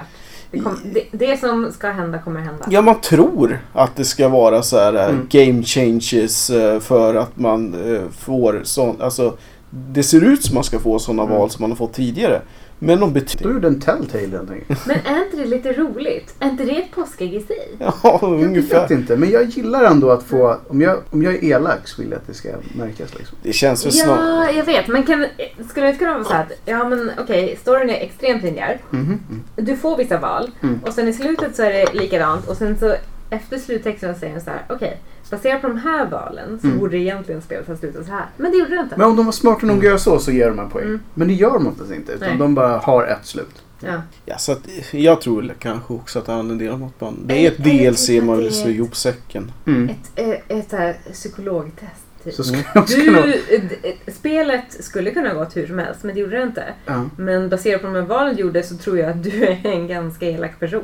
Det, 0.54 0.60
kom, 0.60 0.78
det, 0.94 1.04
det 1.12 1.40
som 1.40 1.72
ska 1.72 1.88
hända 1.90 2.20
kommer 2.20 2.40
hända. 2.40 2.66
Ja, 2.70 2.82
man 2.82 3.02
tror 3.02 3.60
att 3.74 3.96
det 3.96 4.06
ska 4.06 4.28
vara 4.30 4.64
så 4.64 4.78
här 4.80 4.94
eh, 4.94 5.06
Mm. 5.06 5.28
game 5.30 5.64
changes 5.64 6.50
eh, 6.50 6.80
för 6.80 7.16
att 7.16 7.38
man 7.38 7.74
eh, 7.96 8.02
får 8.20 8.62
sån, 8.64 9.02
alltså 9.02 9.38
det 9.70 10.04
ser 10.04 10.22
ut 10.24 10.44
som 10.44 10.56
man 10.56 10.64
ska 10.64 10.80
få 10.80 11.00
sådana 11.00 11.24
Mm. 11.24 11.36
val 11.38 11.50
som 11.50 11.62
man 11.62 11.72
har 11.72 11.76
fått 11.78 11.94
tidigare. 11.94 12.42
Men 12.86 13.00
de 13.00 13.14
betyder... 13.14 13.44
Då 13.46 13.52
gjorde 13.52 13.68
en 13.68 13.80
Telltale 13.82 14.28
helt 14.28 14.52
enkelt. 14.52 14.86
Men 14.86 14.98
är 15.06 15.26
inte 15.26 15.38
det 15.38 15.46
lite 15.46 15.74
roligt? 15.74 16.36
Är 16.40 16.50
inte 16.50 16.64
det 16.66 16.72
ett 16.78 16.92
påskägg 16.92 17.34
i 17.34 17.40
sig? 17.42 17.70
Ja, 17.80 17.94
Jag 18.04 18.24
ungefär. 18.24 18.82
vet 18.82 18.92
inte, 18.92 19.18
men 19.18 19.30
jag 19.32 19.44
gillar 19.44 19.84
ändå 19.84 20.12
att 20.12 20.24
få... 20.24 20.58
Om 20.68 20.82
jag, 20.82 20.98
om 21.10 21.24
jag 21.24 21.34
är 21.34 21.44
elak 21.44 21.88
så 21.88 22.02
vill 22.02 22.12
jag 22.12 22.18
att 22.18 22.28
det 22.28 22.34
ska 22.34 22.50
märkas 22.76 23.16
liksom. 23.18 23.38
Det 23.44 23.54
känns 23.54 23.86
väl 23.86 23.92
snart... 23.94 24.20
Ja, 24.20 24.52
jag 24.52 24.64
vet. 24.66 24.88
Men 24.88 25.04
kan, 25.04 25.26
skulle 25.70 25.86
det 25.86 25.90
inte 25.90 26.00
kunna 26.00 26.14
vara 26.14 26.24
så 26.24 26.34
här 26.34 26.44
att, 26.44 26.52
ja 26.66 26.90
men 26.90 27.12
okej, 27.20 27.58
storyn 27.62 27.90
är 27.90 27.94
extremt 28.02 28.44
linjär. 28.44 28.82
Mhm. 28.90 29.20
Du 29.56 29.78
får 29.78 29.98
vissa 29.98 30.18
val 30.20 30.50
Mm. 30.64 30.80
och 30.86 30.94
sen 30.94 31.08
i 31.08 31.14
slutet 31.14 31.56
så 31.56 31.64
är 31.64 31.70
det 31.72 31.94
likadant 31.94 32.48
och 32.48 32.58
sen 32.58 32.78
så 32.80 32.96
efter 33.30 33.58
sluttexten 33.58 34.16
säger 34.16 34.34
den 34.34 34.44
så 34.44 34.50
här, 34.50 34.62
okej, 34.70 34.98
baserat 35.36 35.62
på 35.62 35.68
de 35.68 35.78
här 35.78 36.06
valen 36.10 36.60
så 36.60 36.68
Mm. 36.68 36.80
borde 36.80 36.98
egentligen 36.98 37.42
spelet 37.42 37.68
ha 37.68 37.76
slutat 37.76 38.06
så 38.06 38.12
här. 38.12 38.26
Men 38.38 38.52
det 38.52 38.58
gjorde 38.58 38.76
det 38.76 38.82
inte. 38.82 38.96
Men 38.98 39.08
om 39.08 39.16
de 39.16 39.26
var 39.26 39.34
smarta 39.34 39.66
nog 39.66 39.78
att 39.78 39.84
göra 39.84 39.98
så 39.98 40.20
så 40.20 40.32
ger 40.32 40.48
de 40.50 40.60
en 40.60 40.70
poäng. 40.70 40.86
Mm. 40.86 41.00
Men 41.14 41.28
det 41.28 41.34
gör 41.34 41.54
de 41.54 41.68
oftast 41.68 41.92
inte. 41.92 42.12
Utan 42.12 42.28
Nej. 42.30 42.38
de 42.38 42.56
bara 42.56 42.78
har 42.78 43.04
ett 43.08 43.26
slut. 43.26 43.64
Ja. 43.86 44.02
Ja, 44.26 44.38
så 44.38 44.52
att, 44.52 44.60
jag 44.92 45.22
tror 45.22 45.54
kanske 45.60 45.94
också 45.94 46.20
att 46.20 46.26
det 46.26 46.32
handlar 46.32 46.54
en 46.54 46.60
del 46.60 46.72
om 46.74 46.84
att 46.84 47.02
man... 47.02 47.20
Det 47.26 47.46
är 47.46 47.52
ett 47.52 47.60
eller 47.60 47.92
DLC 47.92 48.26
man 48.26 48.38
vill 48.38 48.46
det 48.46 48.52
slå 48.52 48.70
ihop 48.70 48.96
säcken. 48.96 49.52
Mm. 49.68 49.90
Ett, 49.90 50.12
eh, 50.50 50.58
ett 50.58 50.70
så 50.70 50.76
här 50.78 50.98
psykologtest. 51.12 52.03
Typ. 52.24 52.34
Så 52.34 52.44
skulle 52.44 52.64
också 52.76 52.96
kunna... 52.98 53.22
Du, 53.22 53.42
d- 53.82 53.94
spelet 54.14 54.64
skulle 54.80 55.12
kunna 55.12 55.34
gått 55.34 55.56
hur 55.58 55.68
som 55.68 55.80
helst, 55.80 56.04
men 56.04 56.16
det 56.16 56.22
gjorde 56.22 56.38
det 56.38 56.44
inte. 56.44 56.64
Ja. 56.86 57.06
Men 57.18 57.50
baserat 57.50 57.82
på 57.82 57.88
de 57.88 57.96
här 57.96 58.02
valen 58.02 58.36
du 58.36 58.42
gjorde 58.42 58.64
så 58.64 58.78
tror 58.78 58.98
jag 58.98 59.10
att 59.10 59.24
du 59.24 59.44
är 59.44 59.60
en 59.64 59.88
ganska 59.88 60.26
elak 60.26 60.60
person. 60.60 60.84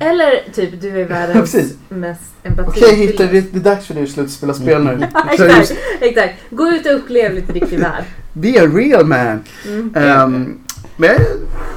Eller 0.00 0.52
typ, 0.52 0.80
du 0.80 1.00
är 1.00 1.04
världens 1.08 1.52
Precis. 1.52 1.76
mest 1.88 2.22
empati. 2.42 2.68
Okej 2.84 2.94
Hitler, 2.94 3.28
det, 3.32 3.40
det 3.40 3.58
är 3.58 3.74
dags 3.74 3.86
för 3.86 3.94
dig 3.94 4.02
att 4.02 4.10
sluta 4.10 4.28
spela 4.30 4.54
spel 4.54 4.84
nu. 4.84 5.06
Ja, 5.14 5.24
Så 5.36 5.44
exakt, 5.44 5.74
exakt. 6.00 6.34
Gå 6.50 6.68
ut 6.68 6.86
och 6.86 6.94
upplev 6.94 7.34
lite 7.34 7.52
riktig 7.52 7.78
värld. 7.80 8.04
be 8.32 8.48
a 8.62 8.66
real 8.74 9.06
man. 9.06 9.40
Mm. 9.66 9.92
Ehm, 9.96 10.58
men 10.96 11.10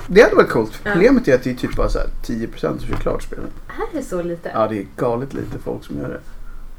det 0.08 0.22
hade 0.22 0.36
varit 0.36 0.50
coolt. 0.50 0.72
Ja. 0.84 0.92
Problemet 0.92 1.28
är 1.28 1.36
att 1.36 1.44
det 1.44 1.50
är 1.50 1.56
typ 1.56 1.76
bara 1.76 1.90
så 1.90 2.00
här 2.00 2.08
10% 2.28 2.58
som 2.60 2.80
kör 2.80 2.96
klart 2.96 3.24
spelet. 3.24 3.46
Är 3.94 4.02
så 4.02 4.22
lite. 4.24 4.52
Ja, 4.54 4.68
det 4.68 4.78
är 4.78 4.86
galet 4.98 5.34
lite 5.34 5.60
folk 5.64 5.84
som 5.86 5.98
gör 5.98 6.10
det. 6.10 6.20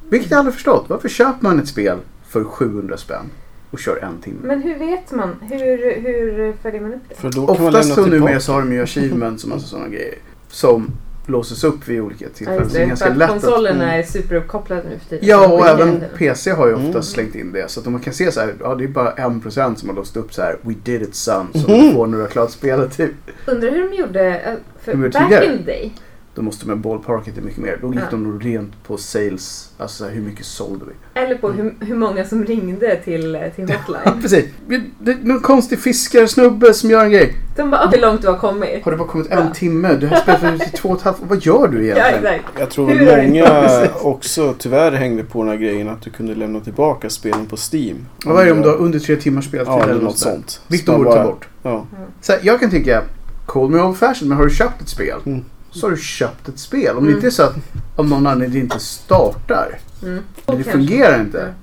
Vilket 0.09 0.31
jag 0.31 0.39
aldrig 0.39 0.55
förstått. 0.55 0.85
Varför 0.89 1.09
köper 1.09 1.39
man 1.41 1.59
ett 1.61 1.69
spel 1.69 1.99
för 2.35 2.45
700 2.45 2.97
spänn 2.97 3.31
och 3.71 3.79
kör 3.79 3.97
en 3.97 4.19
timme? 4.23 4.39
Men 4.43 4.63
hur 4.63 4.79
vet 4.79 5.13
man? 5.13 5.37
Hur, 5.51 6.01
hur 6.03 6.53
följer 6.63 6.81
man 6.81 6.95
upp 6.95 7.03
det? 7.09 7.15
För 7.15 7.31
då 7.31 7.47
kan 7.47 7.65
man 7.65 7.67
Oftast 7.75 7.89
lämna 7.89 8.03
så 8.05 8.11
numera 8.11 8.41
så 8.41 8.53
har 8.53 8.61
de 8.61 8.73
ju 8.73 8.83
achievements 8.83 9.45
och 9.45 9.51
massa 9.51 9.67
sådana 9.67 9.89
grejer. 9.89 10.15
Som 10.49 10.91
låses 11.27 11.65
upp 11.65 11.89
vid 11.89 12.01
olika 12.01 12.25
Ja, 12.25 12.31
tillfällen. 12.35 12.69
så 12.71 12.75
det 12.77 12.83
är 12.83 12.87
ganska 12.87 13.11
att 13.11 13.17
lätt 13.17 13.31
att... 13.31 13.41
konsolerna 13.43 13.85
mm. 13.85 13.99
är 13.99 14.03
superuppkopplade 14.03 14.83
nu 14.91 14.99
för 14.99 15.09
tiden. 15.09 15.29
Ja, 15.29 15.49
och 15.53 15.67
även. 15.67 16.05
PC 16.19 16.51
har 16.53 16.67
ju 16.67 16.75
ofta 16.75 16.89
Mm. 16.89 17.03
slängt 17.03 17.35
in 17.35 17.53
det. 17.53 17.71
Så 17.71 17.81
att 17.81 17.87
om 17.87 17.93
man 17.93 18.03
kan 18.03 18.13
se 18.15 18.33
så 18.33 18.41
här, 18.41 18.55
ja 18.61 18.75
det 18.75 18.85
är 18.85 18.89
bara 18.89 19.15
1% 19.15 19.75
som 19.75 19.89
har 19.89 19.97
låst 19.97 20.17
upp 20.17 20.35
så 20.35 20.43
här 20.43 20.57
We 20.63 20.75
did 20.85 21.03
it 21.03 21.15
son, 21.15 21.47
som 21.53 21.73
Mhm. 21.73 21.81
du 21.87 21.93
får 21.93 22.07
när 22.07 22.17
du 22.17 22.23
har 22.23 22.29
klart 22.31 22.51
spelet 22.51 22.97
typ. 22.97 23.13
Undrar 23.47 23.71
hur 23.71 23.91
de 23.91 23.97
gjorde, 23.97 24.41
eh, 24.41 24.55
för 24.81 24.93
De 24.93 24.99
gjorde 25.03 25.11
back 25.19 25.23
tidigare. 25.29 25.45
in 25.47 25.59
the 25.59 25.65
day. 25.65 25.93
Då 26.37 26.43
måste 26.43 26.69
man 26.69 26.81
ballparka 26.81 27.31
det 27.35 27.41
mycket 27.41 27.59
mer. 27.59 27.79
Då 27.81 27.87
gick 27.93 28.03
Ja. 28.03 28.07
de 28.11 28.23
nog 28.25 28.45
rent 28.45 28.85
på 28.87 28.97
sales, 28.97 29.71
alltså 29.79 30.05
hur 30.05 30.23
mycket 30.23 30.47
sålde 30.47 30.85
vi? 30.85 31.21
Eller 31.21 31.35
på 31.35 31.51
hur, 31.53 31.75
hur 31.81 31.97
många 31.97 32.25
som 32.25 32.45
ringde 32.45 32.97
till, 32.97 33.39
till 33.57 33.69
Ja, 33.69 33.75
hotline. 33.87 34.21
precis. 34.23 34.45
Vi- 34.67 34.91
Det 34.99 35.11
är 35.11 35.17
någon 35.23 35.41
konstig 35.41 35.79
fiskarsnubbe 35.79 36.75
som 36.75 36.91
gör 36.91 37.05
en 37.05 37.11
grej. 37.11 37.35
De 37.57 37.71
bara, 37.71 37.81
"Åh, 37.85 37.91
hur 37.93 38.01
långt 38.01 38.23
du 38.23 38.29
har 38.29 38.39
kommit. 38.39 38.85
Har 38.85 38.91
det 38.91 38.97
bara 38.99 39.09
kommit 39.09 39.31
en 39.31 39.39
Ja. 39.47 39.55
timme? 39.55 39.95
Du 39.95 40.07
har 40.07 40.17
spelat 40.17 40.41
för 40.41 40.77
två 40.77 40.89
och 40.89 40.97
ett 40.97 41.03
halvt 41.03 41.19
Vad 41.29 41.43
gör 41.47 41.69
du 41.69 41.87
Ja, 41.87 41.97
egentligen? 41.97 42.35
exakt. 42.35 42.59
Jag 42.59 42.71
tror 42.71 42.87
väl 42.87 43.09
är 43.09 43.29
många 43.29 43.47
Precis. 43.69 43.91
också 44.03 44.55
tyvärr 44.59 44.93
hängde 44.93 45.25
på 45.25 45.43
den 45.43 45.49
här 45.51 45.57
grejen 45.59 45.89
att 45.89 46.03
du 46.03 46.11
kunde 46.11 46.35
lämna 46.35 46.61
tillbaka 46.61 47.11
spelen 47.11 47.47
på 47.47 47.57
Steam. 47.73 48.07
Vad 48.25 48.41
är 48.43 48.47
det 48.47 48.53
om 48.53 48.63
du 48.63 48.69
har 48.69 48.77
under 48.77 48.99
tre 48.99 49.17
timmars 49.17 49.45
speltid 49.45 49.69
Ja, 49.73 49.83
eller 49.83 49.95
något 49.95 50.03
något 50.03 50.19
sånt? 50.19 50.61
Vilket 50.69 50.87
de 50.87 50.97
borde 50.97 51.11
ta 51.17 51.25
bort. 51.25 51.49
Ja. 51.63 51.87
Så 52.21 52.33
här, 52.33 52.41
jag 52.45 52.61
kan 52.61 52.71
tycka, 52.71 53.03
call 53.47 53.71
me 53.71 53.81
old 53.83 53.97
fashion, 53.97 54.29
men 54.29 54.37
har 54.39 54.45
du 54.45 54.51
köpt 54.55 54.81
ett 54.83 54.89
spel 54.89 55.19
Mm. 55.27 55.45
Så 55.75 55.87
har 55.87 55.91
du 55.91 55.97
köpt 55.97 56.49
ett 56.49 56.59
spel. 56.59 56.97
Om 56.97 57.05
det 57.05 57.11
Mm. 57.11 57.15
inte 57.15 57.27
är 57.27 57.31
så 57.31 57.43
att 57.43 57.55
av 57.97 58.09
någon 58.09 58.27
anledning 58.27 58.59
det 58.61 58.65
inte 58.65 58.79
startar, 58.79 59.79
Mm. 60.03 60.23
det 60.47 60.65
fungerar 60.65 61.21
inte. 61.21 61.55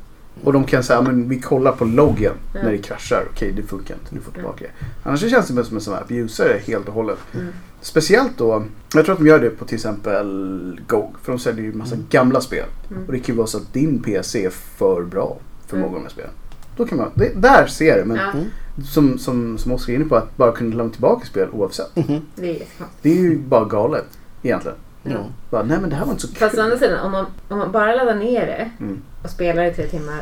Och 0.43 0.54
de 0.54 0.63
kan 0.63 0.84
säga, 0.84 1.02
men 1.02 1.30
vi 1.30 1.39
kollar 1.41 1.71
på 1.71 1.86
loggen 1.86 2.34
Ja. 2.54 2.60
när 2.63 2.71
det 2.71 2.78
kraschar. 2.78 3.24
Okej, 3.32 3.52
det 3.52 3.63
funkar 3.63 3.93
inte. 3.93 4.15
Du 4.15 4.21
får 4.21 4.32
tillbaka 4.32 4.65
det. 4.65 4.86
Annars 5.04 5.19
känns 5.30 5.47
det 5.47 5.63
som 5.63 5.78
en 5.78 5.82
sån 5.84 5.93
här 5.93 6.02
abusare 6.02 6.60
helt 6.65 6.88
och 6.88 6.93
hållet. 6.93 7.17
Mm. 7.34 7.47
Speciellt 7.82 8.38
då, 8.38 8.63
jag 8.93 9.06
tror 9.06 9.13
att 9.13 9.19
de 9.19 9.28
gör 9.28 9.39
det 9.39 9.50
på 9.50 9.65
till 9.65 9.76
exempel 9.76 10.82
GOG. 10.88 11.15
För 11.24 11.32
de 11.32 11.39
säljer 11.39 11.65
ju 11.65 11.74
massa 11.74 11.95
Mm. 11.95 12.06
gamla 12.10 12.41
spel. 12.41 12.65
Mm. 12.91 13.06
Och 13.06 13.12
det 13.12 13.19
kan 13.19 13.36
ju 13.36 13.38
vara 13.38 13.47
så 13.47 13.58
att 13.58 13.74
din 13.74 14.02
PC 14.04 14.45
är 14.45 14.50
för 14.50 15.04
bra 15.04 15.38
för 15.67 15.78
Mm. 15.78 15.88
många 15.89 15.97
av 15.97 16.04
de 16.04 16.06
här 16.08 16.12
spelen. 16.13 16.32
Då 16.77 16.86
kan 16.86 16.97
man, 16.97 17.12
det, 17.15 17.31
där 17.41 17.67
ser 17.67 17.97
det. 17.97 18.05
Men 18.05 18.17
Ja, 18.17 18.31
Mm. 18.31 18.45
som, 18.86 19.17
som, 19.19 19.57
som 19.57 19.71
Oskar 19.71 19.93
är 19.93 19.97
inne 19.97 20.05
på, 20.05 20.15
att 20.15 20.38
bara 20.38 20.51
kunna 20.51 20.75
lämna 20.75 20.91
tillbaka 20.91 21.25
spel 21.25 21.47
oavsett. 21.51 21.95
Mhm. 21.95 22.21
det 22.36 22.41
är 22.49 22.53
jättekonstigt. 22.53 22.99
Det 23.01 23.10
är 23.12 23.15
ju 23.21 23.38
bara 23.38 23.65
galet 23.65 24.05
egentligen. 24.43 24.77
Ja. 25.03 25.17
Bara, 25.49 25.63
nej 25.63 25.77
men 25.81 25.89
det 25.89 25.95
här 25.95 26.05
var 26.05 26.12
inte 26.12 26.21
så 26.21 26.27
kul. 26.27 26.38
Fast 26.38 26.57
å 26.57 26.62
andra 26.62 26.77
sidan, 26.77 26.99
om 27.05 27.12
man, 27.12 27.25
om 27.49 27.57
man 27.57 27.71
bara 27.71 27.95
laddar 27.95 28.15
ner 28.15 28.45
det 28.45 28.71
Mm. 28.86 29.01
och 29.23 29.29
spelar 29.29 29.63
i 29.65 29.73
tre 29.73 29.88
timmar 29.88 30.21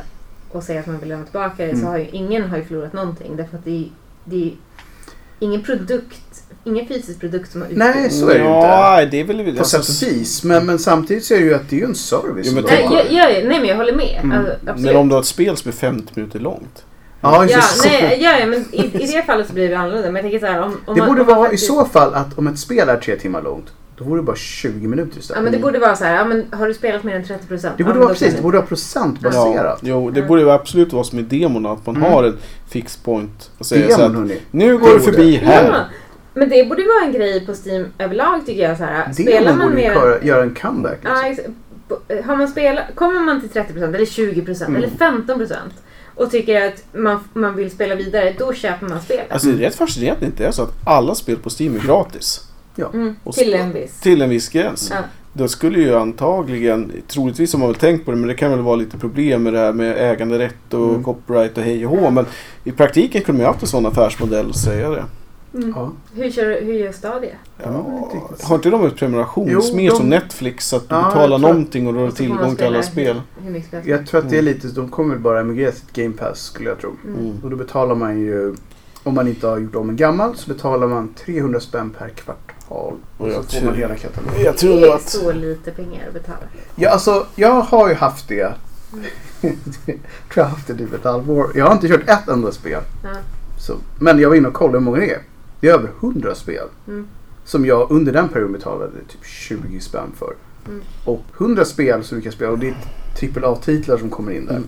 och 0.52 0.64
säger 0.64 0.80
att 0.80 0.88
man 0.88 1.00
vill 1.00 1.10
lämna 1.10 1.26
tillbaka 1.26 1.56
det 1.58 1.64
Mm. 1.72 1.82
så 1.82 1.88
har 1.88 1.98
ju 1.98 2.08
ingen 2.12 2.44
har 2.50 2.58
ju 2.58 2.64
förlorat 2.64 2.94
någonting. 2.94 3.36
Därför 3.36 3.58
att 3.58 3.66
det 3.66 3.90
det 4.26 4.46
är 4.48 4.52
ingen 5.40 5.64
produkt, 5.64 6.39
ingen 6.64 6.88
fysisk 6.88 7.20
produkt 7.20 7.52
som 7.52 7.62
har 7.62 7.68
Nej, 7.72 7.90
utgivits. 7.90 8.20
så 8.20 8.30
är 8.30 8.34
det 8.34 8.40
ju 8.40 8.46
ja, 8.46 9.06
det 9.12 9.20
är 9.20 9.24
väl... 9.24 9.58
På 9.58 9.64
sätt 9.64 9.80
och 9.82 10.08
vis. 10.08 10.44
Men, 10.44 10.66
men 10.66 10.80
samtidigt 10.80 11.26
så 11.26 11.34
är 11.34 11.38
det 11.40 11.46
ju 11.46 11.54
att 11.56 11.70
det 11.70 11.76
är 11.76 11.80
ju 11.80 11.86
en 11.86 11.96
service. 11.96 12.48
Jo, 12.50 12.54
men 12.56 12.64
Nej, 12.64 12.88
jag, 12.92 13.12
jag, 13.12 13.48
nej 13.48 13.60
men 13.60 13.66
jag 13.70 13.76
håller 13.76 13.94
med. 13.94 14.20
Mm. 14.24 14.46
Alltså. 14.68 14.86
Men 14.86 14.96
om 14.96 15.08
du 15.10 15.16
har 15.16 15.22
ett 15.22 15.28
spel 15.28 15.58
som 15.58 15.70
är 15.70 15.74
50 15.74 16.12
minuter 16.16 16.40
långt. 16.40 16.86
Ja, 17.22 17.46
Ja, 17.50 17.60
nej, 17.86 18.18
ja, 18.22 18.40
ja, 18.40 18.46
men 18.46 18.66
i, 18.72 19.04
i 19.04 19.08
det 19.12 19.24
fallet 19.26 19.48
så 19.48 19.54
blir 19.54 19.70
det 19.70 19.78
annorlunda. 19.78 20.12
Men 20.12 20.16
jag 20.16 20.32
tänker 20.32 20.48
så 20.48 20.54
här, 20.54 20.62
om, 20.62 20.78
om 20.86 20.96
det 20.96 21.02
man, 21.02 21.08
borde 21.10 21.22
om 21.22 21.28
vara 21.28 21.42
faktiskt- 21.42 21.64
i 21.64 21.68
så 21.68 21.86
fall 21.86 22.14
att 22.14 22.38
om 22.38 22.48
ett 22.48 22.60
spel 22.60 22.90
är 22.90 22.98
tre 22.98 23.16
timmar 23.16 23.42
långt, 23.42 23.66
då 23.98 24.06
vore 24.06 24.20
det 24.20 24.24
bara 24.26 24.36
20 24.36 24.88
minuter 24.88 25.12
Ja 25.16 25.20
istället. 25.20 25.44
men 25.44 25.52
det 25.54 25.60
borde 25.60 25.80
vara 25.80 25.96
så 25.96 26.04
här, 26.04 26.16
ja, 26.16 26.26
men 26.26 26.46
har 26.52 26.68
du 26.68 26.74
spelat 26.74 27.04
mer 27.04 27.16
än 27.16 27.24
30 27.26 27.48
procent? 27.48 27.74
det 27.78 27.84
borde 27.84 28.00
vara 28.00 28.10
precis, 28.10 28.34
det 28.36 28.42
borde 28.42 28.58
vara 28.58 28.68
procentbaserat. 28.68 29.80
jo, 29.84 30.10
det 30.12 30.20
Ja. 30.20 30.26
borde 30.26 30.42
ju 30.42 30.52
absolut 30.52 30.94
vara 30.94 31.04
som 31.04 31.20
i 31.20 31.22
demon 31.22 31.66
att 31.66 31.86
man 31.86 31.96
Mm. 31.96 32.12
har 32.12 32.24
en 32.24 32.38
fix 32.70 32.98
point. 32.98 33.52
Och 33.58 33.66
säger 33.66 33.90
så 33.92 33.98
Demon 34.02 34.12
att 34.12 34.18
hörni. 34.30 34.40
nu 34.52 34.78
går 34.78 34.88
du 34.88 34.94
Det 34.94 35.00
förbi 35.00 35.36
här. 35.36 35.86
Ja, 36.34 36.40
men 36.40 36.50
det 36.50 36.64
borde 36.70 36.84
vara 36.84 37.06
en 37.06 37.14
grej 37.14 37.46
på 37.46 37.54
Steam 37.66 37.86
överlag 37.98 38.46
tycker 38.46 38.62
jag. 38.70 38.78
Så 38.78 38.84
här, 38.84 39.14
spelar 39.14 39.54
man 39.56 39.76
mer 39.76 40.20
göra 40.24 40.44
en 40.44 40.56
comeback. 40.56 41.00
Liksom. 41.04 41.54
Ja, 42.08 42.22
har 42.26 42.36
man 42.36 42.48
spelat, 42.48 42.84
kommer 42.96 43.20
man 43.20 43.42
till 43.42 43.50
30% 43.50 43.96
eller 43.96 44.06
20% 44.06 44.64
Mm. 44.66 44.76
eller 44.76 44.88
15% 44.88 45.56
och 46.16 46.32
tycker 46.32 46.68
att 46.68 46.84
man, 46.94 47.20
man 47.34 47.56
vill 47.56 47.72
spela 47.72 47.96
vidare, 47.96 48.36
då 48.40 48.54
köper 48.54 48.88
man 48.88 49.02
spelet. 49.02 49.26
Alltså 49.32 49.48
det 49.48 49.54
är 49.54 49.58
rätt 49.70 49.76
fascinerande 49.76 50.26
inte 50.26 50.46
är 50.46 50.52
så 50.52 50.64
att 50.64 50.74
alla 50.86 51.16
spel 51.16 51.38
på 51.38 51.50
Steam 51.60 51.76
är 51.76 51.80
gratis. 51.80 52.46
Mm, 52.94 53.16
och 53.24 53.34
till 53.34 53.54
en 53.54 53.74
viss. 53.74 54.00
Till 54.00 54.22
en 54.22 54.30
viss 54.30 54.50
gräns. 54.50 54.90
Ja. 54.96 54.98
Då 55.34 55.48
skulle 55.48 55.80
ju 55.80 55.96
antagligen, 55.96 56.92
troligtvis 57.08 57.54
har 57.54 57.60
man 57.60 57.68
väl 57.70 57.76
tänkt 57.76 58.06
på 58.06 58.12
det, 58.12 58.18
men 58.18 58.28
det 58.28 58.34
kan 58.34 58.52
väl 58.52 58.60
vara 58.60 58.76
lite 58.76 58.98
problem 58.98 59.44
med 59.44 59.54
det 59.54 59.60
här 59.60 59.74
med 59.74 60.12
äganderätt 60.12 60.74
och 60.74 60.90
Mm. 60.90 61.04
copyright 61.04 61.58
och 61.58 61.64
hej 61.64 61.86
och 61.86 61.98
hå. 61.98 62.10
Men 62.10 62.26
i 62.64 62.72
praktiken 62.72 63.22
kunde 63.22 63.38
man 63.42 63.46
ju 63.48 63.52
haft 63.52 63.62
en 63.62 63.68
sån 63.68 63.86
affärsmodell 63.86 64.50
och 64.50 64.56
säga 64.56 64.90
det. 64.90 65.04
Mm. 65.54 65.74
Ja. 65.76 65.92
Hur, 66.14 66.32
kör, 66.32 66.62
hur 66.62 66.74
gör 66.74 66.92
Stadia? 66.92 67.36
Ja, 67.64 67.72
men 67.72 67.98
inte 68.04 68.16
riktigt. 68.16 68.46
har 68.48 68.56
inte 68.56 68.70
de 68.70 68.86
ett 68.86 68.96
prenumerationsmedel 68.96 69.90
de- 69.92 69.98
som 69.98 70.10
Netflix? 70.10 70.74
Att 70.74 70.90
du 70.90 70.96
Ja, 70.96 71.04
betalar 71.06 71.38
någonting 71.38 71.88
och 71.88 71.94
då 71.94 72.00
har 72.00 72.04
du 72.06 72.10
man 72.10 72.16
tillgång 72.16 72.56
till 72.56 72.66
alla 72.66 72.84
spel. 72.84 73.22
Jag 73.84 74.08
tror 74.08 74.20
att 74.22 74.30
det 74.30 74.36
är 74.36 74.42
Mm. 74.42 74.54
lite, 74.54 74.68
de 74.68 74.90
kommer 74.90 75.16
bara 75.16 75.40
emigrera 75.40 75.72
sitt 75.72 75.94
Game 75.94 76.14
Pass 76.18 76.40
skulle 76.40 76.70
jag 76.70 76.80
tro. 76.80 76.96
Mm. 77.06 77.20
Mm. 77.20 77.38
Och 77.44 77.50
då 77.50 77.56
betalar 77.56 77.96
man 77.96 78.20
ju, 78.20 78.56
om 79.04 79.14
man 79.16 79.28
inte 79.28 79.48
har 79.48 79.58
gjort 79.60 79.76
om 79.76 79.90
en 79.90 79.96
gammal, 79.96 80.36
så 80.36 80.50
betalar 80.54 80.88
man 80.88 81.14
300 81.26 81.60
spänn 81.60 81.90
per 81.98 82.10
kvartal. 82.10 82.94
Och 83.18 83.28
så 83.32 83.44
får 83.60 83.66
man 83.66 83.76
hela 83.76 83.96
katalogen. 83.96 84.42
Jag 84.44 84.58
tror 84.58 84.82
Det 84.82 84.88
är 84.88 84.96
att... 84.96 85.10
så 85.10 85.32
lite 85.32 85.72
pengar 85.72 86.08
att 86.08 86.14
betala. 86.14 86.40
Ja, 86.76 86.90
alltså 86.90 87.26
jag 87.36 87.62
har 87.62 87.90
ju 87.90 87.96
haft 87.96 88.28
det. 88.28 88.36
jag 88.36 88.54
tror 89.42 89.98
jag 90.36 90.44
har 90.44 90.50
haft 90.50 90.68
det 90.68 90.76
typ 90.78 90.94
ett 90.94 91.04
halvår. 91.04 91.52
Jag 91.56 91.66
har 91.66 91.74
inte 91.74 91.88
kört 91.88 92.10
ett 92.10 92.28
enda 92.28 92.52
spel. 92.52 92.82
Ja. 93.04 93.10
Så, 93.60 93.76
men 94.00 94.20
jag 94.20 94.30
var 94.30 94.36
inne 94.36 94.48
och 94.48 94.54
kollade 94.54 94.78
hur 94.78 94.86
många 94.86 94.98
det 95.00 95.12
är. 95.14 95.20
Det 95.60 95.68
är 95.70 95.74
över 95.74 95.90
100 96.02 96.36
spel. 96.36 96.68
Mm. 96.88 97.08
Som 97.46 97.66
jag 97.66 97.92
under 97.92 98.14
den 98.14 98.30
perioden 98.30 98.54
betalade 98.54 98.92
typ 98.92 99.26
20 99.26 99.80
spänn 99.80 100.12
för. 100.20 100.34
Mm. 100.68 100.82
Och 101.06 101.22
100 101.38 101.66
spel 101.66 102.04
som 102.04 102.18
du 102.18 102.24
kan 102.24 102.32
spela 102.32 102.52
och 102.52 102.60
det 102.60 102.68
är 102.68 102.76
trippel 103.20 103.44
A-titlar 103.46 103.98
som 103.98 104.10
kommer 104.10 104.32
in 104.32 104.46
där. 104.46 104.56
Mm. 104.56 104.68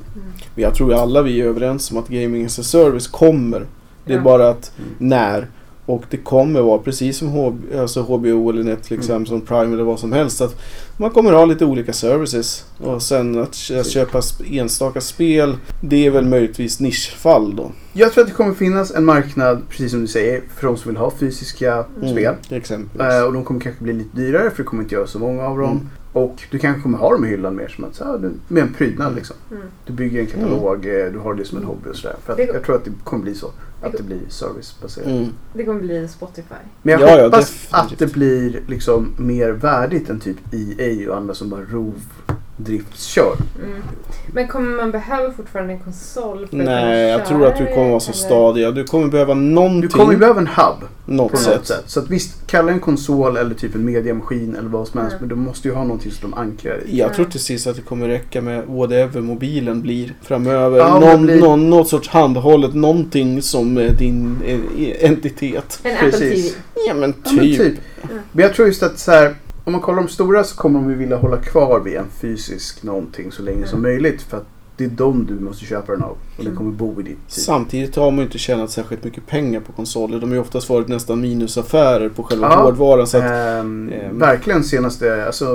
Men 0.56 0.63
jag 0.63 0.75
tror 0.75 0.93
alla 0.93 1.21
vi 1.21 1.41
är 1.41 1.45
överens 1.45 1.91
om 1.91 1.97
att 1.97 2.08
Gaming 2.08 2.45
as 2.45 2.60
a 2.60 2.63
Service 2.63 3.08
kommer. 3.08 3.65
Det 4.06 4.13
är 4.13 4.17
Ja. 4.17 4.23
bara 4.23 4.49
att 4.49 4.71
Mm. 4.77 4.89
när. 4.97 5.47
Och 5.86 6.04
det 6.10 6.17
kommer 6.17 6.62
vara 6.62 6.77
precis 6.80 7.17
som 7.17 7.27
HB, 7.27 7.75
alltså 7.80 8.01
HBO 8.01 8.49
eller 8.49 8.63
Netflix, 8.63 9.06
Mm. 9.10 9.15
Amazon 9.15 9.41
Prime 9.41 9.73
eller 9.73 9.84
vad 9.84 9.99
som 9.99 10.12
helst. 10.12 10.41
Att 10.41 10.62
man 10.97 11.10
kommer 11.12 11.32
ha 11.32 11.45
lite 11.45 11.65
olika 11.65 11.93
services. 11.93 12.65
Och 12.77 13.01
sen 13.01 13.38
att 13.41 13.56
kö- 13.56 13.84
köpa 13.84 14.21
enstaka 14.45 15.01
spel, 15.01 15.56
det 15.82 16.06
är 16.06 16.12
väl 16.12 16.25
möjligtvis 16.25 16.80
nischfall 16.80 17.56
då. 17.56 17.71
Jag 17.93 18.12
tror 18.12 18.21
att 18.23 18.27
det 18.30 18.36
kommer 18.36 18.54
finnas 18.54 18.91
en 18.91 19.06
marknad, 19.06 19.62
precis 19.69 19.91
som 19.91 20.01
du 20.01 20.08
säger, 20.08 20.41
för 20.56 20.67
de 20.67 20.77
som 20.77 20.89
vill 20.91 20.97
ha 20.97 21.12
fysiska 21.12 21.86
spel. 22.12 22.36
Exempelvis. 22.49 23.13
Eh, 23.13 23.23
och 23.23 23.34
de 23.34 23.43
kommer 23.43 23.60
kanske 23.60 23.84
bli 23.84 23.93
lite 23.93 24.17
dyrare 24.17 24.49
för 24.49 24.58
det 24.58 24.63
kommer 24.63 24.84
inte 24.84 24.95
göra 24.95 25.08
så 25.08 25.19
många 25.19 25.43
av 25.43 25.58
dem. 25.58 25.71
Mm. 25.71 25.89
Och 26.13 26.43
du 26.51 26.60
kanske 26.60 26.82
kommer 26.82 26.97
ha 26.97 27.12
dem 27.12 27.25
i 27.25 27.27
hyllan 27.27 27.56
mer 27.56 27.67
som 27.67 27.84
att, 27.84 27.95
så 27.95 28.04
här, 28.04 28.32
med 28.47 28.63
en 28.63 28.73
prydnad 28.73 29.15
liksom. 29.15 29.36
Mm. 29.51 29.63
Du 29.86 29.93
bygger 29.93 30.19
en 30.19 30.27
katalog, 30.27 30.86
eh, 30.86 31.12
du 31.12 31.19
har 31.19 31.34
det 31.34 31.45
som 31.45 31.58
en 31.58 31.63
hobby 31.63 31.89
och 31.89 31.95
sådär. 31.95 32.15
För 32.25 32.34
att 32.34 32.39
jag 32.39 32.63
tror 32.63 32.75
att 32.75 32.86
det 32.86 32.91
kommer 33.04 33.23
bli 33.23 33.36
så. 33.36 33.51
Att 33.84 33.91
det 33.97 34.04
blir 34.04 34.19
servicebaserat. 34.30 35.08
Mm. 35.08 35.27
Det 35.54 35.63
kommer 35.63 35.80
bli 35.82 36.08
Spotify. 36.08 36.56
Men 36.82 36.91
jag 36.91 37.01
Ja, 37.10 37.17
ja, 37.17 37.23
hoppas 37.23 37.50
definitivt. 37.50 37.73
att 37.92 38.00
det 38.00 38.13
blir 38.13 38.62
liksom 38.67 39.13
mer 39.17 39.52
värdigt 39.52 40.10
än 40.10 40.19
typ 40.19 40.37
EA 40.52 41.12
och 41.12 41.17
andra 41.17 41.33
som 41.33 41.50
bara 41.50 41.62
rovdriftskör. 42.58 43.35
Mm. 43.63 43.83
Men 44.33 44.47
kommer 44.47 44.77
man 44.77 44.91
behöva 44.91 45.33
fortfarande 45.33 45.73
en 45.73 45.79
konsol 45.79 46.47
för 46.47 46.58
Nej, 46.58 47.10
jag 47.10 47.25
tror 47.25 47.47
att 47.47 47.58
du 47.58 47.65
kommer 47.65 47.89
vara 47.89 47.99
så 47.99 48.12
eller? 48.12 48.17
stadiga. 48.19 48.71
Du 48.71 48.83
kommer 48.83 49.08
behöva 49.08 49.33
någonting. 49.33 49.81
Du 49.81 49.87
kommer 49.87 50.12
ju 50.13 50.17
behöva 50.19 50.39
en 50.41 50.47
hub 50.47 50.87
något 51.06 51.31
på 51.31 51.37
sätt. 51.37 51.56
något 51.56 51.67
sätt. 51.67 51.83
Så 51.85 51.99
att 51.99 52.10
visst, 52.10 52.47
kalla 52.47 52.71
en 52.71 52.79
konsol 52.79 53.37
eller 53.37 53.56
typ 53.56 53.75
en 53.75 53.85
mediamaskin 53.85 54.56
eller 54.56 54.69
vad 54.69 54.87
som 54.87 54.99
helst. 55.02 55.13
Mm. 55.17 55.27
Men 55.27 55.29
du 55.29 55.35
måste 55.45 55.67
ju 55.67 55.73
ha 55.73 55.83
någonting 55.83 56.12
som 56.12 56.31
de 56.31 56.37
ankrar 56.37 56.79
i. 56.85 56.97
Jag 56.99 57.13
tror 57.13 57.25
till 57.25 57.39
sist 57.39 57.67
att 57.67 57.75
det 57.75 57.81
kommer 57.81 58.08
räcka 58.08 58.41
med 58.41 58.63
whatever 58.67 59.21
mobilen 59.21 59.81
blir 59.81 60.13
framöver. 60.21 60.77
Ja, 60.77 60.99
någon, 60.99 61.25
blir- 61.25 61.39
någon, 61.39 61.69
något 61.69 61.87
sorts 61.87 62.10
handhållet, 62.10 62.73
någonting 62.73 63.41
som 63.41 63.77
är 63.77 63.89
din 63.89 64.37
eh, 64.45 65.10
entitet. 65.10 65.79
En 65.83 65.93
Apple 65.95 66.12
Precis. 66.12 66.52
TV. 66.54 66.62
Ja 66.87 66.93
men 66.93 67.13
Ja, 67.25 67.31
men 67.31 67.39
typ. 67.45 67.58
typ. 67.58 67.73
Men 68.31 68.43
jag 68.43 68.54
tror 68.54 68.67
just 68.67 68.83
att 68.83 68.99
så 68.99 69.12
här, 69.12 69.35
om 69.72 69.74
man 69.74 69.82
kollar 69.82 70.02
de 70.02 70.08
stora 70.10 70.44
så 70.44 70.56
kommer 70.56 70.80
de 70.80 70.90
ju 70.90 70.96
vilja 70.96 71.17
hålla 71.17 71.38
kvar 71.38 71.80
vid 71.80 71.96
en 71.98 72.10
fysisk 72.22 72.84
någonting 72.84 73.32
så 73.32 73.42
länge 73.42 73.65
som 73.67 73.80
Mm. 73.80 73.92
möjligt. 73.92 74.22
För 74.22 74.38
att 74.38 74.48
Det 74.82 74.86
är 74.94 74.98
de 74.98 75.25
du 75.25 75.34
måste 75.44 75.65
köpa 75.65 75.92
den 75.92 76.04
av. 76.04 76.10
Och 76.10 76.17
den 76.38 76.46
Mm. 76.48 76.58
kommer 76.58 76.71
bo 76.71 76.92
i 77.02 77.04
ditt 77.04 77.06
tid. 77.06 77.15
Samtidigt 77.27 77.96
har 77.96 78.12
man 78.12 78.17
ju 78.17 78.23
inte 78.25 78.38
tjänat 78.38 78.71
särskilt 78.71 79.04
mycket 79.04 79.27
pengar 79.27 79.60
på 79.60 79.71
konsoler. 79.71 80.19
De 80.19 80.29
har 80.29 80.36
ju 80.36 80.42
oftast 80.42 80.69
varit 80.69 80.88
nästan 80.88 81.21
minusaffärer 81.21 82.10
på 82.10 82.23
själva 82.23 82.48
Ja. 82.52 82.62
hårdvaran. 82.63 83.08
Så 83.08 83.17
att, 83.17 83.23
Ehm, 83.23 83.92
ehm. 83.94 84.19
verkligen 84.19 84.63
senaste, 84.63 85.25
alltså... 85.25 85.46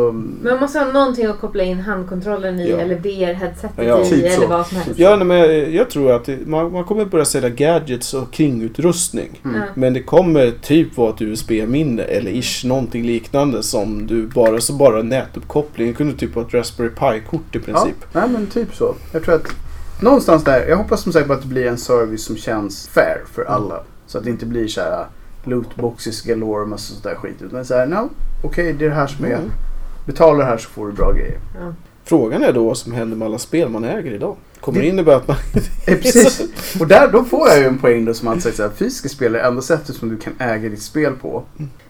Men 0.42 0.52
man 0.52 0.60
måste 0.60 0.78
ha 0.78 0.92
någonting 0.92 1.26
att 1.26 1.40
koppla 1.40 1.62
in 1.62 1.80
handkontrollen 1.80 2.60
i 2.60 2.70
Ja. 2.70 2.76
eller 2.76 2.94
VR-headsetet 2.96 3.86
Ja, 3.86 4.02
i 4.02 4.10
typ 4.10 4.18
eller 4.24 4.30
så. 4.30 4.46
vad 4.46 4.66
som 4.66 4.76
helst. 4.76 4.98
ja, 4.98 5.16
nej, 5.16 5.26
men 5.26 5.36
jag, 5.38 5.70
jag 5.74 5.90
tror 5.90 6.12
att 6.12 6.24
det, 6.24 6.46
man, 6.46 6.72
man 6.72 6.84
kommer 6.84 7.04
börja 7.04 7.24
sälja 7.24 7.48
gadgets 7.48 8.14
och 8.14 8.30
kringutrustning. 8.32 9.40
Mm. 9.44 9.56
Ja. 9.60 9.62
Men 9.74 9.94
det 9.94 10.02
kommer 10.02 10.50
typ 10.62 10.96
vara 10.96 11.10
ett 11.10 11.22
USB-minne 11.22 12.02
eller 12.02 12.30
ish 12.30 12.64
någonting 12.64 13.06
liknande 13.06 13.62
som 13.62 14.06
du 14.06 14.26
bara, 14.26 14.60
så 14.60 14.72
bara 14.72 15.02
nätuppkoppling. 15.02 15.86
Det 15.88 15.92
kunde 15.94 16.12
typ 16.14 16.34
vara 16.34 16.46
ett 16.46 16.54
Raspberry 16.54 16.88
Pi-kort 16.90 17.40
i 17.56 17.58
Ja, 17.58 17.60
princip. 17.64 17.96
nej 18.12 18.24
men 18.28 18.46
typ 18.46 18.74
så. 18.74 18.94
Jag 19.16 19.24
tror 19.24 19.34
att 19.34 19.46
någonstans 20.00 20.44
där, 20.44 20.66
jag 20.68 20.76
hoppas 20.76 21.00
som 21.02 21.12
sagt 21.12 21.26
på 21.26 21.32
att 21.32 21.42
det 21.42 21.48
blir 21.48 21.66
en 21.66 21.78
service 21.78 22.24
som 22.24 22.36
känns 22.36 22.88
fair 22.88 23.18
för 23.32 23.42
Mm. 23.42 23.54
alla. 23.54 23.82
Så 24.06 24.18
att 24.18 24.24
det 24.24 24.30
inte 24.30 24.46
blir 24.46 24.68
så 24.68 24.80
här 24.80 25.00
uh, 25.00 25.06
lootboxes 25.44 26.22
galore 26.22 26.62
och 26.62 26.68
massa 26.68 26.92
sånt 26.92 27.04
där 27.04 27.14
skit. 27.14 27.42
Utan 27.42 27.64
så 27.64 27.74
här, 27.74 27.86
no, 27.86 28.08
okej 28.42 28.72
det 28.72 28.84
är 28.84 28.88
det 28.88 28.94
här 28.94 29.06
som 29.06 29.24
är, 29.24 29.28
Mm. 29.28 29.50
betalar 30.06 30.38
det 30.38 30.44
här 30.44 30.58
så 30.58 30.68
får 30.68 30.86
du 30.86 30.92
bra 30.92 31.12
grejer. 31.12 31.38
Ja. 31.60 31.72
Frågan 32.04 32.42
är 32.42 32.52
då 32.52 32.64
vad 32.64 32.78
som 32.78 32.92
händer 32.92 33.16
med 33.16 33.26
alla 33.26 33.38
spel 33.38 33.68
man 33.68 33.84
äger 33.84 34.12
idag. 34.12 34.36
Kommer 34.60 34.80
det 34.80 34.86
innebära 34.86 35.16
att 35.16 35.28
man... 35.28 35.36
Eh, 35.86 35.98
precis. 35.98 36.40
Och 36.80 36.86
där, 36.86 37.08
då 37.12 37.24
får 37.24 37.48
jag 37.48 37.58
ju 37.58 37.64
en 37.64 37.78
poäng 37.78 38.04
då 38.04 38.14
som 38.14 38.28
att 38.28 38.42
säga 38.42 38.54
så 38.54 38.62
här, 38.62 38.70
fysiska 38.70 39.08
spel 39.08 39.34
är 39.34 39.38
enda 39.38 39.62
sättet 39.62 39.96
som 39.96 40.08
du 40.08 40.16
kan 40.16 40.32
äga 40.38 40.68
ditt 40.68 40.82
spel 40.82 41.12
på. 41.12 41.42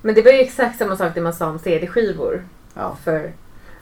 Men 0.02 0.14
det 0.14 0.22
var 0.22 0.32
ju 0.32 0.38
exakt 0.38 0.78
samma 0.78 0.96
sak 0.96 1.12
det 1.14 1.20
man 1.20 1.34
sa 1.34 1.46
om 1.46 1.58
CD-skivor 1.58 2.44
Ja. 2.74 2.96
för 3.04 3.32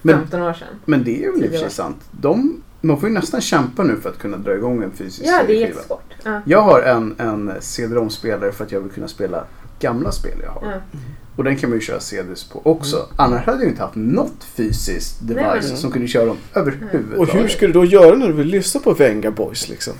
Men, 0.03 0.18
15 0.18 0.42
år 0.42 0.53
sedan. 0.53 0.68
men 0.84 1.05
det 1.05 1.11
är 1.11 1.20
ju 1.20 1.45
i 1.45 1.49
och 1.49 1.51
för 1.51 1.59
sig 1.59 1.70
sant. 1.70 1.97
De, 2.11 2.62
man 2.85 3.01
får 3.01 3.09
ju 3.09 3.14
nästan 3.14 3.41
kämpa 3.41 3.82
nu 3.82 3.97
för 4.03 4.09
att 4.11 4.18
kunna 4.18 4.37
dra 4.37 4.55
igång 4.55 4.82
en 4.82 4.91
fysisk 4.91 5.22
Ja, 5.24 5.32
det 5.47 5.53
är 5.53 5.57
skiva. 5.57 5.68
jättesvårt. 5.68 6.14
Ja. 6.24 6.41
Jag 6.47 6.61
har 6.62 6.80
en, 6.82 7.14
en 7.18 7.53
CD-ROM-spelare 7.61 8.53
för 8.53 8.64
att 8.64 8.72
jag 8.72 8.80
vill 8.80 8.91
kunna 8.93 9.09
spela 9.09 9.45
gamla 9.80 10.12
spel 10.12 10.39
jag 10.43 10.51
har. 10.51 10.72
Ja. 10.72 10.99
Och 11.37 11.45
den 11.45 11.57
kan 11.57 11.70
man 11.70 11.78
ju 11.78 11.85
köra 11.85 12.01
CDs 12.01 12.45
på 12.45 12.61
också. 12.64 13.07
Annars 13.16 13.47
hade 13.47 13.62
jag 13.62 13.68
inte 13.70 13.82
haft 13.82 13.95
något 13.97 14.45
fysiskt 14.57 15.16
device 15.28 15.43
Nej, 15.47 15.61
men- 15.68 15.76
som 15.76 15.91
kunde 15.91 16.09
köra 16.09 16.24
dem 16.26 16.37
överhuvudtaget. 16.55 17.18
Och 17.18 17.28
hur 17.28 17.49
ska 17.49 17.66
du 17.66 17.72
då 17.72 17.85
göra 17.85 18.16
när 18.16 18.26
du 18.26 18.32
vill 18.32 18.47
lyssna 18.47 18.80
på 18.80 18.93
Venga 18.95 19.30
Boys 19.30 19.68
liksom? 19.68 19.93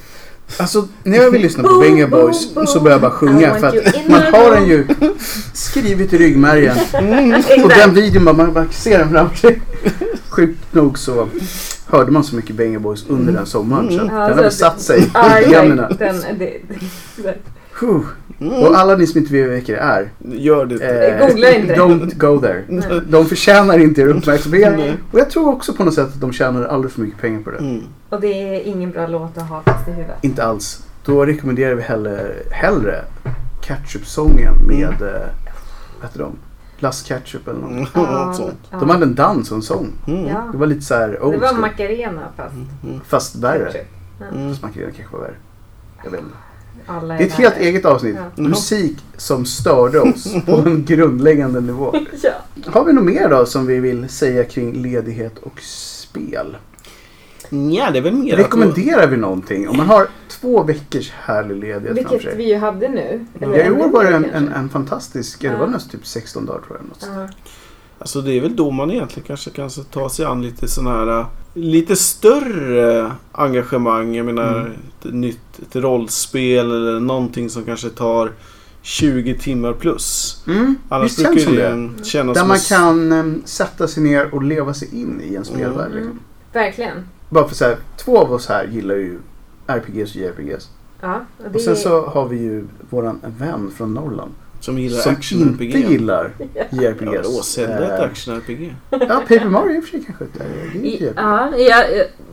Alltså, 0.59 0.89
när 1.03 1.19
jag 1.19 1.31
vill 1.31 1.43
lyssna 1.43 1.63
på 1.63 1.79
Venga 1.81 2.07
boom, 2.09 2.21
Boys 2.21 2.55
boom. 2.55 2.67
så 2.67 2.81
börjar 2.81 2.95
jag 2.95 3.01
bara 3.01 3.11
sjunga 3.11 3.55
för 3.55 3.67
att 3.67 4.09
man 4.09 4.23
har 4.23 4.51
den 4.55 4.69
ju 4.69 4.87
skrivit 5.55 6.13
i 6.13 6.19
ryggmärgen. 6.19 6.77
Och 6.93 7.51
Exakt. 7.51 7.77
den 7.79 7.95
videon, 7.95 8.25
bara, 8.25 8.37
man 8.37 8.53
bara 8.53 8.69
ser 8.71 8.99
den 8.99 9.11
framför 9.11 9.37
sig. 9.37 9.61
Sjukt 10.29 10.73
nog 10.75 10.99
så 10.99 11.29
hörde 11.97 12.11
man 12.13 12.25
så 12.25 12.37
mycket 12.37 12.57
Venga 12.57 12.79
Boys 12.79 13.07
under 13.09 13.33
den 13.33 13.47
sommaren 13.47 13.89
så 13.89 13.95
Ja, 13.97 14.03
den 14.03 14.11
hade 14.11 14.47
att- 14.47 14.53
satt 14.53 14.81
sig 14.81 15.01
i 15.03 15.11
generna. 15.51 15.89
Mm. 18.41 18.53
Och 18.53 18.79
alla 18.79 18.97
ni 18.97 19.07
som 19.07 19.19
inte 19.21 19.33
vet 19.33 19.51
vilka 19.51 19.73
det 19.73 19.79
är. 19.79 20.11
Gör 20.19 20.67
det. 20.67 20.75
Eh, 20.75 21.27
Googla 21.29 21.51
inte. 21.51 21.75
Don't 21.75 22.19
go 22.19 22.41
there. 22.41 22.65
Nej. 22.69 23.01
De 23.09 23.27
förtjänar 23.27 23.79
inte 23.79 24.01
er 24.01 24.07
uppmärksamhet. 24.07 24.73
Nej. 24.77 24.97
Och 25.13 25.19
jag 25.19 25.31
tror 25.31 25.49
också 25.49 25.73
på 25.73 25.85
något 25.85 25.95
sätt 25.95 26.07
att 26.09 26.21
de 26.21 26.33
tjänar 26.33 26.65
alldeles 26.65 26.95
för 26.95 27.01
mycket 27.01 27.21
pengar 27.21 27.41
på 27.43 27.51
det. 27.51 27.59
Mm. 27.59 27.83
och 28.09 28.21
det 28.21 28.27
är 28.27 28.61
ingen 28.67 28.91
bra 28.91 29.07
låt 29.07 29.39
att 29.39 29.49
ha 29.49 29.63
fast 29.63 29.89
i 29.89 29.91
huvudet. 29.91 30.17
Inte 30.23 30.45
alls. 30.45 30.83
Då 31.05 31.27
rekommenderar 31.27 31.75
vi 31.75 31.83
hellre, 31.83 32.33
hellre 32.51 33.01
Ketchup-sången 33.63 34.55
med, 34.67 35.03
eh, 35.03 35.29
vad 36.01 36.03
heter 36.11 36.19
de? 36.19 36.33
Las 36.85 37.03
Ketchup 37.03 37.49
eller 37.49 37.61
något. 37.61 37.95
Mm. 37.97 38.35
Sånt. 38.35 38.59
ja. 38.71 38.79
De 38.79 38.91
hade 38.91 39.05
en 39.05 39.15
dans 39.15 39.51
och 39.51 39.57
en 39.57 39.63
sång. 39.63 39.93
Mm. 40.07 40.27
Ja. 40.27 40.49
Det 40.53 40.59
var 40.59 40.67
lite 40.67 40.81
så 40.83 40.95
här 40.95 41.23
old 41.23 41.35
Det 41.35 41.39
var 41.39 41.49
school. 41.49 41.61
Macarena 41.61 42.29
fast 42.37 42.55
Mm. 42.85 43.01
Fast 43.09 43.37
värre. 43.37 43.81
Mm. 44.33 44.49
Fast 44.51 44.63
Macarena 44.63 44.93
kanske 44.97 45.17
var 45.17 45.23
värre. 45.25 45.35
Jag 46.05 46.11
vet 46.11 46.21
inte. 46.21 46.35
Alla 46.87 47.15
är 47.15 47.19
Det 47.19 47.25
är 47.25 47.29
ett 47.29 47.33
helt 47.35 47.57
eget 47.57 47.85
avsnitt. 47.85 48.17
Ja. 48.37 48.43
Musik 48.43 48.99
som 49.17 49.45
störde 49.45 50.01
oss 50.01 50.35
på 50.47 50.53
en 50.57 50.85
grundläggande 50.85 51.61
nivå. 51.61 51.95
Ja. 52.23 52.33
Har 52.73 52.85
vi 52.85 52.93
något 52.93 53.05
mer 53.05 53.29
då 53.29 53.47
som 53.47 53.67
vi 53.67 53.81
vill 53.81 54.09
säga 54.09 54.45
kring 54.45 54.73
ledighet 54.83 55.39
och 55.39 55.61
spel? 55.63 56.57
Ja, 57.73 57.91
det 57.91 57.99
är 57.99 58.03
väl 58.03 58.13
mer 58.15 58.33
att... 58.35 58.39
Rekommenderar 58.39 59.07
vi 59.07 59.17
någonting? 59.17 59.69
Om 59.69 59.77
man 59.77 59.87
har 59.87 60.07
två 60.29 60.63
veckors 60.63 61.11
härlig 61.11 61.55
ledighet 61.57 61.83
framför 61.83 61.95
Vilket 62.11 62.23
sig. 62.23 62.37
vi 62.37 62.49
ju 62.53 62.57
hade 62.59 62.89
nu. 62.89 63.27
Ja, 63.39 63.47
Ja, 63.57 63.65
i 63.67 63.71
år 63.71 63.89
var 63.89 64.05
det 64.05 64.15
en, 64.17 64.25
en, 64.25 64.49
en 64.49 64.69
fantastisk, 64.69 65.45
ja, 65.45 65.51
det 65.53 65.57
var 65.59 65.67
nästan 65.67 65.91
typ 65.91 66.07
16 66.07 66.47
dagar 66.47 66.61
tror 66.61 66.79
jag. 66.81 66.89
Något. 66.89 67.09
Ja. 67.21 67.29
Alltså 67.99 68.21
det 68.21 68.33
är 68.33 68.41
väl 68.41 68.57
då 68.57 68.71
man 68.71 68.91
egentligen 68.91 69.27
kanske 69.27 69.51
kan 69.51 69.71
ta 69.91 70.09
sig 70.09 70.25
an 70.25 70.43
lite 70.43 70.69
sådana 70.69 70.91
här 70.99 71.21
äh, 71.21 71.27
lite 71.55 71.97
större 71.97 73.13
engagemang. 73.33 74.15
Jag 74.15 74.27
menar 74.27 74.61
Mm. 74.61 74.73
ett 74.73 75.15
nytt 75.15 75.59
ett 75.63 75.77
rollspel 75.77 76.67
eller 76.71 77.01
någonting 77.01 77.51
som 77.51 77.65
kanske 77.65 77.89
tar 77.89 78.33
20 78.83 79.35
timmar 79.39 79.73
plus. 79.73 80.37
Mm, 80.47 80.77
Annars 80.89 81.05
visst 81.05 81.23
känns 81.23 81.35
brukar 81.47 81.71
som 81.71 81.87
det 81.97 81.99
det. 81.99 82.05
kännas 82.05 82.39
Där 82.39 82.45
man 82.45 82.59
kan 82.59 83.13
em, 83.13 83.43
sätta 83.45 83.89
sig 83.89 84.03
ner 84.03 84.35
och 84.35 84.43
leva 84.43 84.75
sig 84.75 85.01
in 85.01 85.21
i 85.25 85.35
en 85.35 85.45
spelvärld. 85.45 85.87
Mm. 85.91 85.97
Liksom. 85.97 86.21
Verkligen. 86.53 87.09
Bara 87.29 87.49
för 87.49 87.55
så 87.55 87.65
här, 87.65 87.77
två 87.97 88.19
av 88.19 88.33
oss 88.33 88.49
här 88.49 88.65
gillar 88.67 88.95
ju 88.95 89.19
RPGs 89.67 90.11
och 90.15 90.17
JRPGs. 90.21 90.71
Ja, 91.01 91.21
och 91.39 91.45
det 91.51 91.55
Och 91.55 91.61
sen 91.61 91.77
så 91.77 92.07
har 92.07 92.29
vi 92.29 92.37
ju 92.39 92.65
våran 92.91 93.21
vän 93.39 93.71
från 93.77 93.95
Norrland. 93.95 94.33
som 94.61 94.79
gillar 94.79 94.99
som 94.99 95.13
action-RPG. 95.13 95.65
inte 95.65 95.93
gillar 95.93 96.31
Ja, 96.55 96.63
JRPGs. 96.71 97.23
då, 97.37 97.43
Zelda 97.43 97.79
är 97.79 97.95
ett 97.95 98.01
Eh, 98.01 98.05
action-RPG. 98.07 98.75
ja, 98.91 98.99
Paper 99.29 99.49
Mario 99.49 99.77
i 99.77 99.81
och 99.81 99.85
för 99.85 99.91
sig 99.91 100.05
kanske. 100.07 100.25
Det 100.75 101.03
är 101.03 101.13
ja, 101.17 101.57
jag, 101.59 101.85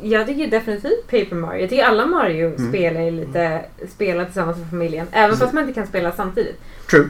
jag- 0.01 0.27
tycker 0.27 0.47
definitivt 0.47 1.07
Paper 1.07 1.35
Mario. 1.35 1.61
Jag 1.61 1.69
tycker 1.69 1.83
alla 1.83 2.05
Mario-spel 2.05 2.95
Mm. 2.95 3.07
är 3.07 3.11
lite 3.11 3.61
spela 3.93 4.25
tillsammans 4.25 4.57
med 4.57 4.69
familjen. 4.69 5.07
Även 5.11 5.37
fast 5.37 5.53
man 5.53 5.63
inte 5.63 5.73
kan 5.73 5.87
spela 5.87 6.11
samtidigt. 6.11 6.55
True. 6.91 7.09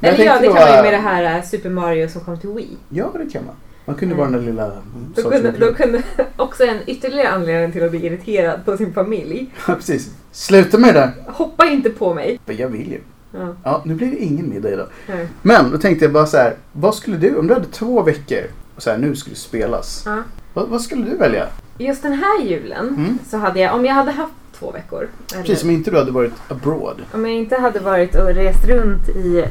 Men 0.00 0.10
jag 0.10 0.14
Eller 0.14 0.24
ja, 0.24 0.38
det 0.40 0.46
kan 0.46 0.54
man 0.54 0.76
ju 0.76 0.82
med 0.82 0.92
det 0.92 0.96
här 1.08 1.36
äh, 1.38 1.44
Super 1.44 1.70
Mario 1.70 2.08
som 2.08 2.20
kom 2.24 2.38
till 2.40 2.50
Wii. 2.50 2.76
Ja, 2.88 3.12
det 3.24 3.30
kan 3.32 3.44
man. 3.46 3.54
Man 3.84 3.96
kunde 3.96 4.14
Mm. 4.14 4.18
vara 4.18 4.30
den 4.30 4.40
där 4.40 4.52
lilla... 4.52 4.70
Då 5.14 5.22
saken 5.22 5.42
kunde, 5.42 5.58
då 5.66 5.74
kunde 5.74 6.02
också 6.36 6.64
en 6.64 6.78
ytterligare 6.86 7.28
anledning 7.28 7.72
till 7.72 7.84
att 7.84 7.90
bli 7.90 8.06
irriterad 8.06 8.64
på 8.64 8.76
sin 8.76 8.92
familj. 8.94 9.50
Ja, 9.68 9.74
precis. 9.74 10.10
Sluta 10.32 10.78
med 10.78 10.94
det 10.94 11.00
där. 11.00 11.12
Hoppa 11.32 11.66
inte 11.66 11.90
på 11.90 12.14
mig. 12.14 12.40
Men 12.46 12.56
Jag 12.56 12.68
vill 12.68 12.90
ju. 12.92 13.00
Ja, 13.32 13.54
Ja, 13.64 13.82
nu 13.84 13.94
blir 13.94 14.10
det 14.10 14.16
ingen 14.16 14.48
middag 14.50 14.70
idag. 14.72 14.86
ja. 15.06 15.14
Men 15.42 15.70
då 15.70 15.78
tänkte 15.78 16.04
jag 16.04 16.12
bara 16.12 16.26
så 16.26 16.36
här. 16.36 16.54
Vad 16.72 16.94
skulle 16.94 17.16
du, 17.16 17.36
om 17.36 17.46
du 17.46 17.54
hade 17.54 17.66
två 17.66 18.02
veckor 18.02 18.42
och 18.76 18.82
så 18.82 18.90
här, 18.90 18.98
nu 18.98 19.16
skulle 19.16 19.36
spelas. 19.36 20.02
Ja. 20.06 20.22
Vad, 20.54 20.68
vad 20.68 20.80
skulle 20.80 21.04
du 21.10 21.16
välja? 21.16 21.46
Just 21.78 22.02
den 22.02 22.12
här 22.12 22.42
julen 22.44 22.88
Mm. 22.88 23.18
så 23.30 23.36
hade 23.36 23.60
jag, 23.60 23.74
om 23.74 23.84
jag 23.84 23.94
hade 23.94 24.10
haft 24.10 24.32
två 24.58 24.70
veckor. 24.70 25.08
Eller, 25.32 25.42
Precis 25.42 25.60
som 25.60 25.70
inte 25.70 25.90
du 25.90 25.96
hade 25.98 26.10
varit 26.10 26.32
abroad. 26.48 26.96
Om 27.12 27.26
jag 27.26 27.34
inte 27.34 27.56
hade 27.56 27.80
varit 27.80 28.14
och 28.14 28.26
rest 28.34 28.64
runt 28.68 29.08
i, 29.08 29.44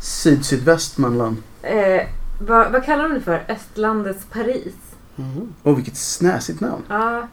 Syd-sydvästmanland. 0.00 1.36
eh, 1.62 2.00
vad, 2.38 2.72
vad 2.72 2.84
kallar 2.84 3.02
de 3.02 3.14
det 3.14 3.20
för? 3.20 3.44
Östlandets 3.48 4.24
Paris. 4.32 4.74
Mhm. 5.16 5.52
Åh, 5.62 5.76
vilket 5.76 5.96
snäsigt 5.96 6.60
namn. 6.60 6.82
Ja, 6.88 7.28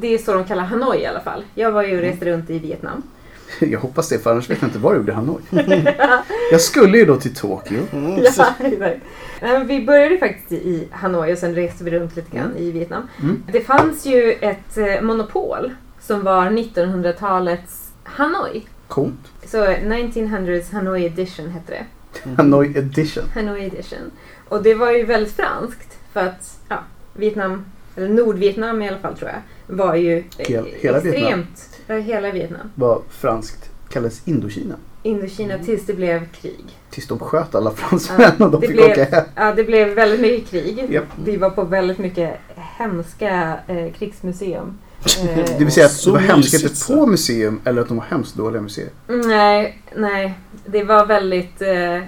det 0.00 0.14
är 0.14 0.18
så 0.18 0.34
de 0.34 0.44
kallar 0.44 0.64
Hanoi 0.64 0.98
i 0.98 1.06
alla 1.06 1.20
fall. 1.20 1.44
Jag 1.54 1.72
var 1.72 1.82
ju 1.82 1.96
och 1.96 2.02
reste 2.02 2.24
runt 2.24 2.50
i 2.50 2.58
Vietnam. 2.58 3.02
Jag 3.60 3.80
hoppas 3.80 4.08
det, 4.08 4.18
för 4.18 4.30
annars 4.32 4.50
vet 4.50 4.62
jag 4.62 4.68
inte 4.68 4.78
vad 4.78 4.92
du 4.92 4.96
gjorde 4.96 5.12
Hanoi. 5.12 5.42
jag 6.50 6.60
skulle 6.60 6.98
ju 6.98 7.04
då 7.04 7.16
till 7.16 7.34
Tokyo. 7.34 7.80
Mm. 7.92 8.24
Ja, 9.40 9.48
men 9.48 9.66
vi 9.66 9.86
började 9.86 10.18
faktiskt 10.18 10.52
i 10.52 10.88
Hanoi 10.90 11.34
och 11.34 11.38
sen 11.38 11.54
reste 11.54 11.84
vi 11.84 11.90
runt 11.90 12.16
lite 12.16 12.36
grann 12.36 12.56
i 12.56 12.70
Vietnam. 12.70 13.08
Mm. 13.22 13.42
Det 13.52 13.60
fanns 13.60 14.06
ju 14.06 14.32
ett 14.32 14.78
eh, 14.78 15.00
monopol 15.02 15.74
som 16.00 16.22
var 16.24 16.46
1900-talets 16.50 17.90
Hanoi. 18.04 18.66
Coolt. 18.88 19.32
Så 19.46 19.66
1900s 19.66 20.72
Hanoi 20.72 21.04
edition 21.06 21.48
hette 21.48 21.72
det. 21.72 21.84
Hanoi 22.36 22.78
edition. 22.78 23.24
Hanoi 23.34 23.64
edition. 23.64 24.10
Och 24.48 24.62
det 24.62 24.74
var 24.74 24.90
ju 24.92 25.04
väldigt 25.04 25.32
franskt 25.32 25.98
för 26.12 26.20
att 26.20 26.58
ja, 26.68 26.78
Vietnam, 27.12 27.64
eller 27.96 28.08
Nordvietnam 28.08 28.82
i 28.82 28.88
alla 28.88 28.98
fall 28.98 29.16
tror 29.16 29.30
jag, 29.30 29.76
var 29.76 29.94
ju 29.94 30.24
Hel- 30.38 30.64
hela 30.80 31.00
Vietnam. 31.00 31.22
extremt, 31.22 31.80
ja, 31.86 31.94
hela 31.96 32.30
Vietnam. 32.30 32.70
Vad 32.74 33.02
franskt 33.10 33.70
kallas 33.88 34.22
Indokina. 34.28 34.74
Indokina 35.02 35.58
tills 35.58 35.86
det 35.86 35.92
blev 35.94 36.28
krig. 36.32 36.64
Tills 36.90 37.06
de 37.08 37.18
sköt 37.18 37.54
alla 37.54 37.70
fransmän 37.70 38.20
Ja, 38.38 38.44
och 38.44 38.50
de 38.50 38.60
det 38.60 38.66
fick 38.66 38.76
blev- 38.76 38.90
åka 38.90 39.04
hem. 39.04 39.24
Ja, 39.36 39.52
det 39.54 39.64
blev 39.64 39.88
väldigt 39.88 40.20
mycket 40.20 40.50
krig. 40.50 40.86
Japp. 40.90 41.04
Vi 41.24 41.36
var 41.36 41.50
på 41.50 41.64
väldigt 41.64 41.98
mycket 41.98 42.34
hemska 42.56 43.58
eh, 43.68 43.92
krigsmuseum. 43.92 44.78
Eh, 45.20 45.36
Det 45.58 45.64
vill 45.64 45.72
säga 45.72 45.86
att 45.86 46.04
det 46.04 46.10
var 46.10 46.18
hemskheter 46.18 46.94
på 46.94 47.06
museum 47.06 47.60
eller 47.64 47.82
att 47.82 47.88
de 47.88 47.96
var 47.96 48.04
hemskt 48.04 48.34
dåliga 48.34 48.62
museer. 48.62 48.88
nej, 49.06 49.82
nej. 49.96 50.34
Det 50.66 50.84
var 50.84 51.06
väldigt 51.06 51.62
eh, 51.62 52.02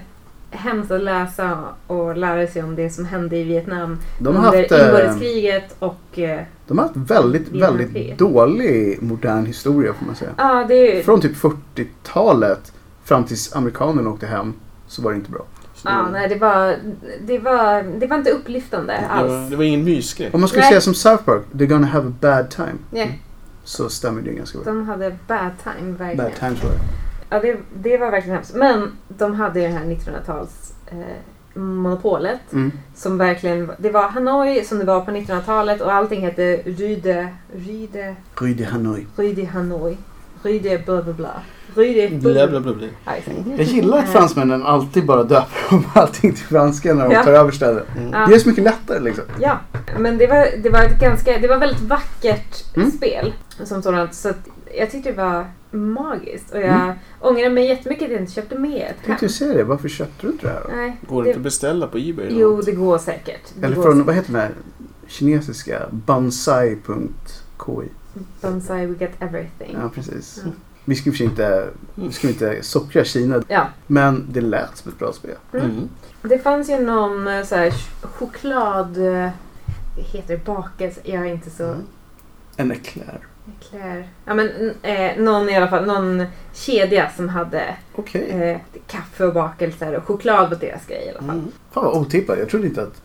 hemskt 0.51 0.91
att 0.91 1.01
läsa 1.03 1.57
och 1.87 2.17
lära 2.17 2.47
sig 2.47 2.63
om 2.63 2.75
det 2.75 2.89
som 2.89 3.05
hände 3.05 3.37
i 3.37 3.43
Vietnam 3.43 3.97
De 4.19 4.35
har 4.35 4.45
under 4.45 4.59
haft, 4.59 4.71
eh, 4.71 4.85
inbördeskriget 4.85 5.75
och 5.79 6.19
eh, 6.19 6.41
de 6.67 6.77
har 6.77 6.85
haft 6.85 6.97
väldigt, 6.97 7.47
väldigt 7.49 8.17
dålig 8.17 8.97
modern 9.01 9.45
historia 9.45 9.93
får 9.93 10.05
man 10.05 10.15
säga. 10.15 10.31
ja, 10.37 10.65
det, 10.67 11.05
Från 11.05 11.21
typ 11.21 11.35
40-talet 11.35 12.73
fram 13.03 13.23
tills 13.23 13.55
amerikanerna 13.55 14.09
åkte 14.09 14.25
hem 14.27 14.53
så 14.87 15.01
var 15.01 15.11
det 15.11 15.17
inte 15.17 15.31
bra. 15.31 15.45
ja, 15.83 16.07
nej, 16.11 16.29
det, 16.29 16.35
var, 16.35 16.75
det, 17.21 17.39
var, 17.39 17.83
det 17.99 18.07
var 18.07 18.17
inte 18.17 18.31
upplyftande 18.31 18.93
Det 18.93 19.07
alls. 19.07 19.29
var, 19.31 19.49
det 19.49 19.55
var 19.55 19.63
ingen 19.63 19.83
mysgrej. 19.85 20.29
Om 20.33 20.39
man 20.39 20.49
skulle 20.49 20.61
Nej. 20.61 20.69
säga 20.71 20.81
som 20.81 20.93
South 20.93 21.23
Park, 21.23 21.41
they're 21.51 21.65
gonna 21.65 21.87
have 21.87 22.07
a 22.07 22.13
bad 22.21 22.49
time. 22.49 22.75
Nej, 22.91 23.21
så 23.63 23.89
stämmer 23.89 24.21
det 24.21 24.31
ganska 24.31 24.57
bra. 24.59 24.65
De 24.73 24.87
hade 24.87 25.15
bad 25.27 25.51
time 25.63 25.91
verkligen. 25.97 26.17
Bad 26.17 26.35
times 26.39 26.63
var 26.63 26.71
det. 26.71 26.79
Ja, 27.29 27.39
det, 27.39 27.57
det 27.73 27.97
var 27.97 28.11
verkligen 28.11 28.35
hemskt. 28.35 28.55
Men 28.55 28.91
de 29.07 29.33
hade 29.33 29.59
ju 29.59 29.67
det 29.67 29.73
här 29.73 29.85
1900-tals 29.85 30.73
eh, 30.91 30.97
monopolet. 31.59 32.39
Mm. 32.53 32.71
Som 32.95 33.17
verkligen, 33.17 33.71
det 33.77 33.89
var 33.89 34.09
Hanoi 34.09 34.63
som 34.63 34.79
det 34.79 34.85
var 34.85 35.01
på 35.01 35.11
1900-talet 35.11 35.81
och 35.81 35.93
allting 35.93 36.21
hette 36.21 36.55
Ryde, 36.65 37.27
Ryde, 37.55 38.15
Rue 38.39 38.53
de 38.53 38.63
Hanoi. 38.63 39.07
Ryde 39.17 39.45
Hanoi. 39.45 39.97
Ryde 40.43 40.81
bla 40.85 41.01
bla 41.01 41.13
bla. 41.13 41.29
Ryde 41.75 42.09
Bla 42.15 42.47
bla 42.47 42.59
bla 42.59 42.73
bla. 42.73 42.87
Ja. 43.05 43.11
Jag 43.57 43.61
gillar 43.65 43.97
att 43.97 44.09
fransmännen 44.09 44.63
alltid 44.65 45.05
bara 45.05 45.23
döper 45.23 45.75
om 45.75 45.83
allting 45.93 46.33
till 46.33 46.45
franska 46.45 46.93
när 46.93 47.03
de 47.09 47.13
Ja. 47.13 47.23
tar 47.23 47.31
över 47.33 47.51
ställen. 47.51 47.83
Mm. 47.97 48.09
Ja. 48.13 48.25
Det 48.27 48.35
är 48.35 48.39
så 48.39 48.49
mycket 48.49 48.63
lättare 48.63 48.99
liksom. 48.99 49.23
Ja, 49.39 49.57
men 49.99 50.17
det 50.17 50.27
var, 50.27 50.47
det 50.63 50.69
var 50.69 50.79
ett 50.83 50.99
ganska, 50.99 51.37
det 51.37 51.47
var 51.47 51.57
väldigt 51.57 51.81
vackert 51.81 52.75
Mm. 52.75 52.91
spel 52.91 53.33
som 53.63 53.81
sådant. 53.81 54.13
Så 54.13 54.31
jag 54.77 54.91
tyckte 54.91 55.09
det 55.11 55.17
var 55.17 55.45
magiskt. 55.71 56.51
Och 56.51 56.59
jag 56.59 56.65
Mm. 56.81 56.95
ångrar 57.19 57.49
mig 57.49 57.67
jättemycket 57.67 58.05
att 58.05 58.11
jag 58.11 58.19
inte 58.21 58.31
köpte 58.31 58.59
med 58.59 58.81
ett 58.81 58.95
Jag 58.97 59.05
tänkte 59.05 59.29
säga 59.29 59.53
det, 59.53 59.63
varför 59.63 59.89
köpte 59.89 60.27
du 60.27 60.31
inte 60.31 60.47
det 60.47 60.53
här 60.53 60.61
då? 60.69 60.75
Nej, 60.75 60.97
Går 61.07 61.23
det 61.23 61.29
inte 61.29 61.37
att 61.39 61.43
beställa 61.43 61.87
på 61.87 61.97
Ebay? 61.97 62.25
eller 62.27 62.39
jo 62.41 62.55
något? 62.55 62.65
det 62.65 62.71
går 62.71 62.97
säkert. 62.97 63.41
Det 63.59 63.65
Eller 63.65 63.75
går 63.75 63.83
från, 63.83 63.93
säkert. 63.93 64.05
vad 64.07 64.15
heter 64.15 64.33
det 64.33 64.39
här 64.39 64.51
kinesiska? 65.07 65.81
Bansai.ki. 65.91 67.89
Bonsai, 68.41 68.85
we 68.85 68.95
get 68.99 69.11
everything. 69.19 69.77
Ja, 69.81 69.89
precis. 69.95 70.41
Ja. 70.45 70.51
Vi 70.85 70.95
ska 70.95 71.11
för 71.11 71.23
inte, 71.23 71.67
vi 71.95 72.11
ska 72.11 72.27
inte 72.27 72.57
sockra 72.63 73.03
Kina. 73.03 73.43
Ja. 73.47 73.67
Men 73.87 74.25
det 74.31 74.41
lät 74.41 74.77
som 74.77 74.91
ett 74.91 74.99
bra 74.99 75.13
spel. 75.13 75.35
Mm. 75.53 75.65
Mm. 75.65 75.89
Det 76.21 76.39
fanns 76.39 76.69
ju 76.69 76.79
någon 76.79 77.27
eh, 77.27 77.43
så 77.43 77.55
här 77.55 77.69
ch- 77.69 78.05
choklad... 78.07 78.97
eh, 78.97 79.29
heter 79.95 80.27
det? 80.37 80.45
Bakelse? 80.45 80.99
Jag 81.03 81.21
är 81.27 81.33
inte 81.33 81.49
så... 81.49 81.63
Mm. 81.63 81.81
En 82.57 82.71
eclair. 83.57 84.07
Ja 84.25 84.33
men 84.33 84.73
eh, 84.81 85.17
någon 85.17 85.49
i 85.49 85.55
alla 85.55 85.67
fall, 85.67 85.85
någon 85.85 86.25
kedja 86.53 87.09
som 87.15 87.29
hade 87.29 87.63
Okej. 87.95 88.29
eh, 88.31 88.57
kaffe 88.87 89.25
och 89.25 89.33
bakelser 89.33 89.95
och 89.95 90.03
choklad 90.03 90.49
var 90.49 90.57
deras 90.57 90.85
grej 90.85 91.03
i 91.05 91.09
alla 91.09 91.19
fall. 91.19 91.29
Mm. 91.39 91.51
Fan 91.71 91.85
vad 91.85 91.95
otippat. 91.97 92.39
Jag 92.39 92.49
trodde 92.49 92.67
inte 92.67 92.81
att 92.81 93.01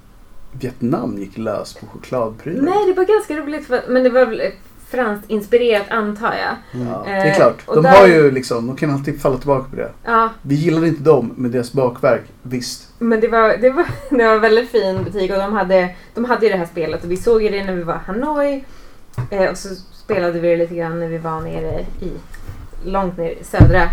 Vietnam 0.52 1.18
gick 1.18 1.38
lös 1.38 1.74
på 1.74 1.86
chokladprylar. 1.86 2.62
Nej, 2.62 2.86
det 2.86 2.92
var 2.92 3.04
ganska 3.04 3.36
roligt 3.36 3.66
för, 3.66 3.80
men 3.88 4.02
det 4.02 4.10
var 4.10 4.26
väl 4.26 4.40
eh, 4.40 4.46
franskt 4.88 5.30
inspirerat 5.30 5.86
antar 5.90 6.34
jag. 6.34 6.80
Ja, 6.86 7.02
det 7.04 7.10
är 7.10 7.26
Eh, 7.30 7.36
klart. 7.36 7.56
och 7.66 7.74
De 7.76 7.82
där- 7.82 7.90
har 8.00 8.06
ju 8.06 8.30
liksom, 8.30 8.66
de 8.66 8.76
kan 8.76 8.90
alltid 8.90 9.20
falla 9.22 9.36
tillbaka 9.38 9.70
på 9.70 9.76
det. 9.76 9.90
Ja, 10.04 10.28
Vi 10.42 10.54
gillade 10.54 10.88
inte 10.88 11.02
dem, 11.02 11.32
men 11.36 11.50
deras 11.50 11.72
bakverk, 11.72 12.22
visst. 12.42 12.88
men 12.98 13.20
det 13.20 13.28
var, 13.28 13.56
det 13.56 13.70
var, 13.70 13.86
det 14.10 14.26
var 14.26 14.34
en 14.34 14.40
väldigt 14.40 14.70
fin 14.70 15.04
butik 15.04 15.30
och 15.30 15.36
de 15.38 15.52
hade, 15.52 15.94
de 16.14 16.24
hade 16.24 16.46
ju 16.46 16.52
det 16.52 16.58
här 16.58 16.66
spelet 16.66 17.04
och 17.04 17.10
vi 17.10 17.16
såg 17.16 17.42
ju 17.42 17.48
det 17.48 17.64
när 17.64 17.74
vi 17.74 17.82
var 17.82 17.94
i 17.94 17.98
Hanoi. 18.06 18.64
Eh, 19.30 19.50
och 19.50 19.58
så 19.58 19.68
spelade 19.92 20.40
vi 20.40 20.48
det 20.48 20.56
lite 20.56 20.74
grann 20.74 21.00
när 21.00 21.08
vi 21.08 21.18
var 21.18 21.40
nere 21.40 21.80
i, 22.00 22.10
långt 22.84 23.18
ner 23.18 23.30
i 23.30 23.44
södra. 23.44 23.88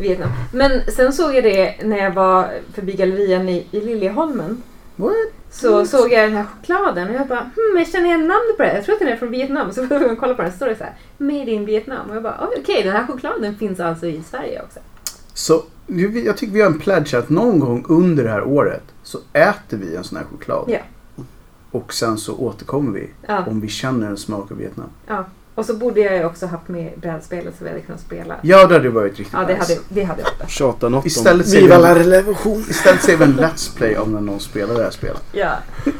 Vietnam. 0.00 0.28
Men 0.52 0.80
sen 0.96 1.12
såg 1.12 1.34
jag 1.34 1.44
det 1.44 1.74
när 1.84 1.96
jag 1.98 2.10
var 2.14 2.48
förbi 2.74 2.92
gallerian 2.92 3.48
i, 3.48 3.66
i 3.70 3.80
Liljeholmen. 3.80 4.62
What? 4.96 5.12
Så 5.50 5.72
Mm. 5.74 5.86
såg 5.86 6.12
jag 6.12 6.22
den 6.28 6.36
här 6.36 6.44
chokladen 6.44 7.08
och 7.08 7.14
jag 7.14 7.26
bara 7.28 7.38
hmm, 7.40 7.78
jag 7.78 7.88
känner 7.88 8.06
igen 8.06 8.20
namnet 8.20 8.56
på 8.56 8.62
det. 8.62 8.74
Jag 8.74 8.84
tror 8.84 8.92
att 8.94 8.98
den 8.98 9.08
är 9.08 9.16
från 9.16 9.30
Vietnam. 9.30 9.72
Så 9.72 9.86
jag 9.90 10.18
kolla 10.20 10.34
på 10.34 10.42
den 10.42 10.50
så 10.50 10.56
står 10.56 10.66
det 10.68 10.76
så 10.76 10.84
här 10.84 10.94
Made 11.18 11.50
in 11.50 11.64
Vietnam. 11.66 12.10
Och 12.10 12.16
jag 12.16 12.22
bara 12.22 12.48
"Oj, 12.50 12.56
okej 12.62 12.82
den 12.82 12.92
här 12.92 13.06
chokladen 13.06 13.56
finns 13.56 13.80
alltså 13.80 14.06
i 14.06 14.22
Sverige 14.30 14.62
också. 14.62 14.80
Så 15.34 15.62
jag 16.24 16.36
tycker 16.36 16.52
vi 16.52 16.60
har 16.60 16.70
en 16.70 16.78
pledge 16.78 17.14
att 17.18 17.28
någon 17.28 17.58
gång 17.60 17.84
under 17.88 18.24
det 18.24 18.30
här 18.30 18.42
året 18.44 18.82
så 19.02 19.18
äter 19.32 19.76
vi 19.76 19.96
en 19.96 20.04
sån 20.04 20.18
här 20.18 20.24
choklad. 20.24 20.64
Ja. 20.68 20.78
Och 21.70 21.92
sen 21.94 22.18
så 22.18 22.36
återkommer 22.36 22.92
vi 22.92 23.10
Ja, 23.28 23.44
om 23.46 23.60
vi 23.60 23.68
känner 23.68 24.06
en 24.06 24.16
smak 24.16 24.50
av 24.50 24.56
Vietnam. 24.56 24.88
ja. 25.06 25.24
Och 25.54 25.66
så 25.66 25.74
borde 25.76 26.00
jag 26.00 26.16
ju 26.16 26.24
också 26.24 26.46
haft 26.46 26.68
med 26.68 26.92
brädspelet 26.96 27.54
så 27.58 27.64
vi 27.64 27.70
hade 27.70 27.82
kunnat 27.82 28.00
spela. 28.00 28.34
Ja, 28.42 28.66
det 28.66 28.74
hade 28.74 28.90
varit 28.90 29.18
riktigt 29.18 29.32
Ja, 29.32 29.38
det 29.46 29.54
nice. 29.58 29.72
hade, 29.74 29.80
det 29.88 30.02
hade 30.04 30.20
jag 30.22 30.28
också. 30.32 30.46
Tjata 30.48 30.88
något 30.88 31.06
Istället 31.06 31.46
om 31.46 31.50
säger 31.52 31.62
Viva 31.62 31.76
vi- 31.76 31.82
la 31.82 31.94
revolution. 31.94 32.64
Istället 32.70 33.02
ser 33.02 33.16
vi 33.16 33.24
en 33.24 33.38
Let's 33.40 33.76
Play 33.76 33.96
om 33.96 34.12
när 34.12 34.20
någon 34.20 34.40
spelar 34.40 34.74
det 34.74 34.82
här 34.82 34.90
spelet. 34.90 35.22
Ja. 35.32 35.50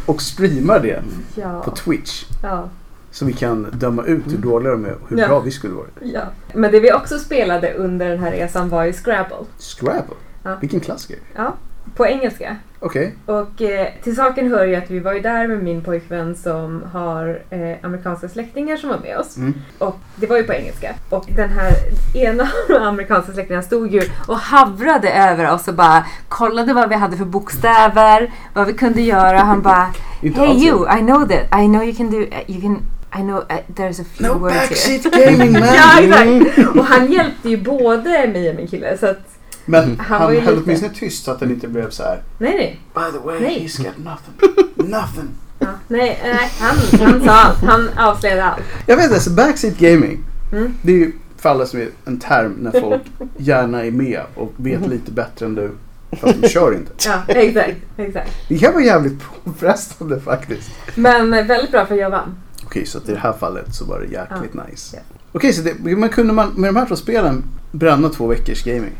Och 0.06 0.22
streamar 0.22 0.80
det 0.80 1.02
på 1.34 1.40
Ja. 1.40 1.74
Twitch. 1.76 2.24
ja. 2.42 2.68
Så 3.10 3.24
vi 3.24 3.32
kan 3.32 3.66
döma 3.72 4.04
ut 4.04 4.24
hur 4.32 4.38
dåliga 4.38 4.72
de 4.72 4.84
är 4.84 4.92
och 4.92 5.08
hur 5.08 5.18
Ja. 5.18 5.28
bra 5.28 5.40
vi 5.40 5.50
skulle 5.50 5.74
vara. 5.74 5.86
ja. 6.00 6.22
Men 6.54 6.72
det 6.72 6.80
vi 6.80 6.92
också 6.92 7.18
spelade 7.18 7.74
under 7.74 8.08
den 8.08 8.18
här 8.18 8.30
resan 8.30 8.68
var 8.68 8.84
ju 8.84 8.92
Scrabble. 8.92 9.36
Scrabble? 9.58 10.14
Ja. 10.42 10.56
Vilken 10.60 10.80
klassiker. 10.80 11.18
Ja. 11.36 11.54
På 11.96 12.06
engelska. 12.06 12.56
Okej. 12.82 13.14
Och 13.26 13.62
eh, 13.62 13.88
till 14.02 14.16
saken 14.16 14.50
hör 14.50 14.64
ju 14.66 14.74
att 14.76 14.90
vi 14.90 15.00
var 15.00 15.12
ju 15.12 15.20
där 15.20 15.48
med 15.48 15.62
min 15.62 15.82
pojkvän 15.84 16.36
som 16.36 16.82
har 16.92 17.42
eh, 17.50 17.76
amerikanska 17.82 18.28
släktingar 18.28 18.76
som 18.76 18.88
var 18.90 18.98
med 18.98 19.18
oss. 19.18 19.36
Mm. 19.36 19.54
Och 19.78 19.98
det 20.16 20.26
var 20.26 20.36
ju 20.36 20.42
på 20.44 20.52
engelska. 20.52 20.94
Och 21.08 21.24
den 21.36 21.50
här 21.50 21.72
ena 22.14 22.42
av 22.68 22.80
de 22.80 22.82
amerikanska 22.82 23.32
släktingarna 23.32 23.62
stod 23.62 23.90
ju 23.94 24.02
och 24.28 24.36
havrade 24.38 25.10
över 25.12 25.50
oss 25.54 25.68
och 25.68 25.74
bara 25.74 26.04
kollade 26.28 26.72
vad 26.74 26.88
vi 26.88 26.94
hade 26.94 27.16
för 27.16 27.24
bokstäver, 27.24 28.30
vad 28.54 28.66
vi 28.66 28.72
kunde 28.72 29.00
göra. 29.02 29.38
Han 29.38 29.62
bara 29.62 29.86
Hey 30.22 30.64
you, 30.66 30.98
I 30.98 31.00
know 31.00 31.28
that. 31.28 31.60
I 31.62 31.66
know 31.66 31.84
you 31.84 31.94
can 31.94 32.10
do, 32.10 32.16
you 32.46 32.60
can, 32.60 32.82
I 33.12 33.22
know 33.22 33.38
uh, 33.38 33.56
there's 33.74 34.00
a 34.00 34.04
few 34.04 34.28
No 34.28 34.38
words 34.38 34.54
here. 34.86 34.98
backseat 34.98 35.26
gaming 35.26 35.52
man! 35.60 35.62
Ja, 35.62 36.00
exakt. 36.00 36.76
Och 36.76 36.84
han 36.84 37.12
hjälpte 37.12 37.48
ju 37.50 37.56
både 37.56 38.08
mig 38.32 38.50
och 38.50 38.56
min 38.56 38.66
kille. 38.66 38.98
Så 38.98 39.06
att, 39.06 39.29
Men 39.70 40.00
Han 40.00 40.20
han, 40.22 40.34
ju 40.34 40.40
höll 40.40 40.54
lite- 40.54 40.64
åtminstone 40.64 40.92
tyst 40.94 41.24
så 41.24 41.30
att 41.30 41.40
den 41.40 41.50
inte 41.50 41.68
blev 41.68 41.90
så 41.90 42.02
här. 42.02 42.22
nej 42.38 42.54
nej. 42.56 42.80
By 42.94 43.18
the 43.18 43.26
way, 43.26 43.40
Nej. 43.40 43.66
he's 43.68 43.78
got 43.84 43.98
nothing. 44.04 44.66
nothing. 44.90 45.28
Ja, 45.58 45.66
nej, 45.88 46.20
nej 46.22 46.50
han, 46.60 46.76
han 47.00 47.24
sa 47.24 47.30
allt. 47.32 47.58
Han 47.62 47.88
avslöjade 47.98 48.44
allt. 48.44 48.62
Jag 48.86 48.96
vet 48.96 49.04
inte, 49.04 49.20
så 49.20 49.30
backseat 49.30 49.78
gaming. 49.78 50.18
Mm. 50.52 50.74
Det 50.82 50.92
är 50.92 50.96
ju 50.96 51.12
för 51.36 51.48
alla 51.48 51.66
som 51.66 51.80
vet 51.80 51.92
en 52.04 52.18
term 52.20 52.52
när 52.60 52.80
folk 52.80 53.02
gärna 53.36 53.84
är 53.84 53.90
med 53.90 54.20
och 54.34 54.52
vet 54.56 54.86
lite 54.88 55.12
bättre 55.12 55.46
än 55.46 55.54
du. 55.54 55.70
Fast 56.20 56.42
de 56.42 56.48
kör 56.48 56.74
inte. 56.74 56.92
Ja, 57.06 57.22
exakt. 57.34 57.76
exakt. 57.96 58.30
Det 58.48 58.58
kan 58.58 58.72
vara 58.72 58.84
jävligt 58.84 59.18
påfrestande 59.44 60.20
faktiskt. 60.20 60.70
Men 60.94 61.32
eh, 61.34 61.46
väldigt 61.46 61.70
bra 61.70 61.86
för 61.86 61.94
jag 61.94 62.10
vann. 62.10 62.34
Okej, 62.64 62.86
så 62.86 62.98
att 62.98 63.08
i 63.08 63.12
det 63.12 63.18
här 63.18 63.32
fallet 63.32 63.74
så 63.74 63.84
var 63.84 64.00
det 64.00 64.06
jäkligt 64.06 64.54
nice. 64.68 64.96
Ja. 64.96 65.02
Okej, 65.32 65.52
så 65.52 65.62
det, 65.62 65.74
men 65.96 66.08
kunde 66.08 66.32
man 66.32 66.48
med 66.56 66.68
de 66.68 66.76
här 66.76 66.86
två 66.86 66.96
spelen 66.96 67.44
bränna 67.72 68.08
två 68.08 68.26
veckors 68.26 68.62
gaming? 68.64 68.92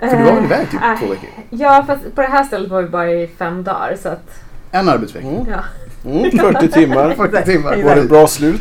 För 0.00 0.16
du 0.16 0.24
var 0.24 0.32
väl 0.32 0.44
iväg 0.44 0.70
typ 0.70 0.80
Eh, 0.82 0.98
två 1.00 1.06
veckor? 1.06 1.28
Ja, 1.50 1.84
fast 1.86 2.14
på 2.14 2.20
det 2.22 2.28
här 2.28 2.44
stället 2.44 2.70
var 2.70 2.82
vi 2.82 2.88
bara 2.88 3.10
i 3.10 3.26
fem 3.38 3.64
dagar. 3.64 3.96
Så 4.02 4.08
att, 4.08 4.30
En 4.70 4.88
arbetsvecka? 4.88 5.28
Mm. 5.28 5.46
ja. 5.50 5.60
Mm, 6.04 6.30
40 6.30 6.68
timmar. 6.72 7.14
40 7.14 7.44
timmar. 7.44 7.82
Var 7.82 7.94
det 7.96 8.02
bra 8.04 8.26
slut? 8.26 8.60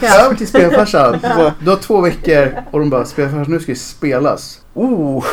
Ja. 0.00 0.24
Över 0.24 0.36
till 0.36 0.48
spelfarsan. 0.48 1.18
Du 1.60 1.70
har 1.70 1.76
två 1.76 2.00
veckor 2.00 2.52
och 2.70 2.80
de 2.80 2.90
bara 2.90 3.04
spelfarsan 3.04 3.52
nu 3.52 3.60
ska 3.60 3.72
det 3.72 3.78
spelas. 3.78 4.60
Oh, 4.74 5.24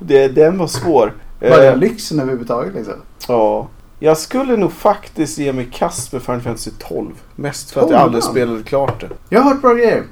det, 0.00 0.28
den 0.28 0.58
var 0.58 0.66
svår. 0.66 1.12
Vad 1.40 1.50
är 1.50 1.70
Eh, 1.72 1.76
lyxen 1.76 2.20
överhuvudtaget 2.20 2.74
liksom? 2.74 2.94
Ja. 3.28 3.68
Jag 4.00 4.16
skulle 4.18 4.56
nog 4.56 4.72
faktiskt 4.72 5.38
ge 5.38 5.52
mig 5.52 5.68
kast 5.72 6.12
med 6.12 6.22
Final 6.22 6.40
Fantasy 6.40 6.70
12. 6.78 7.10
Mest 7.36 7.70
för 7.70 7.80
att 7.80 7.86
12, 7.86 7.94
jag 7.96 8.02
aldrig 8.02 8.24
spelade 8.24 8.62
klart 8.62 9.00
det. 9.00 9.08
Jag 9.28 9.40
har 9.40 9.50
hört 9.50 9.60
bra 9.60 9.74
grejer. 9.74 10.02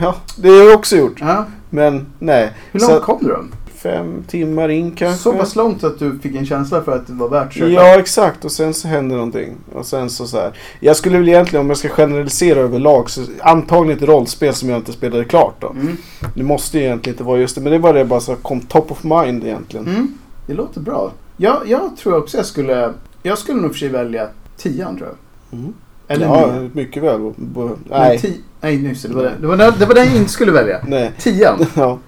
Ja, 0.00 0.14
det 0.36 0.48
har 0.48 0.56
jag 0.64 0.74
också 0.74 0.96
gjort. 0.96 1.20
Ja. 1.20 1.44
Men 1.70 2.06
nej. 2.18 2.52
Hur 2.72 2.80
långt 2.80 3.02
kom 3.02 3.18
du 3.20 3.28
då? 3.28 3.44
Fem 3.76 4.24
timmar 4.28 4.68
in 4.68 4.90
kanske. 4.92 5.22
Så 5.22 5.32
pass 5.32 5.56
långt 5.56 5.84
att 5.84 5.98
du 5.98 6.18
fick 6.18 6.34
en 6.36 6.46
känsla 6.46 6.82
för 6.82 6.96
att 6.96 7.06
det 7.06 7.12
var 7.12 7.28
värt 7.28 7.46
att 7.46 7.52
köpa? 7.54 7.70
Ja, 7.70 7.98
exakt. 7.98 8.44
Och 8.44 8.52
sen 8.52 8.74
så 8.74 8.88
hände 8.88 9.14
någonting. 9.14 9.56
Och 9.74 9.86
sen 9.86 10.10
så 10.10 10.26
så 10.26 10.36
här. 10.36 10.52
Jag 10.80 10.96
skulle 10.96 11.18
väl 11.18 11.28
egentligen, 11.28 11.60
om 11.60 11.68
jag 11.68 11.76
ska 11.78 11.88
generalisera 11.88 12.58
överlag, 12.60 13.10
så 13.10 13.20
antagligen 13.40 14.02
ett 14.02 14.08
rollspel 14.08 14.54
som 14.54 14.68
jag 14.68 14.78
inte 14.78 14.92
spelade 14.92 15.24
klart 15.24 15.54
då. 15.60 15.70
Mm. 15.70 15.96
Det 16.34 16.42
måste 16.42 16.78
ju 16.78 16.84
egentligen 16.84 17.14
inte 17.14 17.24
vara 17.24 17.38
just 17.38 17.54
det, 17.54 17.60
men 17.60 17.72
det 17.72 17.78
var 17.78 17.94
det 17.94 18.04
bara 18.04 18.20
så 18.20 18.36
kom 18.36 18.60
top 18.60 18.90
of 18.92 19.04
mind 19.04 19.44
egentligen. 19.44 19.86
Mm. 19.86 20.14
Det 20.46 20.54
låter 20.54 20.80
bra. 20.80 21.12
Ja, 21.36 21.62
jag 21.66 21.96
tror 21.96 22.16
också 22.16 22.36
jag 22.36 22.46
skulle... 22.46 22.92
Jag 23.22 23.38
skulle 23.38 23.60
nog 23.60 23.70
för 23.72 23.78
sig 23.78 23.88
välja 23.88 24.28
tian 24.56 24.96
tror 24.96 25.08
jag. 25.08 25.58
Mm. 25.58 25.72
Eller 26.08 26.26
ja, 26.26 26.46
nian. 26.46 26.70
mycket 26.74 27.02
väl. 27.02 27.32
B- 27.36 27.60
Nej. 27.90 28.40
Nej, 28.60 28.86
just 28.88 29.02
det. 29.02 29.08
Det 29.08 29.14
var, 29.14 29.22
den- 29.22 29.40
det, 29.40 29.46
var 29.46 29.56
den, 29.56 29.72
det 29.78 29.86
var 29.86 29.94
den 29.94 30.06
jag 30.06 30.16
inte 30.16 30.30
skulle 30.32 30.52
välja. 30.52 30.78
Nej. 30.88 31.12
Tian 31.18 31.66
Ja. 31.74 31.98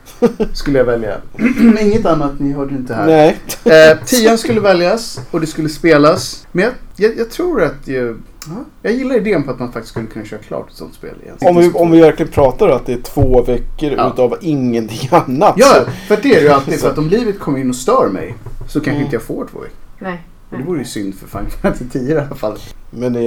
Skulle 0.53 0.79
jag 0.79 0.85
välja. 0.85 1.17
Inget 1.81 2.07
annat, 2.07 2.33
ni 2.39 2.53
hörde 2.53 2.75
inte 2.75 2.95
här. 2.95 3.07
Nej. 3.07 3.37
Eh, 3.65 3.99
tian 4.07 4.39
skulle 4.39 4.61
väljas 4.61 5.21
och 5.31 5.41
det 5.41 5.47
skulle 5.47 5.69
spelas. 5.69 6.47
Men 6.53 6.65
jag, 6.65 6.73
jag, 6.97 7.19
jag 7.19 7.31
tror 7.31 7.63
att 7.63 7.89
ju, 7.89 8.17
ja, 8.47 8.65
jag 8.83 8.93
gillar 8.93 9.17
idén 9.17 9.43
på 9.43 9.51
att 9.51 9.59
man 9.59 9.73
faktiskt 9.73 9.91
skulle 9.93 10.07
kunna 10.07 10.25
köra 10.25 10.41
klart 10.41 10.71
ett 10.71 10.77
sånt 10.77 10.95
spel 10.95 11.15
igen. 11.23 11.37
Om 11.41 11.57
vi, 11.57 11.71
om 11.75 11.91
vi 11.91 12.01
verkligen 12.01 12.33
pratar 12.33 12.69
att 12.69 12.87
det 12.87 12.93
är 12.93 13.01
två 13.03 13.43
veckor 13.43 13.93
Ja. 13.97 14.11
utav 14.15 14.37
ingenting 14.41 15.09
annat. 15.11 15.55
Ja, 15.57 15.67
så- 15.85 15.91
för 15.91 16.23
det 16.23 16.35
är 16.37 16.41
ju 16.43 16.49
alltid. 16.49 16.81
För 16.81 16.91
att 16.91 16.99
om 16.99 17.09
livet 17.09 17.39
kommer 17.39 17.59
in 17.59 17.71
och 17.71 17.77
stör 17.77 18.09
mig 18.13 18.35
så 18.69 18.81
kanske 18.81 18.91
Mm. 18.91 19.03
inte 19.05 19.17
jag 19.17 19.23
får 19.23 19.47
två 19.53 19.59
veckor. 19.59 19.75
Nej. 19.99 20.23
Och 20.51 20.59
det 20.59 20.65
vore 20.65 20.79
ju 20.79 20.85
synd 20.85 21.15
för 21.15 21.27
Final 21.29 21.51
Fantasy 21.51 21.85
10 21.93 22.15
i 22.15 22.19
alla 22.19 22.35
fall. 22.37 22.59
Men, 22.91 23.13
det, 23.13 23.21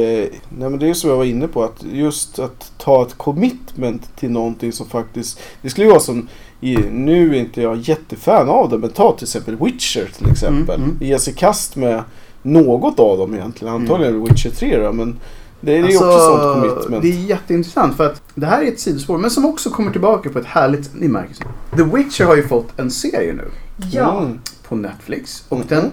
nej, 0.49 0.69
men 0.69 0.79
det 0.79 0.85
är 0.85 0.87
ju 0.87 0.95
som 0.95 1.09
jag 1.09 1.17
var 1.17 1.25
inne 1.25 1.47
på. 1.47 1.63
att 1.63 1.83
Just 1.91 2.39
att 2.39 2.71
ta 2.77 3.01
ett 3.05 3.13
commitment 3.17 4.15
till 4.15 4.31
någonting 4.31 4.71
som 4.71 4.85
faktiskt... 4.89 5.39
Det 5.61 5.69
skulle 5.69 5.85
ju 5.85 5.91
vara 5.91 5.99
som... 6.01 6.27
I, 6.61 6.77
nu 6.91 7.29
är 7.35 7.39
inte 7.39 7.61
jag 7.61 7.77
jättefan 7.77 8.49
av 8.49 8.69
det. 8.69 8.77
Men 8.77 8.89
ta 8.89 9.11
till 9.15 9.23
exempel 9.25 9.55
Witcher 9.55 10.09
till 10.17 10.31
exempel. 10.31 10.75
Mm, 10.75 10.89
mm. 10.89 10.97
Ge 11.01 11.19
sig 11.19 11.33
i 11.33 11.35
kast 11.35 11.75
med 11.75 12.03
något 12.41 12.99
av 12.99 13.17
dem 13.17 13.33
egentligen. 13.35 13.73
Antagligen 13.73 14.23
Witcher 14.23 14.49
3 14.49 14.77
då. 14.77 14.91
Men 14.93 15.19
Det 15.61 15.71
är 15.73 15.77
ju 15.77 15.83
Alltså, 15.85 16.05
också 16.07 16.19
sånt 16.19 16.53
commitment. 16.53 17.03
Det 17.03 17.09
är 17.11 17.29
jätteintressant 17.29 17.97
för 17.97 18.05
att 18.05 18.21
det 18.35 18.45
här 18.45 18.61
är 18.61 18.67
ett 18.67 18.79
sidospår 18.79 19.17
men 19.17 19.31
som 19.31 19.45
också 19.45 19.69
kommer 19.69 19.91
tillbaka 19.91 20.29
på 20.29 20.39
ett 20.39 20.45
härligt, 20.45 20.89
ni 20.93 21.07
märker. 21.07 21.45
The 21.77 21.83
Witcher 21.83 22.23
har 22.25 22.35
ju 22.35 22.47
fått 22.47 22.79
en 22.79 22.91
serie 22.91 23.33
nu 23.33 23.43
Ja. 23.91 24.21
Mm. 24.21 24.39
på 24.67 24.75
Netflix 24.75 25.43
och 25.49 25.57
Mhm. 25.57 25.65
den 25.69 25.91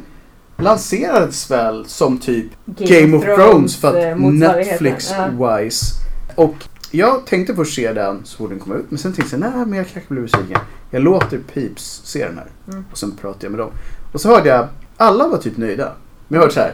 lanserades 0.57 1.51
väl 1.51 1.85
som 1.87 2.19
typ 2.19 2.47
Game, 2.67 3.17
of 3.17 3.25
Thrones 3.25 3.77
för 3.77 4.07
eh, 4.07 4.13
att 4.13 4.19
motsvarigheten. 4.21 4.69
Netflix 4.71 5.11
Ja. 5.39 5.57
wise. 5.59 5.87
Och 6.35 6.55
jag 6.91 7.27
tänkte 7.27 7.55
först 7.55 7.75
se 7.75 7.93
den 7.93 8.21
så 8.25 8.37
fort 8.37 8.51
den 8.51 8.59
kom 8.59 8.73
ut 8.77 8.87
men 8.89 8.99
sen 8.99 9.13
tänkte 9.13 9.37
jag 9.37 9.41
nej 9.41 9.67
men 9.67 9.73
jag 9.79 9.87
kanske 9.89 10.15
blir 10.15 10.23
besviken. 10.23 10.59
Jag 10.91 11.03
låter 11.03 11.39
Peeps 11.55 12.01
se 12.05 12.25
den 12.27 12.37
här 12.39 12.47
Mm. 12.73 12.85
och 12.93 12.99
sen 12.99 13.13
pratar 13.21 13.39
jag 13.45 13.51
med 13.51 13.59
dem. 13.61 13.71
Och 14.13 14.21
så 14.21 14.29
hörde 14.29 14.49
jag, 14.49 14.69
alla 14.97 15.29
var 15.29 15.39
typ 15.39 15.57
nöjda. 15.57 15.93
Men 16.29 16.35
jag 16.37 16.41
hörde 16.41 16.55
så 16.55 16.61
här, 16.61 16.73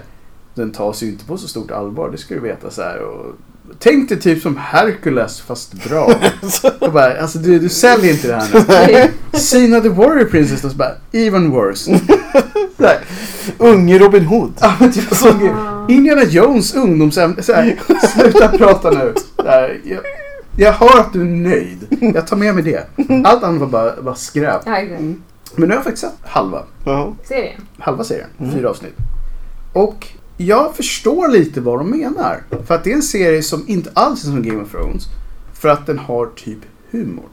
den 0.55 0.73
tas 0.73 1.03
ju 1.03 1.07
inte 1.07 1.25
på 1.25 1.39
så 1.39 1.49
stort 1.49 1.71
allvar, 1.71 2.11
det 2.11 2.19
ska 2.19 2.35
du 2.35 2.41
veta 2.41 2.71
så 2.71 2.83
här. 2.83 2.99
Och, 2.99 3.27
tänk 3.79 4.09
dig 4.09 4.21
typ 4.21 4.43
som 4.43 4.57
Hercules 4.57 5.41
fast 5.41 5.89
bra. 5.89 6.15
och 6.81 6.93
bara, 6.93 7.21
alltså 7.21 7.39
du, 7.39 7.59
du 7.59 7.69
säljer 7.69 8.12
inte 8.12 8.29
det 8.29 8.35
här 8.35 9.09
nu. 9.33 9.39
Sina 9.39 9.81
the 9.81 9.89
Warrior 9.89 10.25
Princess 10.25 10.65
och 10.65 10.71
så 10.71 10.77
bara, 10.77 10.93
even 11.12 11.51
worse. 11.51 12.01
Unge 13.59 13.99
Robin 13.99 14.25
Hood. 14.25 14.53
ja, 14.61 14.75
men 14.81 14.93
typ 14.93 15.15
så, 15.15 15.29
Ah. 15.29 15.74
Indiana 15.89 16.24
Jones 16.24 16.74
ungdomsämne. 16.74 17.43
Sluta 18.14 18.49
prata 18.49 18.91
nu. 18.91 19.14
Här, 19.45 19.80
jag, 19.85 20.01
jag 20.57 20.72
hör 20.72 21.01
att 21.01 21.12
du 21.12 21.20
är 21.20 21.24
nöjd. 21.24 21.87
Jag 22.14 22.26
tar 22.26 22.37
med 22.37 22.55
mig 22.55 22.62
det. 22.64 22.87
Allt 23.26 23.43
annat 23.43 23.61
var 23.61 23.66
bara, 23.66 24.03
bara 24.03 24.14
skräp. 24.14 24.61
Ja, 24.66 24.76
exakt. 24.78 25.01
Men 25.01 25.22
nu 25.57 25.66
har 25.66 25.74
jag 25.74 25.85
faktiskt 25.85 26.01
sett 26.07 26.18
halva. 26.22 26.62
Jaha. 26.85 27.12
Serien. 27.24 27.61
Halva 27.78 28.05
serien. 28.05 28.28
Mm. 28.41 28.53
Fyra 28.53 28.70
avsnitt. 28.70 28.95
Och 29.72 30.07
jag 30.37 30.74
förstår 30.76 31.28
lite 31.28 31.61
vad 31.61 31.78
de 31.78 31.91
menar. 31.91 32.43
För 32.66 32.74
att 32.74 32.85
det 32.85 32.91
är 32.91 32.95
en 32.97 33.03
serie 33.03 33.43
som 33.43 33.64
inte 33.66 33.91
alls 33.95 34.22
är 34.24 34.26
som 34.26 34.43
Game 34.43 34.62
of 34.62 34.70
Thrones. 34.70 35.05
För 35.55 35.68
att 35.68 35.87
den 35.87 35.99
har 35.99 36.26
typ 36.26 36.59
humor. 36.91 37.24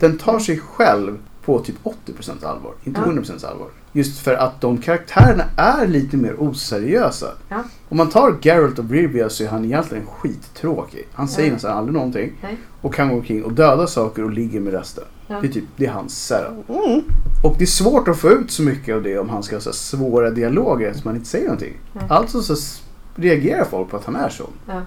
Den 0.00 0.18
tar 0.18 0.38
sig 0.38 0.58
själv 0.58 1.18
på 1.44 1.58
typ 1.60 1.76
80% 1.84 2.46
allvar. 2.46 2.72
Inte 2.84 3.00
Ja. 3.06 3.12
100% 3.12 3.46
allvar. 3.46 3.68
Just 3.96 4.18
för 4.18 4.34
att 4.34 4.60
de 4.60 4.78
karaktärerna 4.78 5.44
är 5.56 5.86
lite 5.86 6.16
mer 6.16 6.34
oseriösa. 6.38 7.26
Ja. 7.48 7.62
Om 7.88 7.96
man 7.96 8.08
tar 8.10 8.36
Geralt 8.42 8.78
of 8.78 8.90
Rivia 8.90 9.28
så 9.28 9.44
är 9.44 9.48
han 9.48 9.64
egentligen 9.64 10.06
skittråkig. 10.06 11.08
Han 11.12 11.28
säger 11.28 11.48
Ja. 11.48 11.52
nästan 11.54 11.78
aldrig 11.78 11.94
någonting. 11.94 12.32
Nej. 12.42 12.56
Och 12.80 12.94
kan 12.94 13.08
gå 13.08 13.14
omkring 13.14 13.44
och 13.44 13.52
döda 13.52 13.86
saker 13.86 14.24
och 14.24 14.30
ligger 14.30 14.60
med 14.60 14.72
resten. 14.72 15.04
Ja. 15.26 15.40
Det 15.40 15.46
är 15.46 15.52
typ 15.52 15.64
det 15.76 15.86
är 15.86 15.90
hans 15.90 16.26
setup. 16.26 16.68
Mm. 16.68 17.02
Och 17.44 17.54
det 17.58 17.64
är 17.64 17.66
svårt 17.66 18.08
att 18.08 18.18
få 18.18 18.30
ut 18.30 18.50
så 18.50 18.62
mycket 18.62 18.94
av 18.94 19.02
det 19.02 19.18
om 19.18 19.28
han 19.28 19.42
ska 19.42 19.56
ha 19.56 19.60
så 19.60 19.72
svåra 19.72 20.30
dialoger 20.30 20.92
som 20.92 21.02
han 21.06 21.16
inte 21.16 21.28
säger 21.28 21.44
någonting. 21.44 21.74
Nej. 21.92 22.04
Alltså 22.08 22.42
så 22.42 22.80
reagerar 23.16 23.64
folk 23.64 23.90
på 23.90 23.96
att 23.96 24.04
han 24.04 24.16
är 24.16 24.28
så. 24.28 24.44
Ja. 24.66 24.82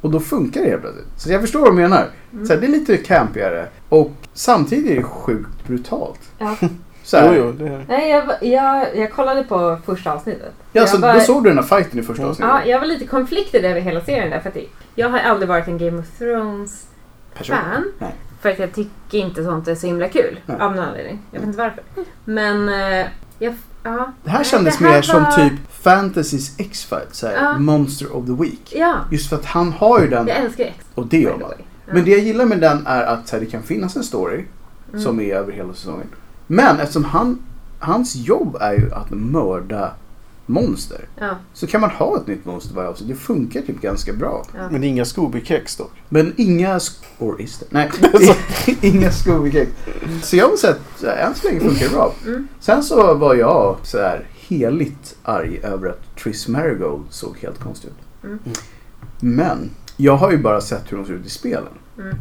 Och 0.00 0.10
då 0.10 0.20
funkar 0.20 0.60
det 0.62 0.68
helt 0.70 0.82
plötsligt. 0.82 1.06
Så 1.16 1.32
jag 1.32 1.40
förstår 1.40 1.60
vad 1.60 1.70
du 1.70 1.74
menar. 1.76 2.06
Mm. 2.32 2.46
Så 2.46 2.52
här, 2.52 2.60
det 2.60 2.66
är 2.66 2.70
lite 2.70 2.96
campigare. 2.96 3.68
Och 3.88 4.10
samtidigt 4.34 4.90
är 4.90 4.96
det 4.96 5.02
sjukt 5.02 5.66
brutalt. 5.66 6.20
Ja. 6.38 6.56
Så 7.12 7.18
här, 7.18 7.34
Jo, 7.34 7.54
jo, 7.58 7.64
det. 7.66 7.84
Nej, 7.88 8.10
jag, 8.10 8.24
jag, 8.42 8.96
jag 8.96 9.12
kollade 9.12 9.42
på 9.44 9.78
första 9.86 10.12
avsnittet. 10.12 10.52
Ja, 10.72 10.86
så 10.86 10.98
var- 10.98 11.14
då 11.14 11.20
såg 11.20 11.44
du 11.44 11.48
den 11.50 11.58
här 11.58 11.64
fighten 11.76 11.98
i 11.98 12.02
första 12.02 12.22
Ja. 12.22 12.28
avsnittet? 12.28 12.52
Ja, 12.54 12.64
jag 12.70 12.80
var 12.80 12.86
lite 12.86 13.06
konfliktad 13.06 13.58
över 13.58 13.80
hela 13.80 14.00
serien 14.00 14.30
där. 14.30 14.40
För 14.40 14.48
att 14.48 14.56
jag 14.94 15.08
har 15.08 15.18
aldrig 15.18 15.48
varit 15.48 15.68
en 15.68 15.78
Game 15.78 15.98
of 15.98 16.06
Thrones 16.18 16.86
Person. 17.34 17.56
fan. 17.56 17.84
Nej. 17.98 18.14
För 18.40 18.48
att 18.50 18.58
jag 18.58 18.72
tycker 18.74 19.18
inte 19.18 19.44
sånt 19.44 19.68
är 19.68 19.74
så 19.74 19.86
himla 19.86 20.08
kul. 20.08 20.40
Nej. 20.46 20.56
Av 20.60 20.74
någon 20.76 20.84
anledning. 20.84 21.18
Jag 21.30 21.40
vet 21.40 21.46
inte 21.46 21.58
varför. 21.58 21.82
Men, 22.24 22.68
eh, 22.68 23.06
jag, 23.38 23.54
ja. 23.82 24.12
Det 24.24 24.30
här 24.30 24.44
kändes 24.44 24.78
det 24.78 24.84
här 24.84 24.92
mer 24.94 25.02
som 25.02 25.22
var- 25.22 25.30
typ 25.32 25.52
Fantasys 25.70 26.54
X-Fight. 26.60 27.08
så 27.14 27.26
här, 27.26 27.34
Ja. 27.34 27.58
Monster 27.58 28.16
of 28.16 28.26
the 28.26 28.32
Week. 28.32 28.72
Ja, 28.74 28.94
Just 29.10 29.28
för 29.28 29.36
att 29.36 29.44
han 29.44 29.72
har 29.72 30.00
ju 30.00 30.08
den. 30.08 30.26
jag 30.26 30.36
älskar 30.36 30.64
X. 30.64 30.76
Och 30.94 31.06
det 31.06 31.20
gör 31.20 31.36
man. 31.36 31.52
Ja. 31.86 31.92
Men 31.94 32.04
det 32.04 32.10
jag 32.10 32.20
gillar 32.20 32.44
med 32.44 32.60
den 32.60 32.86
är 32.86 33.02
att 33.02 33.30
här, 33.30 33.40
det 33.40 33.46
kan 33.46 33.62
finnas 33.62 33.96
en 33.96 34.04
story. 34.04 34.44
Mm. 34.88 35.04
som 35.04 35.20
är 35.20 35.34
över 35.34 35.52
hela 35.52 35.74
säsongen. 35.74 36.06
Men 36.52 36.80
eftersom 36.80 37.04
han, 37.04 37.38
hans 37.78 38.16
jobb 38.16 38.56
är 38.60 38.72
ju 38.72 38.92
att 38.92 39.10
mörda 39.10 39.92
monster. 40.46 41.08
Ja, 41.20 41.36
Så 41.52 41.66
kan 41.66 41.80
man 41.80 41.90
ha 41.90 42.16
ett 42.16 42.26
nytt 42.26 42.44
monster 42.44 42.74
varje 42.74 42.88
avsnitt. 42.88 43.08
Det 43.08 43.14
funkar 43.14 43.60
typ 43.60 43.80
ganska 43.80 44.12
bra. 44.12 44.46
ja. 44.56 44.68
Men 44.70 44.84
inga 44.84 45.04
Scooby-kex 45.04 45.78
dock. 45.78 45.92
Men 46.08 46.34
inga... 46.36 46.80
Or 47.18 47.40
is 47.40 47.58
det? 47.58 47.66
Nej, 47.70 47.90
inga 48.80 49.10
Scooby-kex. 49.10 49.68
Så 50.22 50.36
jag 50.36 50.48
har 50.48 50.56
sett, 50.56 50.80
så 50.96 51.06
här, 51.06 51.16
än 51.16 51.34
så 51.34 51.48
länge 51.48 51.60
funkar 51.60 51.84
det 51.88 51.94
bra. 51.94 52.14
Mm. 52.26 52.48
Sen 52.60 52.82
så 52.82 53.14
var 53.14 53.34
jag 53.34 53.76
så 53.82 53.98
här 53.98 54.26
heligt 54.34 55.16
arg 55.22 55.60
över 55.62 55.88
att 55.88 56.16
Triss 56.22 56.48
Marigold 56.48 57.04
såg 57.10 57.38
helt 57.38 57.58
konstig 57.60 57.88
ut. 57.88 58.24
Mm. 58.24 58.38
Men 59.20 59.70
jag 59.96 60.16
har 60.16 60.30
ju 60.30 60.38
bara 60.38 60.60
sett 60.60 60.92
hur 60.92 60.96
hon 60.96 61.06
ser 61.06 61.14
ut 61.14 61.26
i 61.26 61.30
spelen. 61.30 61.72
Mm. 61.98 62.16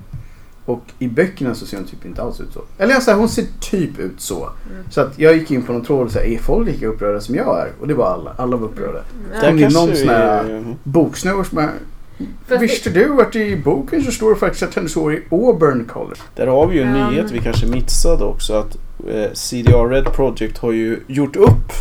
Och 0.65 0.83
i 0.99 1.07
böckerna 1.07 1.55
så 1.55 1.65
ser 1.65 1.77
hon 1.77 1.85
typ 1.85 2.05
inte 2.05 2.21
alls 2.21 2.41
ut 2.41 2.53
så. 2.53 2.61
Eller 2.77 2.93
jag 2.93 3.03
säger 3.03 3.17
hon 3.17 3.29
ser 3.29 3.45
typ 3.59 3.99
ut 3.99 4.21
så. 4.21 4.37
Mm. 4.37 4.83
Så 4.89 5.01
att 5.01 5.19
jag 5.19 5.37
gick 5.37 5.51
in 5.51 5.63
på 5.63 5.73
någon 5.73 5.83
tråd 5.83 6.05
och 6.05 6.11
sa, 6.11 6.19
är 6.19 6.37
folk 6.37 6.67
lika 6.67 6.87
upprörda 6.87 7.21
som 7.21 7.35
jag 7.35 7.59
är? 7.59 7.71
Och 7.79 7.87
det 7.87 7.93
var 7.93 8.05
alla. 8.05 8.33
Alla 8.37 8.57
var 8.57 8.67
upprörda. 8.67 8.99
Ja. 9.41 9.49
Om 9.49 9.57
det 9.57 9.63
är 9.63 9.69
någon 9.69 9.95
sån 9.95 10.09
här- 10.09 10.43
är... 10.43 10.75
Boksnurr 10.83 11.43
som 11.43 11.57
är, 11.57 11.69
Visste 12.59 12.89
du 12.89 13.21
att 13.21 13.35
i 13.35 13.55
boken 13.55 14.03
så 14.03 14.11
står 14.11 14.29
det 14.29 14.35
faktiskt 14.35 14.63
att 14.63 14.75
hennes 14.75 14.95
hår 14.95 15.13
är 15.13 15.21
Auburn 15.31 15.85
color? 15.85 16.17
Där 16.35 16.47
har 16.47 16.67
vi 16.67 16.75
ju 16.75 16.81
en 16.81 16.93
nyhet 16.93 17.31
vi 17.31 17.39
kanske 17.39 17.65
missade 17.67 18.23
också. 18.23 18.53
Att 18.53 18.77
eh, 19.07 19.31
CDR 19.33 19.89
Red 19.89 20.13
Project 20.13 20.57
har 20.57 20.71
ju 20.71 20.99
gjort 21.07 21.35
upp 21.35 21.71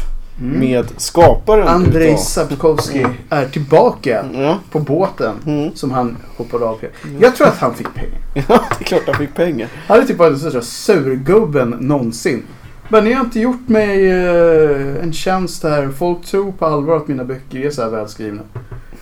med 0.43 0.87
skaparen 0.97 1.69
Andrei 1.69 2.09
utav- 2.13 2.17
Sapkowski 2.19 2.99
Mm. 2.99 3.11
är 3.31 3.47
tillbaka 3.47 4.25
Ja. 4.35 4.59
på 4.71 4.79
båten 4.81 5.35
Mm. 5.47 5.75
som 5.75 5.91
han 5.91 6.17
hoppade 6.37 6.65
av 6.65 6.75
på. 6.77 6.87
Jag 7.21 7.37
tror 7.37 7.47
att 7.47 7.59
han 7.59 7.75
fick 7.75 7.95
pengar. 7.95 8.19
ja, 8.49 8.65
det 8.79 8.85
är 8.85 8.85
klart 8.85 9.03
han 9.07 9.15
fick 9.15 9.35
pengar. 9.35 9.69
Han 9.87 9.97
hade 9.97 10.07
typ 10.09 10.19
varit 10.19 10.33
den 10.33 10.41
största 10.41 10.61
surgubben 10.63 11.77
någonsin. 11.81 12.43
Men 12.89 13.05
ni 13.05 13.13
har 13.13 13.25
inte 13.25 13.41
gjort 13.41 13.69
mig 13.69 14.11
eh, 14.11 15.03
en 15.03 15.13
tjänst 15.13 15.63
här. 15.63 15.89
Folk 15.89 16.25
tror 16.27 16.53
på 16.53 16.67
allvar 16.67 16.97
att 16.97 17.09
mina 17.09 17.25
böcker 17.25 17.59
är 17.67 17.71
så 17.71 17.83
här 17.83 17.89
välskrivna. 17.91 18.43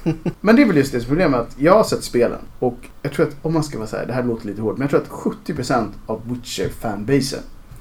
Men 0.40 0.56
det 0.56 0.62
är 0.62 0.66
väl 0.66 0.76
just 0.76 0.92
det 0.92 1.00
som 1.00 1.06
är 1.06 1.08
problemet. 1.08 1.40
Att 1.40 1.54
jag 1.58 1.74
har 1.74 1.84
sett 1.84 2.04
spelen. 2.04 2.38
Och 2.58 2.76
jag 3.02 3.12
tror 3.12 3.26
att 3.26 3.36
om 3.42 3.52
man 3.54 3.62
ska 3.64 3.78
vara 3.78 3.88
så 3.88 3.96
här, 3.96 4.06
det 4.06 4.12
här 4.12 4.22
låter 4.24 4.46
lite 4.46 4.62
hårt. 4.62 4.76
Men 4.78 4.88
jag 4.90 4.90
tror 4.90 5.00
att 5.00 5.36
70% 5.46 5.86
av 6.06 6.20
Witcher-fanbasen 6.28 7.38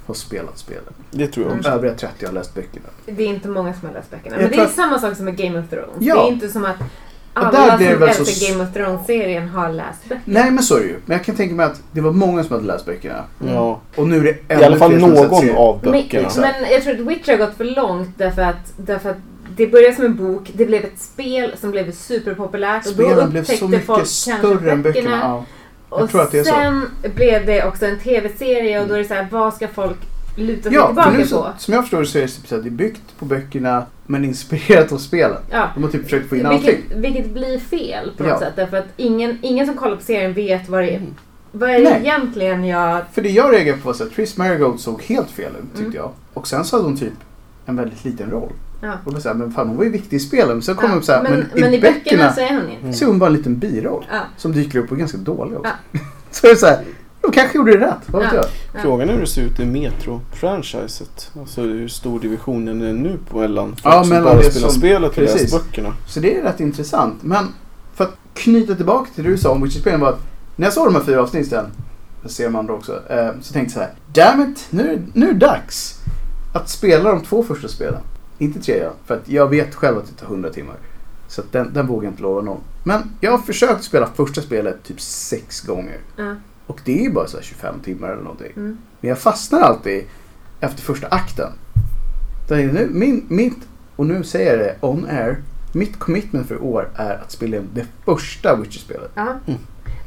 har 0.08 0.14
spelat 0.14 0.58
spelen. 0.58 0.94
Det 1.12 1.28
tror 1.28 1.46
jag 1.48 1.58
också. 1.58 1.70
Övriga 1.70 1.94
30 1.94 2.26
har 2.26 2.34
läst 2.34 2.54
böckerna. 2.56 2.86
Det 3.06 3.24
är 3.24 3.28
inte 3.28 3.48
många 3.48 3.74
som 3.74 3.88
har 3.88 3.96
läst 3.96 4.12
böckerna. 4.12 4.36
Jag 4.36 4.42
Men 4.42 4.52
det 4.52 4.58
är 4.58 4.66
att- 4.66 4.72
samma 4.74 5.00
sak 5.00 5.16
som 5.16 5.26
med 5.26 5.38
Game 5.38 5.60
of 5.60 5.70
Thrones. 5.70 5.90
Ja. 6.00 6.16
Det 6.16 6.22
är 6.22 6.34
inte 6.34 6.50
som 6.50 6.66
att 6.66 6.76
alla 7.34 7.78
som 7.78 7.86
väl 7.86 7.98
så 8.00 8.06
älskar 8.06 8.24
s- 8.24 8.50
Game 8.52 8.64
of 8.64 8.74
Thrones-serien 8.74 9.48
har 9.50 9.70
läst 9.70 10.04
böckerna. 10.04 10.22
Nej 10.26 10.52
men 10.52 10.64
så 10.64 10.76
är 10.76 10.80
det 10.80 10.86
ju. 10.86 10.96
Men 11.06 11.18
jag 11.18 11.26
kan 11.26 11.36
tänka 11.36 11.56
mig 11.56 11.66
att 11.66 11.82
det 11.92 12.02
var 12.02 12.12
många 12.12 12.44
som 12.44 12.52
hade 12.56 12.68
läst 12.68 12.86
böckerna. 12.86 13.24
Ja. 13.48 13.80
Och 13.96 14.08
nu 14.08 14.18
är 14.18 14.24
det 14.24 14.30
I 14.30 14.36
ännu 14.48 14.64
alla 14.64 14.78
fall 14.78 14.92
någon 14.98 15.18
av 15.56 15.80
Men, 15.84 15.92
böckerna. 15.92 16.28
Exakt. 16.28 16.38
men 16.62 16.72
jag 16.72 16.84
tror 16.84 16.94
att 16.94 17.00
Witcher 17.00 17.32
har 17.32 17.38
gått 17.46 17.58
för 17.58 17.64
långt 17.64 18.10
därför 18.18 18.42
att, 18.42 18.74
därför 18.78 19.10
att 19.10 19.18
det 19.56 19.68
började 19.68 19.96
som 19.96 20.06
en 20.06 20.16
bok, 20.16 20.52
det 20.54 20.66
blev 20.66 20.86
ett 20.86 21.00
spel 21.00 21.54
som 21.62 21.72
blev 21.72 21.92
superpopulärt 21.92 22.88
och 22.88 22.94
då 22.94 23.04
Spelen 23.10 23.30
blev 23.30 23.44
så 23.44 23.52
upptäckte 23.54 23.68
mycket 23.68 23.86
folk 23.86 24.06
större 24.08 24.72
än 24.72 24.82
böckerna. 24.82 25.10
böckerna. 25.10 25.20
Ja. 25.22 25.46
Och 25.90 26.10
så. 26.10 26.26
sen 26.32 26.86
blev 27.16 27.46
det 27.46 27.66
också 27.66 27.86
en 27.86 28.00
tv-serie 28.00 28.82
och 28.82 28.88
då 28.88 28.94
är 28.94 28.98
det 29.00 29.06
så 29.06 29.14
här, 29.14 29.28
vad 29.32 29.54
ska 29.54 29.68
folk 29.68 29.98
luta 30.36 30.64
sig 30.64 30.74
Ja, 30.74 30.88
tillbaka 30.88 31.10
nu, 31.12 31.22
på? 31.22 31.28
så, 31.28 31.48
som 31.58 31.74
jag 31.74 31.84
förstår 31.84 32.04
så 32.04 32.18
är 32.18 32.22
det 32.22 32.28
typ 32.28 32.48
så 32.48 32.56
att 32.56 32.64
det 32.64 32.70
är 32.70 32.72
byggt 32.72 33.20
på 33.20 33.26
böckerna 33.26 33.86
men 34.06 34.26
inspirerat 34.26 34.92
av 34.92 34.98
spelen. 34.98 35.38
Ja. 35.52 35.70
De 35.76 35.84
har 35.84 35.90
typ 35.92 36.04
försökt 36.04 36.30
få 36.30 36.36
in 36.36 36.46
allting. 36.46 36.78
Vilket, 36.96 37.30
blir 37.34 37.60
fel 37.60 38.12
på 38.18 38.24
något 38.24 38.32
Ja. 38.32 38.40
sätt. 38.40 38.54
Därför 38.56 38.78
att 38.78 38.86
ingen, 38.98 39.38
ingen 39.42 39.66
som 39.66 39.76
kollar 39.76 39.96
på 39.96 40.02
serien 40.04 40.34
vet 40.34 40.70
vad 40.70 40.84
det 40.84 40.90
är. 40.96 41.02
Vad 41.52 41.70
är 41.70 41.74
det 41.74 41.84
Nej. 41.90 42.00
egentligen 42.02 42.66
jag... 42.66 43.02
För 43.14 43.22
det 43.22 43.30
jag 43.30 43.54
reagerade 43.54 43.82
på 43.82 43.88
var 43.92 44.02
att 44.06 44.12
Triss 44.16 44.38
Marigold 44.38 44.80
såg 44.80 45.02
helt 45.04 45.30
fel 45.32 45.52
ut 45.52 45.64
tyckte 45.72 45.84
Mm. 45.84 45.96
jag. 45.96 46.12
Och 46.34 46.48
sen 46.48 46.66
så 46.66 46.76
hade 46.76 46.88
hon 46.88 46.98
typ 46.98 47.14
en 47.66 47.76
väldigt 47.76 48.06
liten 48.06 48.30
roll. 48.32 48.52
Ja. 48.82 48.94
Och 49.06 49.14
då 49.14 49.20
jag, 49.24 49.38
men 49.38 49.52
fan 49.52 49.68
hon 49.68 49.78
var 49.78 49.84
ju 49.84 49.90
viktig 49.90 50.18
i 50.18 50.20
spelen. 50.20 50.62
Så 50.62 50.76
kom 50.76 50.90
Ja, 50.92 51.02
så 51.02 51.12
här, 51.12 51.24
men, 51.24 51.46
men, 51.56 51.74
i, 51.74 51.82
böckerna 51.82 52.34
så 52.34 52.42
är 52.42 52.54
hon 52.54 52.70
ju. 52.72 52.80
Mm. 52.80 52.94
så 52.94 53.06
är 53.06 53.10
hon 53.10 53.20
bara 53.20 53.28
en 53.30 53.34
liten 53.36 53.60
biroll. 53.60 54.06
Ja. 54.12 54.20
Som 54.38 54.52
dyker 54.52 54.80
upp 54.80 54.86
och 54.92 54.96
är 54.98 55.00
ganska 55.00 55.18
dålig 55.18 55.58
också. 55.58 55.72
så 56.32 56.48
är 56.48 56.52
det 56.52 56.58
så 56.58 56.66
här, 56.66 56.80
de 57.22 57.32
kanske 57.32 57.58
gjorde 57.58 57.78
det 57.78 57.86
rätt. 57.88 57.96
Vad 58.08 58.22
vet 58.22 58.34
Ja. 58.34 58.38
jag? 58.38 58.46
Ja. 58.74 58.80
Frågan 58.82 59.10
är 59.10 59.14
hur 59.14 59.22
det 59.22 59.28
ser 59.28 59.42
ut 59.42 59.60
i 59.60 59.66
Metro-franchiset. 59.66 61.32
Alltså 61.40 61.62
hur 61.62 61.88
stor 61.88 62.20
divisionen 62.20 62.82
är 62.82 62.94
nu 62.94 63.18
på 63.30 63.38
mellan 63.40 63.68
folk 63.68 63.80
Ja, 63.84 64.00
som 64.04 64.10
mellan 64.10 64.24
bara 64.38 64.44
spelar 64.44 64.68
som- 64.70 64.80
spelet 64.80 65.10
och 65.10 65.16
precis. 65.16 65.42
läser 65.42 65.58
böckerna. 65.58 65.94
Så 66.08 66.20
det 66.20 66.38
är 66.38 66.44
rätt 66.44 66.60
intressant. 66.60 67.16
Men 67.24 67.46
för 67.96 68.04
att 68.04 68.16
knyta 68.34 68.76
tillbaka 68.76 69.10
till 69.16 69.24
det 69.24 69.30
du 69.30 69.38
sa 69.38 69.52
om 69.52 69.62
Witcher-spelen 69.64 70.00
var 70.00 70.10
att 70.10 70.20
när 70.56 70.66
jag 70.66 70.74
såg 70.74 70.88
de 70.88 70.96
här 70.96 71.02
fyra 71.04 71.22
avsnitten, 71.22 71.66
jag 72.22 72.32
ser 72.32 72.44
de 72.44 72.56
andra 72.56 72.74
också, 72.74 72.92
eh, 73.10 73.30
så 73.42 73.54
tänkte 73.54 73.60
jag 73.60 73.72
så 73.72 73.80
här. 73.80 74.32
Damn 74.36 74.52
it, 74.52 74.66
nu, 74.70 74.90
är- 74.92 75.02
nu 75.14 75.30
är 75.30 75.34
det 75.34 75.40
dags 75.40 76.00
att 76.54 76.70
spela 76.70 77.10
de 77.12 77.22
två 77.24 77.44
första 77.44 77.68
spelen. 77.68 78.00
Inte 78.38 78.60
tredje, 78.62 78.90
för 79.06 79.16
att 79.16 79.30
jag 79.30 79.48
vet 79.50 79.76
själv 79.76 79.98
att 79.98 80.06
det 80.08 80.14
tar 80.14 80.26
100 80.28 80.50
timmar. 80.50 80.76
Så 81.28 81.42
den, 81.52 81.74
den 81.74 81.88
vågar 81.88 82.04
jag 82.04 82.12
inte 82.12 82.22
lova 82.24 82.42
någon. 82.42 82.62
Men 82.84 83.12
jag 83.22 83.32
har 83.32 83.38
försökt 83.38 83.84
spela 83.84 84.08
första 84.16 84.42
spelet 84.42 84.84
typ 84.84 85.02
sex 85.02 85.62
gånger. 85.62 85.98
Ja. 86.18 86.36
Och 86.68 86.82
det 86.86 87.00
är 87.00 87.04
ju 87.04 87.12
bara 87.12 87.28
så 87.28 87.38
här 87.38 87.44
25 87.44 87.80
timmar 87.80 88.10
eller 88.10 88.24
någonting. 88.24 88.52
Mm. 88.56 88.78
Men 89.02 89.10
jag 89.10 89.18
fastnar 89.20 89.60
alltid 89.62 90.04
efter 90.60 90.82
första 90.82 91.08
akten. 91.08 91.52
Nu, 92.50 92.90
min, 92.92 93.26
mitt, 93.28 93.58
och 93.96 94.06
nu 94.06 94.24
säger 94.24 94.50
jag 94.52 94.60
det 94.60 94.76
on 94.82 95.06
air, 95.10 95.38
Mitt 95.74 96.00
commitment 96.00 96.48
för 96.48 96.64
år 96.64 96.90
är 96.96 97.16
att 97.16 97.32
spela 97.32 97.58
det 97.74 97.86
första 98.06 98.56
Witcher-spelet. 98.56 99.12
Ja. 99.16 99.40
Mm. 99.48 99.60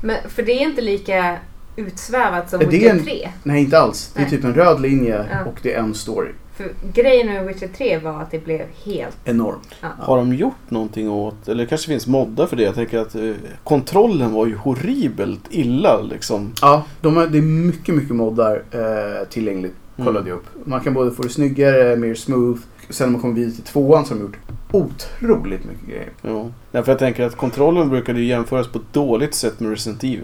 Men, 0.02 0.16
för 0.28 0.42
det 0.42 0.52
är 0.52 0.60
inte 0.68 0.80
lika 0.80 1.36
utsvävat 1.76 2.50
som 2.50 2.58
Witcher 2.58 2.90
en- 2.90 3.04
3. 3.04 3.30
Nej, 3.42 3.62
inte 3.62 3.78
alls. 3.78 4.10
Det 4.14 4.20
är 4.20 4.22
Nej. 4.22 4.30
typ 4.30 4.44
en 4.44 4.54
röd 4.54 4.80
linje 4.80 5.26
Ja. 5.30 5.44
och 5.50 5.58
det 5.62 5.74
är 5.74 5.78
en 5.80 5.94
story. 5.94 6.30
För 6.60 6.70
grejen 6.92 7.26
med 7.26 7.46
Witcher 7.46 7.68
3 7.76 7.98
var 7.98 8.22
att 8.22 8.30
det 8.30 8.44
blev 8.44 8.66
helt... 8.84 9.16
Enorm. 9.24 9.58
Ja. 9.80 9.88
Har 9.98 10.16
de 10.16 10.34
gjort 10.34 10.54
någonting 10.70 11.10
åt, 11.10 11.48
eller 11.48 11.64
det 11.64 11.68
kanske 11.68 11.86
finns 11.88 12.06
moddar 12.06 12.46
för 12.46 12.56
det. 12.56 12.62
Jag 12.62 12.74
tänker 12.74 12.98
att 12.98 13.14
eh, 13.14 13.32
kontrollen 13.64 14.32
var 14.32 14.46
ju 14.46 14.56
horribelt 14.56 15.40
illa 15.50 16.00
liksom. 16.00 16.52
Ja, 16.62 16.84
de 17.00 17.16
har, 17.16 17.26
det 17.26 17.38
är 17.38 17.42
mycket, 17.42 17.94
mycket 17.94 18.16
moddar 18.16 18.62
eh, 18.70 19.28
tillgängligt. 19.28 19.74
Kollade 19.96 20.18
Mm. 20.18 20.28
jag 20.28 20.36
upp. 20.36 20.66
Man 20.66 20.80
kan 20.80 20.94
både 20.94 21.10
få 21.10 21.22
det 21.22 21.28
snyggare, 21.28 21.96
mer 21.96 22.14
smooth. 22.14 22.60
Sen 22.90 23.06
när 23.08 23.12
man 23.12 23.20
kommer 23.20 23.34
vidare 23.34 23.54
till 23.54 23.62
tvåan 23.64 24.04
så 24.04 24.14
har 24.14 24.18
de 24.18 24.22
gjort 24.24 24.36
otroligt 24.72 25.64
mycket 25.64 25.88
grejer. 25.88 26.10
Ja. 26.22 26.46
Därför 26.72 26.92
jag 26.92 26.98
tänker 26.98 27.24
att 27.26 27.36
kontrollen 27.36 27.88
brukade 27.88 28.20
ju 28.20 28.26
jämföras 28.26 28.68
på 28.68 28.78
ett 28.78 28.92
dåligt 28.92 29.34
sätt 29.34 29.60
med 29.60 29.70
Resident 29.70 30.04
Evil. 30.04 30.22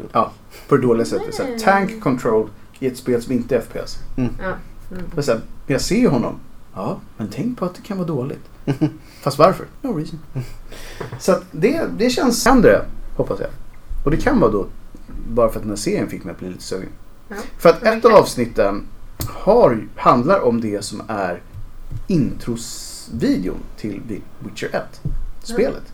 På 0.69 0.77
det 0.77 0.83
dåliga 0.83 1.05
sättet. 1.05 1.35
Så 1.35 1.43
här, 1.43 1.49
Mm. 1.49 1.61
tank 1.61 2.01
control 2.03 2.49
i 2.81 2.87
ett 2.87 2.97
spel 2.97 3.23
som 3.23 3.33
inte 3.33 3.57
är 3.57 3.61
FPS. 3.61 3.99
Ja. 4.17 4.25
Mm. 4.91 5.05
Men 5.15 5.43
jag 5.67 5.81
ser 5.81 5.97
ju 5.97 6.09
honom. 6.09 6.35
Ja, 6.75 7.01
men 7.17 7.29
tänk 7.29 7.59
på 7.59 7.65
att 7.65 7.75
det 7.75 7.83
kan 7.83 7.97
vara 7.99 8.09
dåligt. 8.09 8.45
Fast 9.23 9.39
varför? 9.39 9.67
No 9.83 9.97
reason. 9.97 10.19
Så 11.19 11.33
att 11.33 11.45
det, 11.53 11.85
det 11.99 12.11
känns 12.11 12.47
ändå, 12.47 12.83
hoppas 13.17 13.41
jag. 13.41 13.51
Och 14.05 14.11
det 14.11 14.17
kan 14.17 14.41
vara 14.41 14.51
då 14.51 14.67
bara 15.29 15.49
för 15.49 15.57
att 15.57 15.63
den 15.63 15.71
här 15.71 15.77
serien 15.77 16.09
fick 16.09 16.25
mig 16.25 16.33
att 16.33 16.39
bli 16.39 16.49
lite 16.49 16.63
sugen. 16.63 16.89
Ja. 17.29 17.37
För 17.59 17.69
att 17.69 17.83
ett 17.83 18.05
av 18.05 18.15
avsnitten 18.15 18.83
har, 19.29 19.89
handlar 19.97 20.41
om 20.41 20.61
det 20.61 20.85
som 20.85 21.03
är 21.09 21.43
introsvideon 22.07 23.59
till 23.77 24.21
Witcher 24.39 24.67
1. 24.67 25.01
Spelet. 25.43 25.93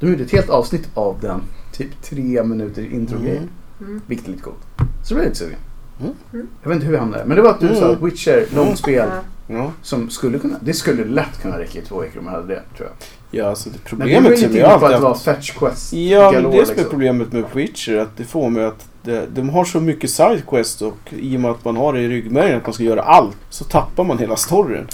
De 0.00 0.10
gjorde 0.10 0.24
ett 0.24 0.30
helt 0.30 0.50
avsnitt 0.50 0.88
av 0.94 1.20
den. 1.20 1.42
Typ 1.72 2.02
tre 2.02 2.44
minuter 2.44 2.92
intro-grej. 2.92 3.36
Mm. 3.36 3.48
Mm. 3.80 4.00
Vilket 4.06 4.26
är 4.26 4.30
lite 4.30 4.42
coolt. 4.42 4.66
Så 4.76 4.84
det 5.08 5.14
blev 5.14 5.18
jag 5.18 5.30
lite 5.30 5.38
sugen. 5.38 5.58
Mm. 6.00 6.12
Mm. 6.32 6.46
Jag 6.62 6.68
vet 6.68 6.74
inte 6.76 6.86
hur 6.86 6.92
vi 6.92 6.98
hamnade. 6.98 7.24
Men 7.24 7.36
det 7.36 7.42
var 7.42 7.50
att 7.50 7.60
du 7.60 7.66
Mm. 7.66 7.78
sa 7.80 7.92
att 7.92 8.02
Witcher, 8.02 8.46
långt 8.54 8.66
Mm. 8.66 8.76
spel. 8.76 9.08
Ja. 9.10 9.20
Ja, 9.50 9.72
Som 9.82 10.10
skulle 10.10 10.38
kunna, 10.38 10.56
det 10.60 10.72
skulle 10.72 11.04
lätt 11.04 11.42
kunna 11.42 11.58
räcka 11.58 11.78
i 11.78 11.82
två 11.82 12.00
veckor 12.00 12.18
om 12.18 12.24
man 12.24 12.34
hade 12.34 12.46
det, 12.46 12.62
tror 12.76 12.88
jag. 12.88 13.40
ja 13.40 13.48
alltså 13.48 13.70
det 13.70 13.78
Men 13.92 13.98
det 14.08 14.14
problemet 14.14 14.38
som 14.38 14.56
jag 14.56 14.68
på 14.68 14.74
att 14.76 14.82
alltid 14.82 14.96
det 14.96 15.02
var 15.02 15.14
fetch 15.14 15.50
quest. 15.52 15.92
Ja, 15.92 16.30
men 16.32 16.42
det 16.42 16.50
som 16.50 16.58
är 16.60 16.66
liksom. 16.66 16.84
problemet 16.90 17.32
med 17.32 17.44
Witcher 17.54 17.96
att 17.96 18.16
det 18.16 18.24
får 18.24 18.50
mig 18.50 18.64
att 18.64 18.88
det, 19.02 19.26
de 19.34 19.48
har 19.48 19.64
så 19.64 19.80
mycket 19.80 20.10
sidequest 20.10 20.82
och 20.82 20.96
i 21.10 21.36
och 21.36 21.40
med 21.40 21.50
att 21.50 21.64
man 21.64 21.76
har 21.76 21.92
det 21.92 22.00
i 22.00 22.08
ryggmärgen 22.08 22.56
att 22.56 22.66
man 22.66 22.72
ska 22.72 22.82
göra 22.82 23.02
allt 23.02 23.36
så 23.50 23.64
tappar 23.64 24.04
man 24.04 24.18
hela 24.18 24.36
storyn. 24.36 24.86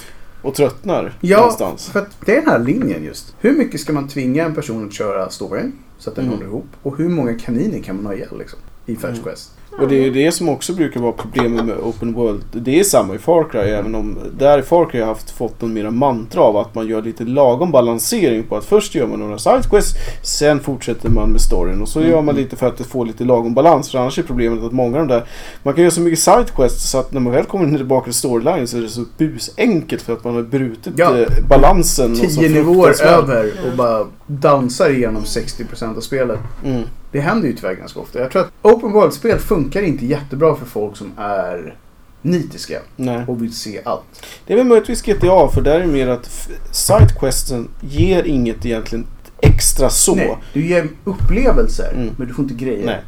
Och 0.42 0.54
tröttnar 0.54 1.12
Ja, 1.20 1.36
någonstans. 1.38 1.88
för 1.88 2.00
att 2.00 2.16
det 2.26 2.32
är 2.36 2.40
den 2.40 2.50
här 2.50 2.58
linjen 2.58 3.04
just. 3.04 3.34
Hur 3.40 3.52
mycket 3.58 3.80
ska 3.80 3.92
man 3.92 4.08
tvinga 4.08 4.44
en 4.44 4.54
person 4.54 4.86
att 4.86 4.92
köra 4.92 5.30
storyn 5.30 5.72
så 5.98 6.10
att 6.10 6.16
den 6.16 6.24
Mm. 6.24 6.36
håller 6.36 6.48
ihop? 6.50 6.66
Och 6.82 6.96
hur 6.98 7.08
många 7.08 7.38
kaniner 7.38 7.78
kan 7.78 7.96
man 7.96 8.06
ha 8.06 8.14
ihjäl 8.14 8.38
liksom, 8.38 8.58
i 8.86 8.96
fetch 8.96 9.04
Mm. 9.10 9.22
quest? 9.22 9.50
Och 9.80 9.88
det 9.88 9.96
är 9.96 10.02
ju 10.02 10.10
det 10.10 10.32
som 10.32 10.48
också 10.48 10.72
brukar 10.72 11.00
vara 11.00 11.12
problemet 11.12 11.64
med 11.64 11.76
Open 11.82 12.12
World. 12.12 12.44
Det 12.52 12.80
är 12.80 12.84
samma 12.84 13.14
i 13.14 13.18
Far 13.18 13.44
Cry 13.50 13.60
även 13.60 13.94
om 13.94 14.18
där 14.38 14.58
i 14.58 14.62
Far 14.62 14.86
Cry 14.90 15.00
har 15.00 15.06
haft 15.06 15.30
fått 15.30 15.62
en 15.62 15.72
mera 15.74 15.90
mantra 15.90 16.40
av 16.40 16.56
att 16.56 16.74
man 16.74 16.86
gör 16.88 17.02
lite 17.02 17.24
lagom 17.24 17.70
balansering 17.70 18.42
på 18.42 18.56
att 18.56 18.64
först 18.64 18.94
gör 18.94 19.06
man 19.06 19.18
några 19.20 19.38
sidequests 19.38 19.94
sen 20.22 20.60
fortsätter 20.60 21.08
man 21.10 21.30
med 21.30 21.40
storyn 21.40 21.82
och 21.82 21.88
så 21.88 21.98
Mm. 21.98 22.10
gör 22.12 22.22
man 22.22 22.34
lite 22.36 22.56
för 22.56 22.66
att 22.66 22.80
får 22.86 23.06
lite 23.06 23.24
lagom 23.24 23.54
balans 23.54 23.90
för 23.90 23.98
annars 23.98 24.18
är 24.18 24.22
problemet 24.22 24.64
att 24.64 24.72
många 24.72 25.00
av 25.00 25.06
de 25.08 25.14
där 25.14 25.24
man 25.62 25.74
kan 25.74 25.82
göra 25.84 25.90
så 25.90 26.00
mycket 26.00 26.18
sidequests 26.18 26.90
så 26.90 26.98
att 26.98 27.12
när 27.12 27.20
man 27.20 27.32
väl 27.32 27.44
kommer 27.44 27.76
tillbaka 27.76 28.04
till 28.04 28.14
storyline 28.14 28.66
så 28.66 28.76
är 28.76 28.80
det 28.82 28.88
så 28.88 29.04
busenkelt 29.18 30.02
för 30.02 30.12
att 30.12 30.24
man 30.24 30.34
har 30.34 30.42
brutit 30.42 30.92
Ja. 30.96 31.18
eh, 31.18 31.28
balansen. 31.48 32.10
och 32.10 32.16
så 32.16 32.24
Tio 32.40 32.48
nivåer 32.48 33.02
över 33.02 33.52
och 33.70 33.76
bara 33.76 34.06
dansar 34.26 34.90
igenom 34.90 35.22
60% 35.24 35.96
av 35.96 36.00
spelet. 36.00 36.38
Mm. 36.64 36.82
Det 37.14 37.20
händer 37.20 37.48
ju 37.48 37.54
tyvärr 37.54 37.74
ganska 37.74 38.00
ofta. 38.00 38.18
Jag 38.20 38.30
tror 38.30 38.42
att 38.42 38.50
Open 38.62 38.92
World-spel 38.92 39.38
funkar 39.38 39.82
inte 39.82 40.06
jättebra 40.06 40.56
för 40.56 40.66
folk 40.66 40.96
som 40.96 41.12
är 41.18 41.76
nitiska 42.22 42.78
Nej. 42.96 43.24
och 43.28 43.42
vill 43.42 43.54
se 43.54 43.80
allt. 43.84 44.26
Det 44.46 44.52
är 44.52 44.56
väl 44.56 44.66
möjligtvis 44.66 45.02
GTA 45.02 45.48
för 45.54 45.60
där 45.60 45.74
är 45.74 45.80
det 45.80 45.86
mer 45.86 46.08
att 46.08 46.48
sidequesten 46.72 47.68
ger 47.80 48.22
inget 48.24 48.66
egentligen 48.66 49.06
extra 49.40 49.90
så. 49.90 50.14
Nej, 50.14 50.38
du 50.52 50.66
ger 50.66 50.88
upplevelser 51.04 51.92
Mm. 51.94 52.10
men 52.18 52.28
du 52.28 52.34
får 52.34 52.42
inte 52.42 52.54
grejer. 52.54 52.86
Nej. 52.86 53.00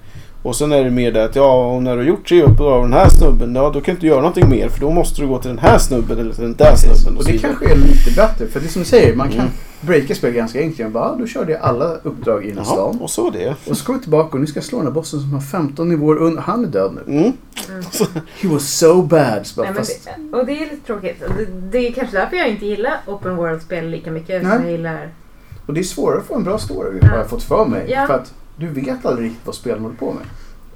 Och 0.47 0.57
sen 0.57 0.73
är 0.73 0.85
det 0.85 0.91
mer 0.91 1.13
det 1.13 1.25
att 1.25 1.37
ja, 1.37 1.67
och 1.75 1.83
när 1.83 1.93
du 1.93 1.99
har 2.03 2.09
gjort 2.09 2.29
tre 2.29 2.43
uppdrag 2.43 2.73
av 2.73 2.83
den 2.83 2.93
här 2.93 3.09
snubben, 3.09 3.55
ja 3.55 3.63
då 3.71 3.73
kan 3.73 3.83
du 3.85 3.91
inte 3.93 4.07
göra 4.07 4.21
någonting 4.21 4.49
mer 4.49 4.69
för 4.69 4.81
då 4.81 4.91
måste 4.91 5.21
du 5.23 5.27
gå 5.29 5.39
till 5.39 5.49
den 5.49 5.59
här 5.59 5.79
snubben 5.79 6.19
eller 6.19 6.33
till 6.33 6.43
den 6.43 6.55
där 6.55 6.71
Precis. 6.71 7.03
snubben. 7.03 7.17
Och 7.19 7.23
så 7.25 7.29
det 7.31 7.37
vidare. 7.37 7.53
kanske 7.59 7.75
är 7.75 7.77
lite 7.77 8.11
bättre 8.17 8.47
för 8.47 8.61
det 8.61 8.67
är 8.67 8.71
som 8.71 8.83
du 8.83 8.89
säger, 8.89 9.17
man 9.17 9.29
kan 9.29 9.41
Mm. 9.41 9.51
breaka 9.81 10.15
spel 10.15 10.33
ganska 10.33 10.59
enkelt. 10.61 10.79
Jag 10.79 10.91
bara, 10.91 11.17
då 11.17 11.27
körde 11.27 11.53
jag 11.53 11.61
alla 11.61 11.95
uppdrag 12.03 12.45
i 12.45 12.53
den 12.53 12.65
stan. 12.65 12.99
och 13.01 13.11
så 13.11 13.31
det. 13.31 13.55
Och 13.71 13.77
så 13.77 13.85
kommer 13.85 13.97
jag 13.97 14.03
tillbaka 14.03 14.31
och 14.33 14.41
nu 14.41 14.47
ska 14.47 14.57
jag 14.57 14.65
slå 14.65 14.79
den 14.79 14.87
här 14.87 14.95
bossen 14.95 15.21
som 15.21 15.33
har 15.33 15.41
15 15.41 15.89
nivåer 15.89 16.17
under. 16.17 16.43
Han 16.43 16.65
är 16.65 16.69
död 16.69 16.93
nu. 17.07 17.13
Mm. 17.13 17.33
Mm. 17.69 17.83
He 18.41 18.49
was 18.49 18.79
so 18.79 19.03
bad. 19.03 19.47
Så 19.47 19.57
bara, 19.61 19.67
Nej, 19.71 19.75
fast, 19.79 20.09
det, 20.33 20.39
och 20.39 20.47
det 20.47 20.53
är 20.53 20.61
lite 20.71 20.87
tråkigt. 20.87 21.23
Och 21.23 21.33
Det, 21.39 21.47
det 21.71 21.89
är 21.89 21.93
kanske 21.93 22.17
därför 22.17 22.37
jag 22.37 22.49
inte 22.49 22.67
gillar 22.67 23.01
open 23.07 23.37
world-spel 23.37 23.89
lika 23.91 24.11
mycket 24.11 24.43
Nej. 24.43 24.53
som 24.57 24.63
jag 24.63 24.73
gillar... 24.73 25.09
och 25.67 25.75
det 25.75 25.81
är 25.81 25.85
svårare 25.85 26.19
att 26.19 26.27
få 26.27 26.35
en 26.35 26.45
bra 26.45 26.59
story 26.59 26.99
Ja. 27.03 27.09
har 27.09 27.17
jag 27.17 27.29
fått 27.31 27.43
för 27.43 27.65
mig. 27.65 27.87
Ja. 27.89 28.07
För 28.07 28.15
att 28.15 28.33
du 28.57 28.69
vet 28.69 29.07
aldrig 29.07 29.27
riktigt 29.27 29.47
vad 29.47 29.55
spelen 29.55 29.83
håller 29.83 29.97
på 29.97 30.13
med. 30.13 30.23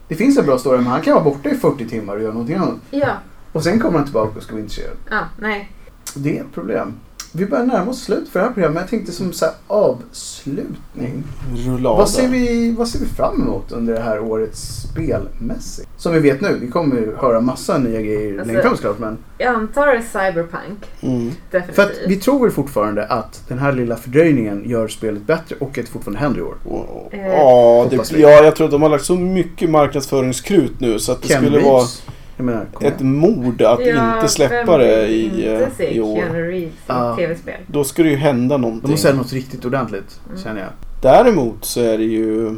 Det 0.09 0.15
finns 0.15 0.39
en 0.39 0.47
bra 0.47 0.59
story 0.59 0.77
men 0.77 0.87
han 0.87 1.01
kan 1.03 1.15
vara 1.15 1.25
borta 1.25 1.49
i 1.49 1.55
40 1.57 1.89
timmar 1.89 2.17
och 2.17 2.23
göra 2.23 2.33
någonting 2.33 2.57
annat. 2.57 2.79
Ja, 2.91 3.13
Och 3.53 3.63
sen 3.63 3.81
kommer 3.81 3.99
han 3.99 4.05
tillbaka 4.07 4.37
och 4.37 4.43
ska 4.43 4.53
vara 4.53 4.61
intresserad. 4.63 4.97
ja, 5.11 5.21
nej. 5.39 5.73
Det 6.15 6.39
är 6.39 6.43
ett 6.43 6.53
problem. 6.55 6.95
Vi 7.33 7.47
börjar 7.47 7.65
närma 7.65 7.91
oss 7.91 8.03
slut 8.03 8.29
för 8.29 8.41
det 8.41 8.47
här 8.47 8.53
programmet. 8.53 8.75
Men 8.75 8.83
jag 8.83 8.91
tänkte 8.91 9.13
som 9.13 9.33
så 9.33 9.45
här 9.45 9.55
avslutning. 9.67 11.23
Rullada. 11.57 11.97
Vad 11.97 12.09
ser, 12.09 12.29
vi, 12.29 12.75
vad 12.79 12.89
ser 12.89 12.99
vi 12.99 13.07
fram 13.07 13.43
emot 13.43 13.73
under 13.73 13.95
det 13.95 14.01
här 14.01 14.21
året 14.21 14.57
spelmässigt? 14.57 15.89
Som 15.97 16.13
vi 16.13 16.19
vet 16.21 16.41
nu, 16.41 16.59
vi 16.61 16.69
kommer 16.69 16.97
ju 16.97 17.17
höra 17.17 17.41
massa 17.41 17.79
nya 17.79 18.01
grejer 18.01 18.33
Alltså- 18.33 18.47
längre 18.47 18.63
fram 18.63 18.77
såklart. 18.77 18.99
Men 18.99 19.19
Jag 19.39 19.55
antar 19.55 20.01
cyberpunk. 20.13 20.79
Mm. 21.01 21.31
Definitivt. 21.51 21.75
för 21.77 21.83
att 21.83 21.91
vi 22.07 22.17
tror 22.17 22.43
väl 22.43 22.51
fortfarande 22.51 23.07
att 23.07 23.43
den 23.49 23.59
här 23.59 23.73
lilla 23.73 23.97
fördröjningen 23.97 24.63
gör 24.67 24.89
spelet 24.89 25.23
bättre 25.27 25.57
och 25.61 25.69
att 25.69 25.75
det 25.75 25.87
fortfarande 25.87 26.21
händer 26.21 26.41
i 26.41 26.43
år. 26.43 26.55
Och- 26.65 27.15
Eh, 27.15 27.27
Ja, 27.27 27.87
det, 27.91 28.11
ja, 28.19 28.29
jag 28.45 28.57
tror 28.57 28.65
att 28.65 28.71
de 28.71 28.83
har 28.83 28.89
lagt 28.89 29.05
så 29.05 29.15
mycket 29.17 29.71
marknadsföringskrut 29.71 30.81
nu 30.81 30.99
så 30.99 31.13
att 31.13 31.23
det 31.23 31.29
Ken 31.29 31.37
skulle 31.45 31.59
vara 31.61 31.75
Reeves, 31.79 32.03
jag 32.07 32.15
menar, 32.45 32.67
ett 32.81 33.01
igen. 33.01 33.15
mord 33.17 33.63
att 33.63 33.87
Ja, 33.87 34.17
inte 34.17 34.29
släppa 34.29 34.79
det 34.79 35.07
i, 35.07 35.47
eh, 35.47 35.53
inte 35.53 35.71
se 35.77 35.95
i 35.95 36.01
år. 36.01 36.23
Reeves 36.33 36.73
Ja. 36.87 37.17
tv-spel. 37.17 37.61
Då 37.67 37.85
ska 37.85 38.03
det 38.03 38.09
ju 38.09 38.17
hända 38.17 38.57
någonting. 38.57 38.83
De 38.87 38.91
måste 38.91 39.03
säga 39.03 39.15
något 39.15 39.33
riktigt 39.33 39.65
ordentligt, 39.65 40.21
Mm. 40.29 40.43
känner 40.43 40.61
jag. 40.61 40.71
Däremot 41.03 41.65
så 41.65 41.81
är 41.81 41.99
det 41.99 42.05
ju 42.05 42.57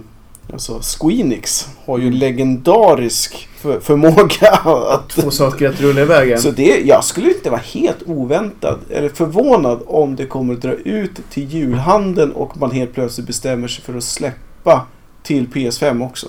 Alltså 0.52 0.80
Squeenix 0.82 1.68
har 1.84 1.98
ju 1.98 2.10
legendarisk 2.10 3.48
för, 3.56 3.80
förmåga 3.80 4.48
att... 4.94 5.12
Få 5.12 5.30
saker 5.30 5.68
att 5.68 5.80
rulla 5.80 6.00
iväg. 6.00 6.38
Så 6.40 6.50
det, 6.50 6.80
jag 6.86 7.04
skulle 7.04 7.28
inte 7.28 7.50
vara 7.50 7.60
helt 7.64 8.02
oväntad 8.06 8.78
eller 8.90 9.08
förvånad 9.08 9.80
om 9.86 10.16
det 10.16 10.26
kommer 10.26 10.54
dra 10.54 10.72
ut 10.72 11.30
till 11.30 11.44
julhandeln 11.48 12.32
och 12.32 12.56
man 12.56 12.70
helt 12.70 12.92
plötsligt 12.94 13.26
bestämmer 13.26 13.68
sig 13.68 13.84
för 13.84 13.94
att 13.96 14.04
släppa 14.04 14.86
till 15.22 15.46
PS5 15.48 16.06
också. 16.06 16.26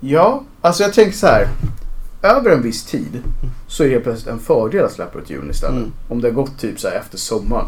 Ja, 0.00 0.42
alltså 0.60 0.82
jag 0.82 0.92
tänker 0.94 1.16
så 1.16 1.26
här. 1.26 1.46
Över 2.26 2.50
en 2.50 2.62
viss 2.62 2.84
tid 2.84 3.22
så 3.68 3.84
är 3.84 3.88
det 3.88 4.00
plötsligt 4.00 4.32
en 4.32 4.38
fördel 4.38 4.84
att 4.84 4.92
släppa 4.92 5.18
ett 5.18 5.30
jul 5.30 5.50
istället. 5.50 5.76
Mm. 5.76 5.92
Om 6.08 6.20
det 6.20 6.28
har 6.28 6.34
gått 6.34 6.58
typ 6.60 6.80
så 6.80 6.88
efter 6.88 7.18
sommaren. 7.18 7.66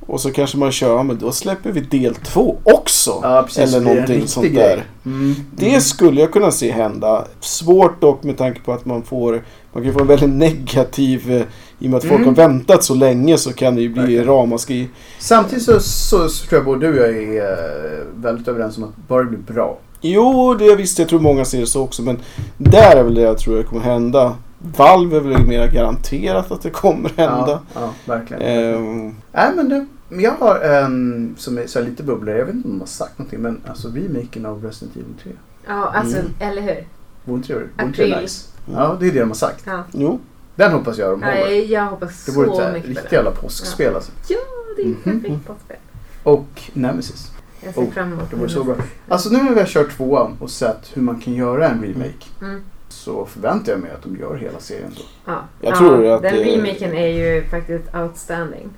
Och 0.00 0.20
så 0.20 0.30
kanske 0.30 0.58
man 0.58 0.72
kör, 0.72 1.02
men 1.02 1.18
då 1.18 1.32
släpper 1.32 1.72
vi 1.72 1.80
del 1.80 2.14
två 2.14 2.56
också. 2.64 3.20
Ja, 3.22 3.42
precis. 3.46 3.74
Eller 3.74 3.80
någonting 3.80 4.28
sånt 4.28 4.54
där. 4.54 4.84
Mm. 5.06 5.34
Det 5.56 5.80
skulle 5.80 6.20
jag 6.20 6.32
kunna 6.32 6.50
se 6.50 6.70
hända. 6.70 7.24
Svårt 7.40 8.00
dock 8.00 8.22
med 8.22 8.38
tanke 8.38 8.60
på 8.60 8.72
att 8.72 8.84
man 8.84 9.02
får 9.02 9.42
Man 9.72 9.84
kan 9.84 9.92
få 9.92 10.00
en 10.00 10.06
väldigt 10.06 10.30
negativ 10.30 11.30
eh, 11.32 11.42
I 11.78 11.86
och 11.86 11.90
med 11.90 11.98
att 11.98 12.04
folk 12.04 12.14
Mm. 12.20 12.26
har 12.28 12.34
väntat 12.34 12.84
så 12.84 12.94
länge 12.94 13.38
så 13.38 13.52
kan 13.52 13.74
det 13.74 13.82
ju 13.82 13.88
bli 13.88 14.22
ramaskri. 14.24 14.88
Samtidigt 15.18 15.64
så, 15.64 15.80
så, 15.80 16.28
så 16.28 16.46
tror 16.46 16.58
jag 16.58 16.64
både 16.64 16.86
du 16.86 17.00
och 17.00 17.08
jag 17.08 17.16
är 17.16 17.36
eh, 17.36 18.04
väldigt 18.14 18.48
överens 18.48 18.76
om 18.76 18.84
att 18.84 18.96
bara 19.08 19.22
det 19.22 19.28
blir 19.30 19.54
bra. 19.54 19.78
Jo, 20.00 20.54
det 20.54 20.76
visst. 20.76 20.98
Jag 20.98 21.08
tror 21.08 21.20
många 21.20 21.44
ser 21.44 21.60
det 21.60 21.66
så 21.66 21.82
också. 21.82 22.02
Men 22.02 22.18
där 22.56 22.96
är 22.96 23.02
väl 23.02 23.14
det 23.14 23.20
jag 23.20 23.38
tror 23.38 23.56
det 23.56 23.62
kommer 23.62 23.82
hända. 23.82 24.36
Valve 24.58 25.16
är 25.16 25.20
väl 25.20 25.46
mer 25.46 25.66
garanterat 25.70 26.50
att 26.52 26.62
det 26.62 26.70
kommer 26.70 27.08
hända. 27.16 27.60
Ja, 27.74 27.80
ja 27.80 27.92
verkligen. 28.06 28.42
Ehm, 28.42 29.14
Nej 29.32 29.50
men 29.56 29.88
men 30.08 30.20
jag 30.20 30.32
har 30.32 30.60
en 30.60 31.34
som 31.38 31.58
är 31.58 31.66
så 31.66 31.78
här 31.78 31.86
lite 31.86 32.02
bubblare. 32.02 32.38
Jag 32.38 32.46
vet 32.46 32.54
inte 32.54 32.68
om 32.68 32.74
de 32.74 32.80
har 32.80 32.86
sagt 32.86 33.18
någonting 33.18 33.40
men 33.40 33.60
alltså 33.68 33.88
remaken 33.88 34.46
av 34.46 34.64
Resident 34.64 34.96
Evil 34.96 35.14
3. 35.22 35.32
Ja, 35.66 35.90
alltså, 35.94 36.16
Mm. 36.18 36.30
eller 36.40 36.62
hur? 36.62 36.86
Vore 37.24 37.36
inte 37.36 37.52
det, 37.52 38.08
vore 38.08 38.20
nice? 38.20 38.46
Ja, 38.72 38.96
det 39.00 39.06
är 39.08 39.12
det 39.12 39.20
de 39.20 39.28
har 39.28 39.34
sagt. 39.34 39.62
Ja. 39.66 39.84
jo. 39.92 40.18
Den 40.56 40.72
hoppas 40.72 40.98
jag 40.98 41.10
de 41.10 41.22
håller. 41.22 41.34
Nej, 41.44 41.72
jag 41.72 41.84
hoppas 41.86 42.24
Det 42.24 42.32
vore 42.32 42.46
ett 42.50 42.56
så 42.56 42.62
mycket 42.62 42.82
på 42.82 42.88
riktigt 42.88 43.10
det. 43.10 43.16
jävla 43.16 43.30
påskspel 43.30 43.94
alltså. 43.94 44.12
Ja, 44.28 44.36
det 44.76 44.82
är 44.82 44.86
Mhm. 44.86 44.96
perfekt 45.20 45.46
påskspel. 45.46 45.76
Och 46.22 46.62
Nemesis. 46.72 47.30
Jag 47.64 47.74
ser 47.74 47.82
Oh, 47.82 47.90
fram 47.90 48.12
emot 48.12 48.30
det 48.30 48.36
vore 48.36 48.48
så 48.48 48.64
bra. 48.64 48.74
Alltså 49.08 49.28
nu 49.30 49.42
när 49.42 49.54
vi 49.54 49.60
har 49.60 49.66
kört 49.66 49.96
tvåan 49.96 50.36
och 50.40 50.50
sett 50.50 50.90
hur 50.94 51.02
man 51.02 51.20
kan 51.20 51.34
göra 51.34 51.68
en 51.68 51.82
remake. 51.82 52.26
Mm. 52.42 52.60
så 52.88 53.26
förväntar 53.26 53.72
jag 53.72 53.80
mig 53.80 53.90
att 53.90 54.02
de 54.02 54.16
gör 54.16 54.36
hela 54.36 54.60
serien 54.60 54.90
så. 54.96 55.02
Ja. 55.24 55.32
Jag 55.60 55.72
ja, 55.72 55.78
tror 55.78 56.06
att 56.06 56.22
Den 56.22 56.34
det- 56.36 56.44
remaken 56.56 56.92
är 56.96 57.06
ju 57.06 57.44
faktiskt 57.44 57.94
outstanding. 57.94 58.68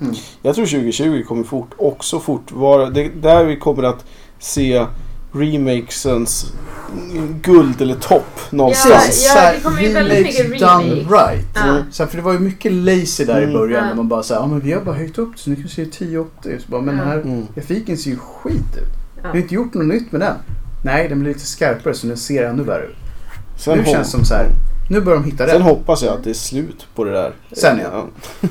Jag 0.43 0.55
tror 0.55 0.67
2020 0.67 1.23
kommer 1.29 1.45
fort, 1.45 1.71
också 1.77 2.21
fort 2.21 2.53
vara 2.53 2.91
det, 2.91 3.09
där 3.09 3.45
vi 3.45 3.57
kommer 3.57 3.83
att 3.83 4.05
se 4.39 4.87
remakesens 5.33 6.53
guld 7.43 7.83
eller 7.83 7.95
topp 7.95 8.41
någonstans. 8.51 9.25
Ja, 9.35 9.41
här, 9.41 9.55
det 9.55 9.61
kommer 9.61 9.81
ju 9.83 9.93
väldigt 9.93 10.19
remakes 10.19 10.39
mycket 10.49 10.61
done 10.61 10.85
remakes. 10.85 11.11
right. 11.11 11.47
Ja. 11.55 11.77
Så 11.91 12.03
här, 12.03 12.11
för 12.11 12.17
det 12.17 12.23
var 12.23 12.33
ju 12.33 12.39
mycket 12.39 12.73
lazy 12.73 13.25
där 13.25 13.39
Mm. 13.39 13.51
i 13.51 13.53
början. 13.53 13.83
Ja. 13.83 13.89
När 13.89 13.95
man 13.95 14.09
bara 14.09 14.23
säger 14.23 14.41
ja 14.41 14.47
men 14.47 14.61
vi 14.61 14.73
har 14.73 14.81
bara 14.81 14.95
höjt 14.97 15.19
upp 15.19 15.33
det 15.37 15.39
så 15.43 15.51
ni 15.51 15.57
kan 15.57 15.69
se 15.69 15.83
1080. 15.83 16.59
Så 16.59 16.71
bara, 16.71 16.81
men 16.83 16.97
Ja. 16.99 17.05
här, 17.05 17.21
Mm. 17.21 17.47
grafiken 17.55 17.97
ser 17.97 18.11
ju 18.11 18.17
skit 18.17 18.55
ut. 18.77 18.89
Ja. 19.17 19.23
Vi 19.23 19.29
har 19.29 19.37
inte 19.37 19.55
gjort 19.55 19.75
något 19.75 19.87
nytt 19.87 20.13
med 20.13 20.21
den. 20.21 20.35
Nej, 20.85 21.09
den 21.09 21.21
blir 21.21 21.33
lite 21.33 21.47
skarpare 21.47 21.95
så 21.95 22.07
den 22.07 22.17
ser 22.17 22.45
ännu 22.45 22.63
värre 22.63 22.85
ut. 22.85 22.97
Sen 23.59 23.79
nu 23.79 23.85
känns 23.85 24.07
det 24.07 24.11
som 24.19 24.25
så 24.25 24.35
här, 24.35 24.47
nu 24.91 25.01
börjar 25.01 25.19
de 25.21 25.25
hitta 25.31 25.47
Sen 25.47 25.55
rätt. 25.57 25.63
hoppas 25.63 26.03
jag 26.03 26.15
att 26.15 26.25
det 26.25 26.31
är 26.31 26.35
slut 26.35 26.87
på 26.95 27.05
det 27.05 27.11
där. 27.13 27.33
Sen, 27.53 27.79
ja. 27.93 28.07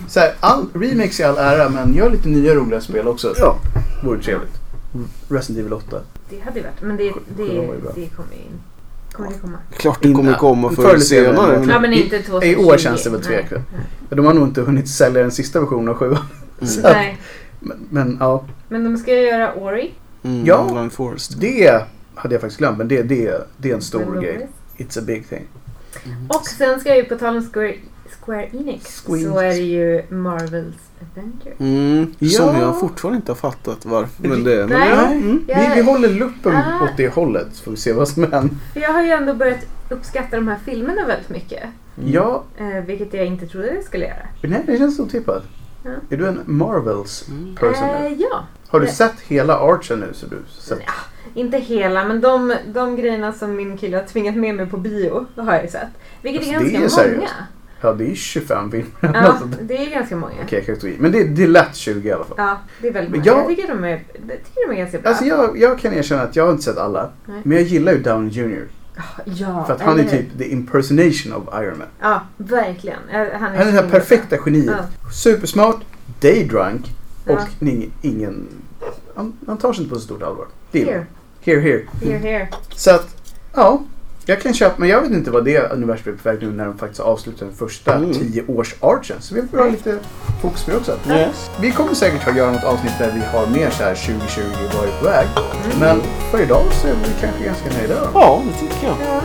Så 0.07 0.19
här, 0.19 0.31
all, 0.39 0.65
remakes 0.73 1.19
i 1.19 1.23
all 1.23 1.37
ära, 1.37 1.69
men 1.69 1.93
gör 1.93 2.09
lite 2.09 2.29
nya 2.29 2.53
roliga 2.55 2.81
spel 2.81 3.07
också. 3.07 3.33
Ja. 3.37 3.55
Vore 4.03 4.21
trevligt. 4.23 4.58
Resident 5.29 5.59
Evil 5.59 5.73
8. 5.73 6.01
Det 6.29 6.39
hade 6.39 6.61
varit, 6.61 6.81
men 6.81 6.97
det, 6.97 7.03
det, 7.37 7.81
bra. 7.81 7.91
det 7.95 8.07
kommer 8.07 8.31
ju 8.33 8.37
in. 8.41 8.59
Kommer 9.11 9.29
det 9.29 9.35
komma? 9.41 9.57
Klart 9.77 9.99
det 10.01 10.13
kommer 10.13 10.33
komma 10.33 10.69
förr 10.71 10.89
eller 10.89 10.99
senare. 10.99 11.55
Mm. 11.55 11.69
Ja 11.69 11.79
men 11.79 11.93
I- 11.93 12.03
inte 12.03 12.21
2020. 12.21 12.47
I 12.47 12.55
år 12.65 12.77
känns 12.77 13.03
det 13.03 13.09
väl 13.09 13.21
tveksamt. 13.21 13.61
De 14.09 14.25
har 14.25 14.33
nog 14.33 14.47
inte 14.47 14.61
hunnit 14.61 14.89
sälja 14.89 15.21
den 15.21 15.31
sista 15.31 15.59
versionen 15.59 15.89
av 15.89 15.95
7 15.95 16.05
Mm. 16.61 16.71
Nej. 16.83 17.17
men, 17.59 17.77
men 17.89 18.17
ja, 18.19 18.43
Men 18.67 18.83
de 18.83 18.97
ska 18.97 19.11
ju 19.13 19.21
göra 19.27 19.55
Ori. 19.55 19.91
Mm, 20.23 20.45
Ja. 20.45 20.89
Det 21.37 21.81
hade 22.15 22.35
jag 22.35 22.41
faktiskt 22.41 22.57
glömt. 22.59 22.77
Men 22.77 22.87
det, 22.87 23.03
det, 23.03 23.47
det 23.57 23.71
är 23.71 23.75
en 23.75 23.81
stor 23.81 24.21
grej. 24.21 24.47
It's 24.77 24.99
a 24.99 25.03
big 25.05 25.29
thing. 25.29 25.47
Och 26.27 26.45
sen 26.45 26.79
ska 26.79 26.95
ju 26.95 27.03
på 27.05 27.15
tal 27.15 27.37
om 27.37 27.49
Square, 27.53 27.75
Square 28.29 28.49
Enix 28.53 29.01
Squeenix. 29.05 29.29
så 29.31 29.39
är 29.39 29.49
det 29.49 29.55
ju 29.55 30.03
Marvels 30.09 30.75
Avengers. 31.01 31.59
Mm, 31.59 32.13
Ja. 32.19 32.29
Som 32.29 32.55
jag 32.55 32.79
fortfarande 32.79 33.15
inte 33.15 33.31
har 33.31 33.35
fattat 33.37 33.85
varför. 33.85 34.27
Men 34.27 34.43
det, 34.43 34.55
men 34.69 34.79
Nej. 34.79 34.89
ja, 34.89 35.05
mm. 35.05 35.43
Vi, 35.47 35.71
vi 35.75 35.81
håller 35.81 36.09
luppen 36.09 36.55
Ah. 36.55 36.83
åt 36.83 36.97
det 36.97 37.07
hållet 37.09 37.47
så 37.53 37.63
får 37.63 37.71
vi 37.71 37.77
se 37.77 37.93
vad 37.93 38.07
som 38.07 38.23
händer. 38.31 38.55
Jag 38.73 38.93
har 38.93 39.03
ju 39.03 39.09
ändå 39.09 39.33
börjat 39.33 39.65
uppskatta 39.89 40.35
de 40.35 40.47
här 40.47 40.57
filmerna 40.65 41.05
väldigt 41.05 41.29
mycket. 41.29 41.63
Mm. 41.63 42.11
Ja, 42.11 42.43
Eh, 42.57 42.83
vilket 42.85 43.13
jag 43.13 43.25
inte 43.25 43.47
trodde 43.47 43.73
jag 43.75 43.83
skulle 43.83 44.05
göra. 44.05 44.27
nej, 44.41 44.63
det 44.65 44.77
känns 44.77 44.99
otippat. 44.99 45.43
Ja. 45.83 45.91
Är 46.09 46.17
du 46.17 46.27
en 46.27 46.39
Marvels 46.45 47.27
Mm. 47.27 47.55
person? 47.55 47.89
Eh, 47.89 48.13
ja, 48.17 48.43
Har 48.67 48.79
du 48.79 48.85
nej. 48.85 48.95
sett 48.95 49.19
hela 49.27 49.57
Archen 49.59 49.99
nu? 49.99 50.09
Så 50.13 50.25
du 50.25 50.37
sett? 50.61 50.79
Ja, 50.85 50.93
inte 51.41 51.57
hela 51.57 52.03
men 52.07 52.21
de, 52.21 52.53
de 52.67 52.95
grejerna 52.95 53.33
som 53.33 53.55
min 53.55 53.77
kille 53.77 53.97
har 53.97 54.03
tvingat 54.03 54.35
med 54.35 54.55
mig 54.55 54.65
på 54.65 54.77
bio 54.77 55.25
det 55.35 55.41
har 55.41 55.53
jag 55.53 55.63
ju 55.63 55.69
sett. 55.69 55.87
Vilket 56.21 56.41
Alltså, 56.41 56.55
är 56.55 56.63
det 56.65 56.71
ganska 56.79 57.03
är 57.03 57.07
många. 57.07 57.17
seriöst. 57.19 57.33
Ja, 57.81 57.93
det 57.93 58.11
är 58.11 58.15
25 58.15 58.71
filmer. 58.71 58.87
Ja, 58.99 59.09
Alltså, 59.15 59.45
det- 59.61 59.77
är 59.85 59.89
ganska 59.89 60.15
många. 60.15 60.33
Okej, 60.43 60.77
i. 60.83 60.95
Men 60.99 61.11
det, 61.11 61.23
det 61.23 61.43
är 61.43 61.47
lätt 61.47 61.75
20 61.75 62.09
i 62.09 62.11
alla 62.11 62.23
fall. 62.23 62.35
Ja, 62.37 62.57
det 62.81 62.87
är 62.87 62.93
väldigt 62.93 63.11
många. 63.11 63.23
jag- 63.25 63.37
Jag, 63.39 63.47
tycker, 63.47 63.67
de 63.67 63.83
är, 63.83 63.89
jag 63.89 63.99
tycker 64.45 64.67
de 64.67 64.73
är 64.73 64.77
ganska 64.77 64.99
bra. 64.99 65.09
Alltså 65.09 65.25
jag, 65.25 65.57
jag 65.59 65.79
kan 65.79 65.93
erkänna 65.93 66.21
att 66.21 66.35
jag 66.35 66.45
har 66.45 66.51
inte 66.51 66.63
sett 66.63 66.77
alla. 66.77 67.09
Nej. 67.25 67.41
Men 67.43 67.57
jag 67.57 67.65
gillar 67.67 67.91
ju 67.91 67.99
Downey 67.99 68.29
Jr. 68.31 68.67
ja, 69.25 69.63
För 69.65 69.73
att 69.73 69.81
han 69.81 69.99
är 69.99 70.03
hur? 70.03 70.09
typ 70.09 70.37
the 70.37 70.51
impersonation 70.51 71.33
of 71.33 71.61
Iron 71.61 71.77
Man. 71.77 71.87
Ja, 72.01 72.21
verkligen. 72.37 72.99
Eh, 73.11 73.15
Han 73.17 73.21
är, 73.27 73.33
Han 73.39 73.53
är 73.55 73.65
det 73.65 73.71
här 73.71 73.89
perfekta 73.89 74.35
geniet. 74.45 74.73
Ja. 74.77 75.11
Supersmart, 75.11 75.81
daydrunk 76.21 76.81
och 77.25 77.31
Ja. 77.39 77.47
ingen... 77.59 77.91
ingen 78.01 78.47
han, 79.15 79.33
han 79.47 79.57
tar 79.57 79.73
sig 79.73 79.83
inte 79.83 79.93
på 79.93 79.99
så 79.99 80.05
stort 80.05 80.23
allvar. 80.23 80.45
Det 80.71 80.79
gillar 80.79 80.91
Here. 80.93 81.05
Here, 81.41 81.59
here. 81.61 81.83
here, 82.01 82.17
here. 82.17 82.47
Så 82.75 82.91
att, 82.95 83.15
ja. 83.55 83.83
Jag 84.29 84.41
kan 84.41 84.53
köpa, 84.53 84.75
men 84.77 84.89
jag 84.89 85.01
vet 85.01 85.11
inte 85.11 85.31
vad 85.31 85.45
det 85.45 85.71
universum 85.71 86.13
är 86.13 86.17
på 86.17 86.29
väg 86.29 86.37
nu 86.41 86.51
när 86.51 86.65
de 86.65 86.77
faktiskt 86.77 86.99
avslutar 86.99 87.45
den 87.45 87.55
första 87.55 87.93
Mm. 87.95 88.13
10 88.13 88.43
års 88.47 88.75
archen. 88.79 89.17
Så 89.19 89.35
vi 89.35 89.41
får 89.51 89.57
ha 89.57 89.65
lite 89.65 89.97
fokus 90.41 90.63
på 90.63 90.71
det 90.71 90.77
också. 90.77 90.93
Yes. 91.09 91.49
Vi 91.61 91.71
kommer 91.71 91.93
säkert 91.93 92.27
att 92.27 92.35
göra 92.35 92.51
något 92.51 92.63
avsnitt 92.63 92.93
där 92.99 93.11
vi 93.15 93.21
har 93.37 93.47
mer 93.47 93.69
så 93.69 93.83
här 93.83 93.95
2020 93.95 94.41
vad 94.77 94.83
är 94.87 94.91
på 94.99 95.05
väg. 95.05 95.27
Mm. 95.65 95.79
Men 95.79 96.01
för 96.31 96.41
idag 96.41 96.63
så 96.81 96.87
är 96.87 96.91
vi 96.91 97.09
kanske 97.21 97.43
ganska 97.43 97.69
nöjda. 97.77 97.95
Ja, 98.13 98.41
det 98.47 98.59
tycker 98.67 98.87
jag. 98.87 98.95
Ja. 99.07 99.21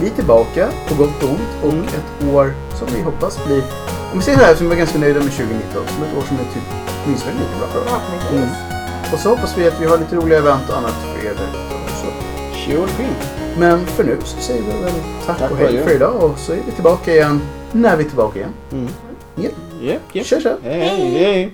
Vi 0.00 0.06
är 0.06 0.10
tillbaka 0.10 0.68
på 0.88 0.94
gott 0.94 1.22
och 1.22 1.28
ont 1.28 1.50
och 1.62 1.72
Mm. 1.72 1.84
ett 1.84 2.34
år 2.34 2.52
som 2.78 2.88
vi 2.94 3.02
hoppas 3.02 3.44
blir, 3.46 3.62
om 4.12 4.18
vi 4.18 4.24
säger 4.24 4.38
så 4.38 4.44
här, 4.44 4.54
som 4.54 4.66
vi 4.66 4.70
var 4.70 4.76
ganska 4.76 4.98
nöjda 4.98 5.20
med 5.20 5.32
2019, 5.32 5.82
som 5.94 6.02
ett 6.04 6.14
år 6.18 6.22
som 6.28 6.36
är 6.36 6.46
typ 6.54 6.66
minst 7.06 7.26
lika 7.26 7.56
bra 7.58 7.68
för 7.72 7.80
oss. 7.80 8.32
Mm. 8.32 8.48
Och 9.12 9.18
så 9.18 9.28
hoppas 9.28 9.58
vi 9.58 9.68
att 9.68 9.80
vi 9.80 9.86
har 9.86 9.98
lite 9.98 10.16
roliga 10.16 10.38
event 10.38 10.70
och 10.70 10.76
annat 10.78 10.94
för 11.12 11.18
er 11.28 11.34
där 11.40 11.48
ute 11.50 11.74
också. 11.84 12.06
Sure 12.64 12.88
thing. 12.98 13.14
Men 13.58 13.86
för 13.86 14.04
nu 14.04 14.16
så 14.24 14.40
säger 14.40 14.62
vi 14.62 14.68
väl 14.68 14.92
tack, 15.26 15.38
Tack 15.38 15.50
och 15.50 15.56
hej 15.56 15.82
för 15.84 15.94
idag 15.94 16.24
och 16.24 16.38
så 16.38 16.52
är 16.52 16.58
vi 16.66 16.72
tillbaka 16.72 17.12
igen 17.14 17.40
när 17.72 17.96
vi 17.96 18.04
är 18.04 18.08
tillbaka 18.08 18.38
igen. 18.38 18.52
Mm. 18.72 18.88
Ja. 19.34 19.50
Yep, 19.82 20.02
yep. 20.12 20.26
Kör, 20.26 20.40
kör! 20.40 20.56
Hej, 20.62 20.80
hej. 20.80 21.44